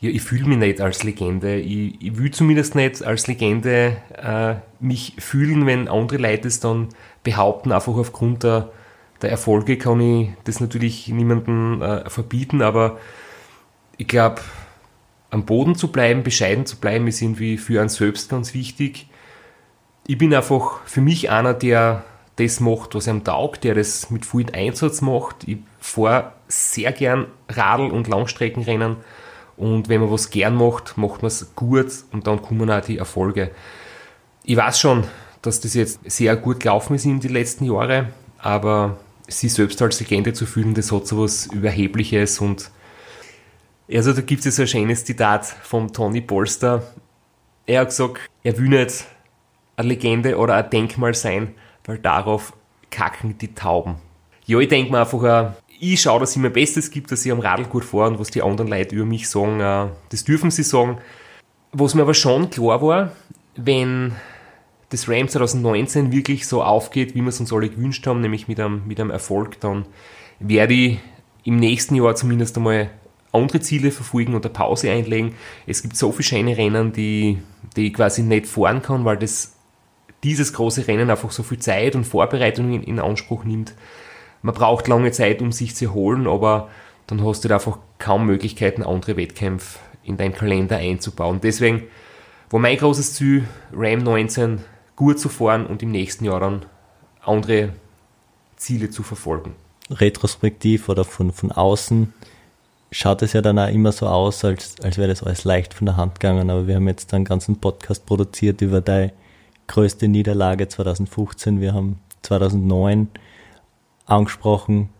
Ja, 0.00 0.10
ich 0.10 0.22
fühle 0.22 0.46
mich 0.46 0.58
nicht 0.58 0.80
als 0.80 1.04
Legende. 1.04 1.56
Ich, 1.56 2.00
ich 2.00 2.16
will 2.16 2.30
zumindest 2.30 2.74
nicht 2.74 3.04
als 3.04 3.26
Legende 3.26 3.96
äh, 4.16 4.54
mich 4.80 5.14
fühlen, 5.18 5.66
wenn 5.66 5.88
andere 5.88 6.18
Leute 6.18 6.48
es 6.48 6.58
dann 6.58 6.88
behaupten, 7.22 7.70
einfach 7.70 7.94
aufgrund 7.94 8.42
der, 8.42 8.70
der 9.22 9.30
Erfolge 9.30 9.78
kann 9.78 10.00
ich 10.00 10.30
das 10.44 10.60
natürlich 10.60 11.08
niemandem 11.08 11.80
äh, 11.80 12.10
verbieten, 12.10 12.62
aber 12.62 12.98
ich 13.96 14.08
glaube, 14.08 14.42
am 15.30 15.46
Boden 15.46 15.74
zu 15.74 15.90
bleiben, 15.90 16.22
bescheiden 16.22 16.66
zu 16.66 16.76
bleiben, 16.76 17.06
ist 17.06 17.22
irgendwie 17.22 17.56
für 17.56 17.80
einen 17.80 17.88
selbst 17.88 18.28
ganz 18.28 18.52
wichtig. 18.52 19.08
Ich 20.06 20.18
bin 20.18 20.34
einfach 20.34 20.80
für 20.84 21.00
mich 21.00 21.30
einer, 21.30 21.54
der 21.54 22.04
das 22.36 22.60
macht, 22.60 22.94
was 22.94 23.08
einem 23.08 23.24
taugt, 23.24 23.64
der 23.64 23.74
das 23.74 24.10
mit 24.10 24.26
viel 24.26 24.50
Einsatz 24.52 25.00
macht. 25.00 25.46
Ich 25.46 25.58
fahre 25.80 26.32
sehr 26.48 26.92
gern 26.92 27.26
Radl- 27.48 27.90
und 27.90 28.08
Langstreckenrennen 28.08 28.96
und 29.56 29.88
wenn 29.88 30.00
man 30.00 30.10
was 30.10 30.30
gern 30.30 30.56
macht, 30.56 30.98
macht 30.98 31.22
man 31.22 31.28
es 31.28 31.54
gut 31.54 31.92
und 32.12 32.26
dann 32.26 32.42
kommen 32.42 32.70
auch 32.70 32.80
die 32.80 32.98
Erfolge. 32.98 33.52
Ich 34.44 34.56
weiß 34.56 34.80
schon, 34.80 35.04
dass 35.40 35.60
das 35.60 35.74
jetzt 35.74 36.00
sehr 36.04 36.36
gut 36.36 36.60
gelaufen 36.60 36.94
ist 36.94 37.04
in 37.04 37.20
die 37.20 37.28
letzten 37.28 37.64
Jahre, 37.64 38.08
aber 38.38 38.98
sich 39.32 39.52
selbst 39.52 39.80
als 39.82 40.00
Legende 40.00 40.32
zu 40.32 40.46
fühlen, 40.46 40.74
das 40.74 40.92
hat 40.92 41.06
so 41.06 41.22
was 41.22 41.46
Überhebliches 41.46 42.40
und 42.40 42.70
also 43.92 44.12
da 44.12 44.20
gibt 44.22 44.46
es 44.46 44.58
ein 44.58 44.66
schönes 44.66 45.04
Zitat 45.04 45.44
von 45.44 45.92
Tony 45.92 46.20
Polster. 46.20 46.82
Er 47.66 47.82
hat 47.82 47.88
gesagt, 47.88 48.20
er 48.42 48.56
will 48.56 48.68
nicht 48.68 49.04
eine 49.76 49.88
Legende 49.88 50.38
oder 50.38 50.54
ein 50.54 50.70
Denkmal 50.70 51.14
sein, 51.14 51.54
weil 51.84 51.98
darauf 51.98 52.54
kacken 52.90 53.36
die 53.38 53.54
Tauben. 53.54 53.96
Ja, 54.46 54.58
ich 54.58 54.68
denke 54.68 54.90
mir 54.92 55.00
einfach, 55.00 55.54
ich 55.78 56.00
schaue, 56.00 56.20
dass 56.20 56.36
ich 56.36 56.42
mein 56.42 56.52
Bestes 56.52 56.90
gibt, 56.90 57.10
dass 57.10 57.26
ich 57.26 57.32
am 57.32 57.40
Radl 57.40 57.64
gut 57.64 57.84
fahre 57.84 58.08
und 58.08 58.18
was 58.18 58.30
die 58.30 58.42
anderen 58.42 58.70
Leute 58.70 58.94
über 58.94 59.04
mich 59.04 59.28
sagen, 59.28 59.60
äh, 59.60 59.88
das 60.10 60.24
dürfen 60.24 60.50
sie 60.50 60.62
sagen. 60.62 60.98
Was 61.72 61.94
mir 61.94 62.02
aber 62.02 62.14
schon 62.14 62.50
klar 62.50 62.80
war, 62.82 63.12
wenn 63.56 64.12
das 64.92 65.08
Ram 65.08 65.26
2019 65.26 66.12
wirklich 66.12 66.46
so 66.46 66.62
aufgeht, 66.62 67.14
wie 67.14 67.22
wir 67.22 67.28
es 67.28 67.40
uns 67.40 67.52
alle 67.52 67.70
gewünscht 67.70 68.06
haben, 68.06 68.20
nämlich 68.20 68.46
mit 68.46 68.60
einem, 68.60 68.82
mit 68.86 69.00
einem 69.00 69.10
Erfolg, 69.10 69.58
dann 69.60 69.86
werde 70.38 70.74
ich 70.74 70.98
im 71.44 71.56
nächsten 71.56 71.94
Jahr 71.94 72.14
zumindest 72.14 72.56
einmal 72.58 72.90
andere 73.32 73.60
Ziele 73.60 73.90
verfolgen 73.90 74.34
und 74.34 74.44
eine 74.44 74.52
Pause 74.52 74.90
einlegen. 74.90 75.34
Es 75.66 75.82
gibt 75.82 75.96
so 75.96 76.12
viele 76.12 76.24
schöne 76.24 76.58
Rennen, 76.58 76.92
die, 76.92 77.38
die 77.74 77.86
ich 77.86 77.94
quasi 77.94 78.22
nicht 78.22 78.46
fahren 78.46 78.82
kann, 78.82 79.06
weil 79.06 79.16
das, 79.16 79.56
dieses 80.22 80.52
große 80.52 80.86
Rennen 80.86 81.08
einfach 81.08 81.30
so 81.30 81.42
viel 81.42 81.58
Zeit 81.58 81.96
und 81.96 82.04
Vorbereitung 82.04 82.72
in, 82.74 82.82
in 82.82 83.00
Anspruch 83.00 83.44
nimmt. 83.44 83.74
Man 84.42 84.54
braucht 84.54 84.88
lange 84.88 85.10
Zeit, 85.10 85.40
um 85.40 85.52
sich 85.52 85.74
zu 85.74 85.86
erholen, 85.86 86.26
aber 86.26 86.68
dann 87.06 87.24
hast 87.24 87.44
du 87.44 87.48
da 87.48 87.54
einfach 87.54 87.78
kaum 87.98 88.26
Möglichkeiten, 88.26 88.82
andere 88.82 89.16
Wettkämpfe 89.16 89.78
in 90.04 90.18
deinen 90.18 90.34
Kalender 90.34 90.76
einzubauen. 90.76 91.40
Deswegen 91.42 91.84
war 92.50 92.60
mein 92.60 92.76
großes 92.76 93.14
Ziel, 93.14 93.48
Ram 93.72 94.00
19 94.00 94.60
gut 95.02 95.18
zu 95.18 95.28
fahren 95.28 95.66
und 95.66 95.82
im 95.82 95.90
nächsten 95.90 96.24
Jahr 96.24 96.38
dann 96.38 96.64
andere 97.24 97.72
Ziele 98.54 98.88
zu 98.88 99.02
verfolgen. 99.02 99.56
Retrospektiv 99.90 100.88
oder 100.88 101.04
von, 101.04 101.32
von 101.32 101.50
außen 101.50 102.12
schaut 102.92 103.22
es 103.22 103.32
ja 103.32 103.42
dann 103.42 103.58
auch 103.58 103.68
immer 103.68 103.90
so 103.90 104.06
aus, 104.06 104.44
als, 104.44 104.76
als 104.80 104.98
wäre 104.98 105.08
das 105.08 105.24
alles 105.24 105.42
leicht 105.42 105.74
von 105.74 105.86
der 105.86 105.96
Hand 105.96 106.20
gegangen. 106.20 106.50
Aber 106.50 106.68
wir 106.68 106.76
haben 106.76 106.86
jetzt 106.86 107.12
einen 107.14 107.24
ganzen 107.24 107.56
Podcast 107.58 108.06
produziert 108.06 108.60
über 108.60 108.80
deine 108.80 109.12
größte 109.66 110.06
Niederlage 110.06 110.68
2015. 110.68 111.60
Wir 111.60 111.74
haben 111.74 111.98
2009 112.22 113.08
angesprochen. 114.06 114.90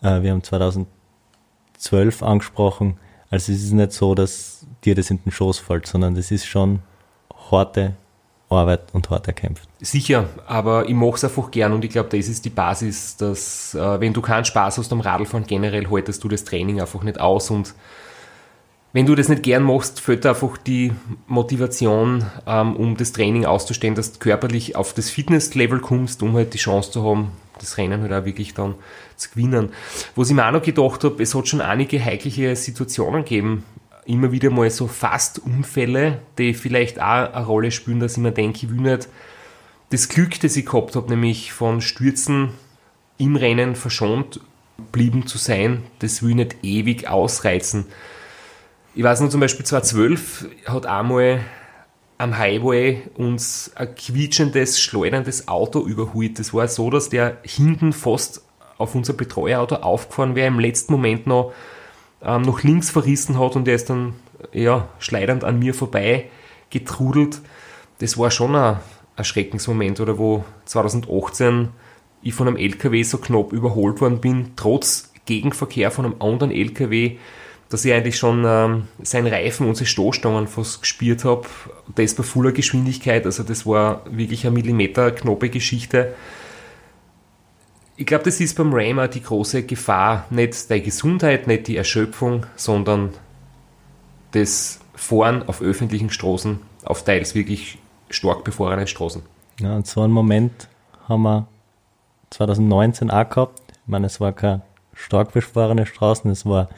Äh, 0.00 0.22
wir 0.22 0.30
haben 0.30 0.42
2012 0.42 2.22
angesprochen. 2.22 2.96
Also 3.28 3.52
es 3.52 3.62
ist 3.62 3.72
nicht 3.72 3.92
so, 3.92 4.14
dass 4.14 4.66
dir 4.82 4.94
das 4.94 5.10
in 5.10 5.22
den 5.22 5.30
Schoß 5.30 5.58
fällt, 5.58 5.86
sondern 5.86 6.14
das 6.14 6.30
ist 6.30 6.46
schon 6.46 6.78
harte 7.50 7.96
Arbeit 8.52 8.82
und 8.92 9.10
hart 9.10 9.26
erkämpft. 9.26 9.68
Sicher, 9.80 10.26
aber 10.46 10.88
ich 10.88 10.94
mache 10.94 11.14
es 11.14 11.24
einfach 11.24 11.50
gern 11.50 11.72
und 11.72 11.84
ich 11.84 11.90
glaube, 11.90 12.16
das 12.16 12.28
ist 12.28 12.44
die 12.44 12.50
Basis, 12.50 13.16
dass 13.16 13.74
äh, 13.74 14.00
wenn 14.00 14.12
du 14.12 14.20
keinen 14.20 14.44
Spaß 14.44 14.78
hast 14.78 14.92
am 14.92 15.00
Radlfahren 15.00 15.46
generell, 15.46 15.90
haltest 15.90 16.22
du 16.22 16.28
das 16.28 16.44
Training 16.44 16.80
einfach 16.80 17.02
nicht 17.02 17.20
aus 17.20 17.50
und 17.50 17.74
wenn 18.94 19.06
du 19.06 19.14
das 19.14 19.30
nicht 19.30 19.42
gern 19.42 19.62
machst, 19.62 20.00
fällt 20.00 20.26
einfach 20.26 20.58
die 20.58 20.92
Motivation, 21.26 22.26
ähm, 22.46 22.76
um 22.76 22.96
das 22.96 23.12
Training 23.12 23.46
auszustellen, 23.46 23.94
dass 23.94 24.12
du 24.12 24.18
körperlich 24.18 24.76
auf 24.76 24.92
das 24.92 25.08
Fitnesslevel 25.08 25.80
kommst, 25.80 26.22
um 26.22 26.34
halt 26.34 26.52
die 26.52 26.58
Chance 26.58 26.90
zu 26.90 27.02
haben, 27.02 27.32
das 27.58 27.78
Rennen 27.78 28.02
halt 28.02 28.12
auch 28.12 28.26
wirklich 28.26 28.52
dann 28.52 28.74
zu 29.16 29.30
gewinnen. 29.30 29.70
Was 30.14 30.28
ich 30.28 30.36
mir 30.36 30.46
auch 30.46 30.52
noch 30.52 30.62
gedacht 30.62 31.04
habe, 31.04 31.22
es 31.22 31.34
hat 31.34 31.48
schon 31.48 31.62
einige 31.62 32.04
heikliche 32.04 32.54
Situationen 32.54 33.24
gegeben 33.24 33.64
immer 34.04 34.32
wieder 34.32 34.50
mal 34.50 34.70
so 34.70 34.88
Fast-Unfälle, 34.88 36.20
die 36.38 36.54
vielleicht 36.54 37.00
auch 37.00 37.32
eine 37.32 37.46
Rolle 37.46 37.70
spielen, 37.70 38.00
dass 38.00 38.12
ich 38.12 38.22
mir 38.22 38.32
denke, 38.32 38.66
ich 38.66 38.70
will 38.70 38.80
nicht 38.80 39.08
das 39.90 40.08
Glück, 40.08 40.40
das 40.40 40.56
ich 40.56 40.66
gehabt 40.66 40.96
habe, 40.96 41.10
nämlich 41.10 41.52
von 41.52 41.80
Stürzen 41.80 42.50
im 43.18 43.36
Rennen 43.36 43.76
verschont 43.76 44.40
blieben 44.90 45.26
zu 45.26 45.38
sein, 45.38 45.82
das 46.00 46.22
will 46.22 46.30
ich 46.30 46.36
nicht 46.36 46.56
ewig 46.62 47.08
ausreizen. 47.08 47.86
Ich 48.94 49.02
weiß 49.02 49.20
noch 49.20 49.28
zum 49.28 49.40
Beispiel 49.40 49.64
2012 49.64 50.48
hat 50.66 50.86
einmal 50.86 51.40
am 52.18 52.36
Highway 52.38 53.02
uns 53.14 53.72
ein 53.74 53.94
quietschendes, 53.94 54.80
schleuderndes 54.80 55.48
Auto 55.48 55.86
überholt. 55.86 56.38
Das 56.38 56.52
war 56.52 56.68
so, 56.68 56.90
dass 56.90 57.08
der 57.08 57.38
hinten 57.42 57.92
fast 57.92 58.42
auf 58.78 58.94
unser 58.94 59.12
Betreuerauto 59.12 59.76
aufgefahren 59.76 60.34
wäre, 60.34 60.48
im 60.48 60.58
letzten 60.58 60.92
Moment 60.92 61.26
noch 61.26 61.52
ähm, 62.24 62.42
noch 62.42 62.62
links 62.62 62.90
verrissen 62.90 63.38
hat 63.38 63.56
und 63.56 63.68
er 63.68 63.74
ist 63.74 63.90
dann 63.90 64.14
ja, 64.52 64.88
schleidernd 64.98 65.44
an 65.44 65.58
mir 65.58 65.74
vorbei 65.74 66.26
getrudelt. 66.70 67.40
Das 67.98 68.18
war 68.18 68.30
schon 68.30 68.56
ein, 68.56 68.78
ein 69.16 69.24
Schreckensmoment, 69.24 70.00
oder 70.00 70.18
wo 70.18 70.44
2018 70.64 71.68
ich 72.22 72.34
von 72.34 72.48
einem 72.48 72.56
LKW 72.56 73.02
so 73.02 73.18
knapp 73.18 73.52
überholt 73.52 74.00
worden 74.00 74.20
bin, 74.20 74.52
trotz 74.56 75.12
Gegenverkehr 75.26 75.90
von 75.90 76.04
einem 76.04 76.20
anderen 76.20 76.52
LKW, 76.52 77.16
dass 77.68 77.84
ich 77.84 77.92
eigentlich 77.92 78.18
schon 78.18 78.44
ähm, 78.46 78.88
seinen 79.02 79.32
Reifen 79.32 79.66
und 79.66 79.76
seine 79.76 79.86
Stoßstangen 79.86 80.46
fast 80.46 80.82
gespürt 80.82 81.24
habe. 81.24 81.46
Das 81.94 82.14
bei 82.14 82.22
voller 82.22 82.52
Geschwindigkeit, 82.52 83.24
also 83.24 83.42
das 83.42 83.66
war 83.66 84.04
wirklich 84.10 84.46
eine 84.46 84.54
Millimeter 84.54 85.10
knappe 85.10 85.48
Geschichte 85.48 86.14
ich 88.02 88.06
glaube, 88.06 88.24
das 88.24 88.40
ist 88.40 88.56
beim 88.56 88.72
Raymer 88.74 89.06
die 89.06 89.22
große 89.22 89.62
Gefahr, 89.62 90.26
nicht 90.28 90.68
die 90.68 90.82
Gesundheit, 90.82 91.46
nicht 91.46 91.68
die 91.68 91.76
Erschöpfung, 91.76 92.46
sondern 92.56 93.10
das 94.32 94.80
Fahren 94.96 95.48
auf 95.48 95.62
öffentlichen 95.62 96.10
Straßen, 96.10 96.58
auf 96.82 97.04
teils 97.04 97.36
wirklich 97.36 97.78
stark 98.10 98.42
befahrenen 98.42 98.88
Straßen. 98.88 99.22
Ja, 99.60 99.76
und 99.76 99.86
so 99.86 100.00
einen 100.00 100.12
Moment 100.12 100.66
haben 101.08 101.22
wir 101.22 101.46
2019 102.30 103.08
auch 103.12 103.28
gehabt. 103.28 103.62
Ich 103.70 103.88
meine, 103.88 104.06
es 104.06 104.20
war 104.20 104.32
keine 104.32 104.62
stark 104.94 105.32
befahrene 105.32 105.86
Straßen, 105.86 106.28
es 106.28 106.44
war 106.44 106.70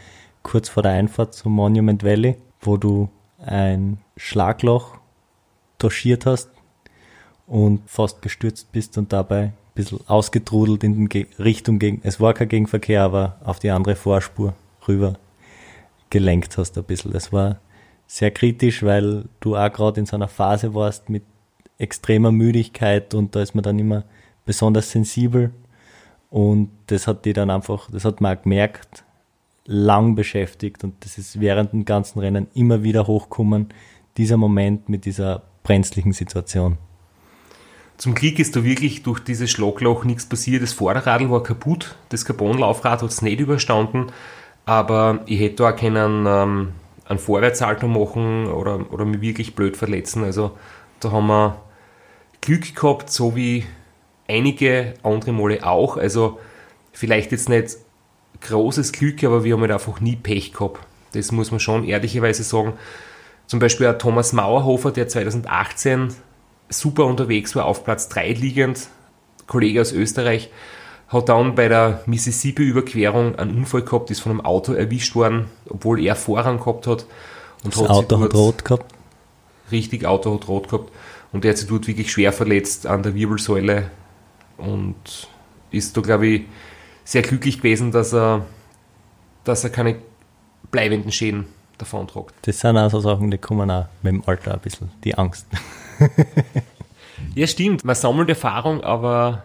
kurz 0.43 0.69
vor 0.69 0.83
der 0.83 0.93
Einfahrt 0.93 1.33
zum 1.33 1.53
Monument 1.53 2.05
Valley, 2.05 2.37
wo 2.61 2.77
du 2.77 3.09
ein 3.39 3.97
Schlagloch 4.19 4.99
touchiert 5.79 6.27
hast 6.27 6.51
und 7.47 7.81
fast 7.89 8.21
gestürzt 8.21 8.73
bist 8.73 8.99
und 8.99 9.11
dabei 9.11 9.55
bisschen 9.75 10.01
ausgetrudelt 10.07 10.85
in 10.85 11.09
die 11.09 11.27
Richtung 11.39 11.79
gegen, 11.79 12.01
es 12.05 12.21
war 12.21 12.35
kein 12.35 12.49
Gegenverkehr, 12.49 13.03
aber 13.03 13.39
auf 13.45 13.59
die 13.59 13.71
andere 13.71 13.97
Vorspur 13.97 14.55
rüber 14.87 15.15
gelenkt 16.11 16.57
hast 16.59 16.79
ein 16.79 16.85
bisschen. 16.85 17.13
Das 17.13 17.33
war 17.33 17.59
sehr 18.07 18.31
kritisch, 18.31 18.83
weil 18.83 19.25
du 19.41 19.57
auch 19.57 19.73
gerade 19.73 20.01
in 20.01 20.07
so 20.07 20.17
einer 20.17 20.29
Phase 20.29 20.75
warst 20.75 21.09
mit 21.09 21.25
extremer 21.79 22.31
Müdigkeit 22.31 23.15
und 23.15 23.35
da 23.35 23.43
ist 23.43 23.55
man 23.55 23.65
dann 23.65 23.79
immer 23.79 24.05
besonders 24.45 24.91
sensibel 24.91 25.51
und 26.31 26.71
das 26.87 27.07
hat 27.07 27.25
die 27.25 27.33
dann 27.33 27.51
einfach, 27.51 27.91
das 27.91 28.05
hat 28.05 28.21
man 28.21 28.37
auch 28.37 28.43
gemerkt, 28.43 29.05
lang 29.67 30.15
beschäftigt 30.15 30.85
und 30.85 31.05
das 31.05 31.19
ist 31.19 31.41
während 31.41 31.73
dem 31.73 31.85
ganzen 31.85 32.21
Rennen 32.21 32.49
immer 32.55 32.83
wieder 32.83 33.07
hochkommen, 33.07 33.69
dieser 34.17 34.37
Moment 34.37 34.89
mit 34.89 35.05
dieser 35.05 35.43
brenzlichen 35.63 36.13
Situation. 36.13 36.79
Zum 37.97 38.15
Glück 38.15 38.39
ist 38.39 38.57
da 38.57 38.65
wirklich 38.65 39.03
durch 39.03 39.21
dieses 39.21 39.51
Schlagloch 39.51 40.05
nichts 40.05 40.27
passiert. 40.27 40.63
Das 40.63 40.73
Vorderradl 40.73 41.31
war 41.31 41.43
kaputt, 41.43 41.95
das 42.09 42.25
Carbonlaufrad 42.25 43.03
hat 43.03 43.11
es 43.11 43.23
nicht 43.23 43.41
überstanden, 43.41 44.07
aber 44.67 45.21
ich 45.27 45.41
hätte 45.41 45.57
da 45.57 45.71
auch 45.71 45.77
keinen 45.77 46.27
ähm, 46.27 46.73
einen 47.07 47.19
Vorwärtssalto 47.19 47.87
machen 47.87 48.47
oder, 48.47 48.93
oder 48.93 49.05
mich 49.05 49.21
wirklich 49.21 49.55
blöd 49.55 49.77
verletzen. 49.77 50.25
Also 50.25 50.57
da 51.01 51.13
haben 51.13 51.27
wir 51.27 51.61
Glück 52.41 52.75
gehabt, 52.75 53.11
so 53.11 53.37
wie 53.37 53.65
einige 54.29 54.95
andere 55.03 55.33
Male 55.33 55.65
auch. 55.65 55.97
Also 55.97 56.41
vielleicht 56.93 57.33
jetzt 57.33 57.49
nicht 57.49 57.77
großes 58.41 58.93
Glück, 58.93 59.23
aber 59.25 59.45
wir 59.45 59.55
haben 59.55 59.63
halt 59.63 59.73
einfach 59.73 60.01
nie 60.01 60.17
Pech 60.17 60.53
gehabt. 60.53 60.81
Das 61.13 61.31
muss 61.31 61.51
man 61.51 61.61
schon 61.61 61.85
ehrlicherweise 61.85 62.43
sagen. 62.43 62.75
Zum 63.47 63.61
Beispiel 63.61 63.87
auch 63.87 63.99
Thomas 63.99 64.33
Mauerhofer, 64.33 64.91
der 64.91 65.09
2018 65.09 66.09
super 66.79 67.05
unterwegs 67.07 67.55
war, 67.55 67.67
auf 67.67 67.85
Platz 67.85 68.09
3 68.09 68.33
liegend, 68.33 68.89
Kollege 69.47 69.81
aus 69.81 69.93
Österreich, 69.93 70.51
hat 71.09 71.29
dann 71.29 71.55
bei 71.55 71.69
der 71.69 72.03
Mississippi-Überquerung 72.07 73.37
einen 73.37 73.57
Unfall 73.57 73.83
gehabt, 73.83 74.11
ist 74.11 74.21
von 74.21 74.33
einem 74.33 74.41
Auto 74.41 74.73
erwischt 74.73 75.15
worden, 75.15 75.47
obwohl 75.69 76.01
er 76.01 76.17
Vorrang 76.17 76.59
gehabt 76.59 76.87
hat. 76.87 77.07
Und 77.63 77.75
das 77.75 77.83
hat 77.83 77.91
Auto 77.91 78.21
hat 78.21 78.35
rot 78.35 78.65
gehabt? 78.65 78.93
Richtig, 79.71 80.07
Auto 80.07 80.35
hat 80.35 80.49
rot 80.49 80.69
gehabt. 80.69 80.91
Und 81.33 81.45
er 81.45 81.51
hat 81.51 81.59
sich 81.59 81.69
dort 81.69 81.87
wirklich 81.87 82.11
schwer 82.11 82.33
verletzt 82.33 82.87
an 82.87 83.03
der 83.03 83.15
Wirbelsäule 83.15 83.91
und 84.57 85.29
ist 85.71 85.97
da, 85.97 86.01
glaube 86.01 86.27
ich, 86.27 86.43
sehr 87.05 87.23
glücklich 87.23 87.59
gewesen, 87.59 87.91
dass 87.91 88.15
er, 88.15 88.47
dass 89.45 89.65
er 89.65 89.71
keine 89.71 89.97
bleibenden 90.71 91.13
Schäden 91.13 91.47
davon 91.79 92.07
tragt. 92.07 92.35
Das 92.43 92.61
sind 92.61 92.77
auch 92.77 92.91
so 92.91 93.01
Sachen, 93.01 93.31
die 93.31 93.39
kommen 93.39 93.71
auch 93.71 93.87
mit 94.03 94.13
dem 94.13 94.23
Alter 94.27 94.55
ein 94.55 94.61
bisschen, 94.61 94.91
die 95.03 95.17
Angst. 95.17 95.47
ja, 97.35 97.47
stimmt. 97.47 97.85
Man 97.85 97.95
sammelt 97.95 98.29
Erfahrung, 98.29 98.83
aber 98.83 99.45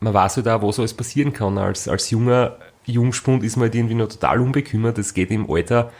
man 0.00 0.14
weiß 0.14 0.36
halt 0.36 0.48
auch, 0.48 0.62
was 0.62 0.78
alles 0.78 0.94
passieren 0.94 1.32
kann. 1.32 1.58
Als, 1.58 1.88
als 1.88 2.10
junger 2.10 2.56
Jungspund 2.84 3.42
ist 3.42 3.56
man 3.56 3.64
halt 3.64 3.74
irgendwie 3.74 3.94
noch 3.94 4.08
total 4.08 4.40
unbekümmert. 4.40 4.98
Das 4.98 5.14
geht 5.14 5.30
im 5.30 5.50
Alter 5.50 5.92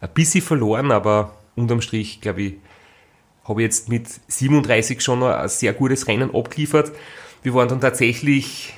ein 0.00 0.10
bisschen 0.14 0.42
verloren, 0.42 0.92
aber 0.92 1.34
unterm 1.56 1.80
Strich, 1.80 2.20
glaube 2.20 2.42
ich, 2.42 2.54
habe 3.44 3.62
ich 3.62 3.66
jetzt 3.66 3.88
mit 3.88 4.08
37 4.08 5.00
schon 5.00 5.22
ein 5.22 5.48
sehr 5.48 5.72
gutes 5.72 6.06
Rennen 6.06 6.34
abgeliefert. 6.34 6.92
Wir 7.42 7.54
waren 7.54 7.68
dann 7.68 7.80
tatsächlich 7.80 8.74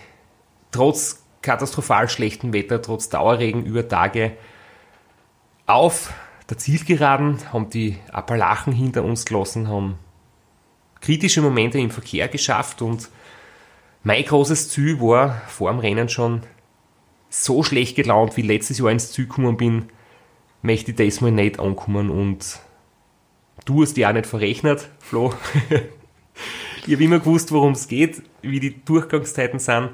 trotz 0.71 1.23
katastrophal 1.43 2.09
schlechten 2.09 2.53
Wetter, 2.53 2.81
trotz 2.81 3.09
Dauerregen 3.09 3.65
über 3.65 3.89
Tage 3.89 4.33
auf 5.67 6.13
der 6.49 6.59
Zielgeraden, 6.59 7.39
haben 7.53 7.71
die 7.71 7.99
Appalachen 8.13 8.73
hinter 8.73 9.05
uns 9.05 9.25
gelassen, 9.25 9.69
haben 9.69 9.99
kritische 11.03 11.43
Momente 11.43 11.79
im 11.79 11.91
Verkehr 11.91 12.29
geschafft 12.29 12.81
und 12.81 13.11
mein 14.05 14.25
großes 14.25 14.71
Ziel 14.71 15.01
war 15.01 15.43
vor 15.49 15.71
dem 15.71 15.81
Rennen 15.81 16.09
schon 16.09 16.43
so 17.29 17.63
schlecht 17.63 17.97
gelaunt, 17.97 18.37
wie 18.37 18.43
letztes 18.43 18.79
Jahr 18.79 18.91
ins 18.91 19.13
Ziel 19.13 19.27
gekommen 19.27 19.57
bin, 19.57 19.89
möchte 20.63 20.93
ich 20.93 20.97
das 20.97 21.21
mal 21.21 21.31
nicht 21.31 21.59
ankommen 21.59 22.09
und 22.09 22.61
du 23.65 23.83
hast 23.83 23.97
ja 23.97 24.09
auch 24.09 24.13
nicht 24.13 24.27
verrechnet, 24.27 24.89
Flo. 25.01 25.35
ich 26.87 26.95
habe 26.95 27.05
immer 27.05 27.19
gewusst, 27.19 27.53
worum 27.53 27.73
es 27.73 27.89
geht, 27.89 28.23
wie 28.43 28.61
die 28.61 28.85
Durchgangszeiten 28.85 29.59
sind 29.59 29.91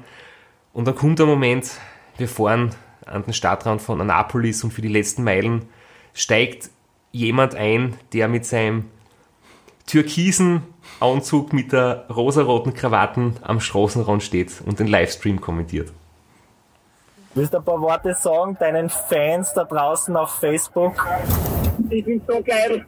und 0.73 0.85
dann 0.87 0.95
kommt 0.95 1.19
der 1.19 1.25
Moment, 1.25 1.71
wir 2.17 2.27
fahren 2.27 2.75
an 3.05 3.23
den 3.23 3.33
Stadtrand 3.33 3.81
von 3.81 3.99
Annapolis 4.01 4.63
und 4.63 4.71
für 4.71 4.81
die 4.81 4.87
letzten 4.87 5.23
Meilen 5.23 5.65
steigt 6.13 6.69
jemand 7.11 7.55
ein, 7.55 7.95
der 8.13 8.27
mit 8.27 8.45
seinem 8.45 8.85
türkisen 9.87 10.63
Anzug 10.99 11.53
mit 11.53 11.71
der 11.71 12.05
rosaroten 12.09 12.73
Krawatten 12.73 13.35
am 13.41 13.59
Straßenrand 13.59 14.23
steht 14.23 14.61
und 14.65 14.79
den 14.79 14.87
Livestream 14.87 15.39
kommentiert. 15.39 15.91
Willst 17.35 17.53
du 17.53 17.57
ein 17.57 17.63
paar 17.63 17.79
Worte 17.79 18.13
sagen 18.15 18.57
deinen 18.59 18.89
Fans 18.89 19.53
da 19.53 19.63
draußen 19.63 20.15
auf 20.17 20.31
Facebook? 20.39 21.05
Ich 21.89 22.03
finde 22.03 22.25
so 22.27 22.41
geil, 22.43 22.85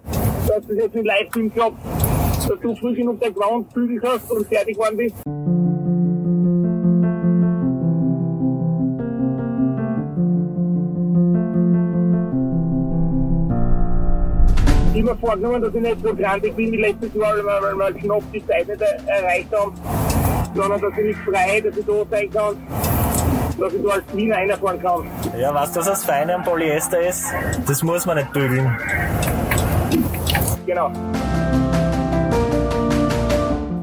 dass 0.47 0.67
das 0.67 0.77
jetzt 0.77 0.95
im 0.95 1.05
Livestream 1.05 1.53
klappt, 1.53 1.77
dass 2.47 2.59
du 2.59 2.75
früh 2.75 2.95
genug 2.95 3.19
der 3.19 3.31
Ground 3.31 3.73
bügelt 3.73 4.03
hast 4.03 4.31
und 4.31 4.47
fertig 4.47 4.75
geworden 4.75 4.97
bist. 4.97 5.15
Mir 15.01 15.15
vorgenommen, 15.17 15.61
dass 15.63 15.73
ich 15.73 15.81
nicht 15.81 15.97
so 16.03 16.15
grandig 16.15 16.55
bin 16.55 16.71
wie 16.71 16.77
letztes 16.77 17.13
Jahr, 17.15 17.33
weil 17.43 17.75
wir, 17.75 17.93
knapp 17.99 18.21
die 18.31 18.45
Zeit 18.45 18.67
nicht 18.67 18.81
erreicht 18.81 19.47
haben, 19.51 19.73
sondern 20.55 20.79
dass 20.79 20.91
ich 20.91 21.05
mich 21.05 21.17
frei, 21.17 21.61
dass 21.61 21.75
ich 21.75 21.85
da 21.85 21.93
sein 22.11 22.29
kann, 22.29 22.55
dass 23.59 23.73
ich 23.73 23.83
da 23.83 23.89
als 23.89 24.03
Wiener 24.13 24.35
reinfahren 24.35 24.81
kann. 24.81 25.07
Ja, 25.39 25.53
was 25.55 25.71
das 25.71 26.05
Feine 26.05 26.35
am 26.35 26.43
Polyester 26.43 26.99
ist? 26.99 27.25
Das 27.65 27.81
muss 27.81 28.05
man 28.05 28.17
nicht 28.17 28.31
bügeln. 28.31 28.77
Genau. 30.67 30.91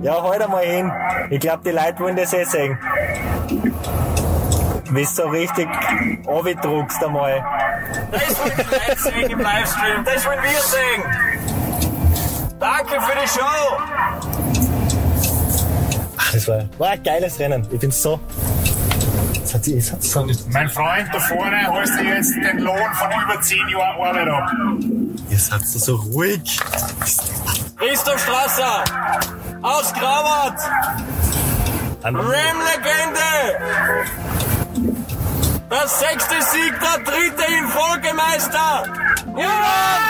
Ja, 0.02 0.22
halt 0.22 0.40
einmal 0.40 0.64
hin. 0.64 0.92
Ich 1.30 1.40
glaube, 1.40 1.62
die 1.64 1.70
Leute 1.70 1.98
wollen 1.98 2.16
das 2.16 2.32
eh 2.32 2.44
sehen. 2.44 2.78
Wie 4.90 5.02
du 5.02 5.08
so 5.08 5.24
richtig 5.24 5.68
druckst 6.62 7.04
einmal. 7.04 7.44
Das 8.10 8.38
wollen 8.38 8.52
die 8.56 8.62
Leute 8.62 9.00
sehen 9.00 9.30
im 9.30 9.40
Livestream. 9.40 10.04
Das 10.04 10.26
wollen 10.26 10.42
wir 10.42 10.60
sehen. 10.60 11.02
Danke 12.58 13.00
für 13.00 13.16
die 13.20 13.28
Show. 13.28 13.78
Ach, 16.16 16.32
das 16.32 16.48
war, 16.48 16.64
war 16.78 16.90
ein 16.90 17.02
geiles 17.02 17.38
Rennen. 17.38 17.66
Ich 17.70 17.78
bin 17.78 17.90
so. 17.90 18.20
Hat 19.54 19.66
das 19.66 19.92
hat 19.92 20.02
so. 20.02 20.26
Mein 20.50 20.68
Freund, 20.68 21.08
da 21.12 21.20
vorne 21.20 21.66
holst 21.68 21.98
du 21.98 22.02
jetzt 22.02 22.34
den 22.34 22.58
Lohn 22.58 22.76
von 22.94 23.08
über 23.10 23.40
10 23.40 23.68
Jahren 23.68 24.00
Arbeit 24.00 24.28
ab. 24.28 24.50
Ihr 25.30 25.38
seid 25.38 25.66
so 25.66 25.94
ruhig. 25.96 26.60
Christoph 27.76 28.22
Strasser 28.22 28.84
aus 29.62 29.92
Grawat. 29.94 30.58
Ram-Legende. 32.02 33.18
Der 35.70 35.86
sechste 35.86 36.34
Sieg, 36.50 36.74
der 36.80 37.04
dritte 37.04 37.44
in 37.52 37.68
Folge, 37.68 38.14
Meister. 38.14 38.84
Jawohl! 39.36 40.08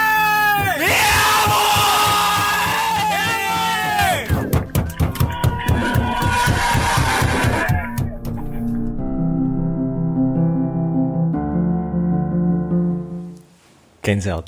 Gänsehaut. 14.02 14.44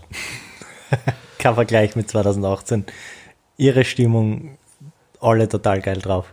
Kein 1.39 1.55
Vergleich 1.55 1.97
mit 1.97 2.09
2018. 2.09 2.87
Ihre 3.57 3.85
Stimmung, 3.85 4.57
alle 5.21 5.49
total 5.49 5.81
geil 5.81 5.99
drauf. 5.99 6.33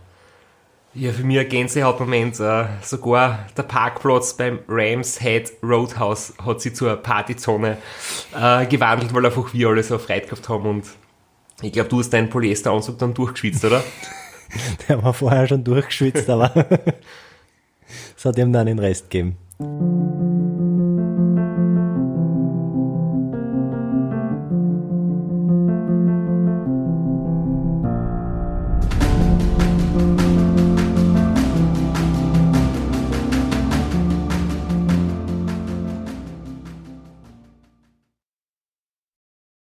Ja, 0.98 1.12
für 1.12 1.22
mich 1.22 1.38
ein 1.38 1.48
Gänsehautmoment. 1.48 2.40
Äh, 2.40 2.64
sogar 2.82 3.46
der 3.56 3.62
Parkplatz 3.62 4.36
beim 4.36 4.58
Rams 4.66 5.20
Head 5.20 5.52
Roadhouse 5.62 6.34
hat 6.44 6.60
sich 6.60 6.74
zur 6.74 6.96
Partyzone 6.96 7.76
äh, 8.36 8.66
gewandelt, 8.66 9.14
weil 9.14 9.24
einfach 9.24 9.54
wir 9.54 9.68
alle 9.68 9.84
so 9.84 9.96
Freude 9.98 10.26
gehabt 10.26 10.48
haben. 10.48 10.66
Und 10.66 10.86
ich 11.62 11.72
glaube, 11.72 11.88
du 11.88 12.00
hast 12.00 12.10
deinen 12.10 12.28
Polyesteranzug 12.28 12.98
dann 12.98 13.14
durchgeschwitzt, 13.14 13.64
oder? 13.64 13.84
Der 14.88 15.00
war 15.00 15.14
vorher 15.14 15.46
schon 15.46 15.62
durchgeschwitzt, 15.62 16.28
aber 16.28 16.52
es 18.16 18.24
hat 18.24 18.36
ihm 18.36 18.52
dann 18.52 18.66
den 18.66 18.80
Rest 18.80 19.08
gegeben. 19.08 20.17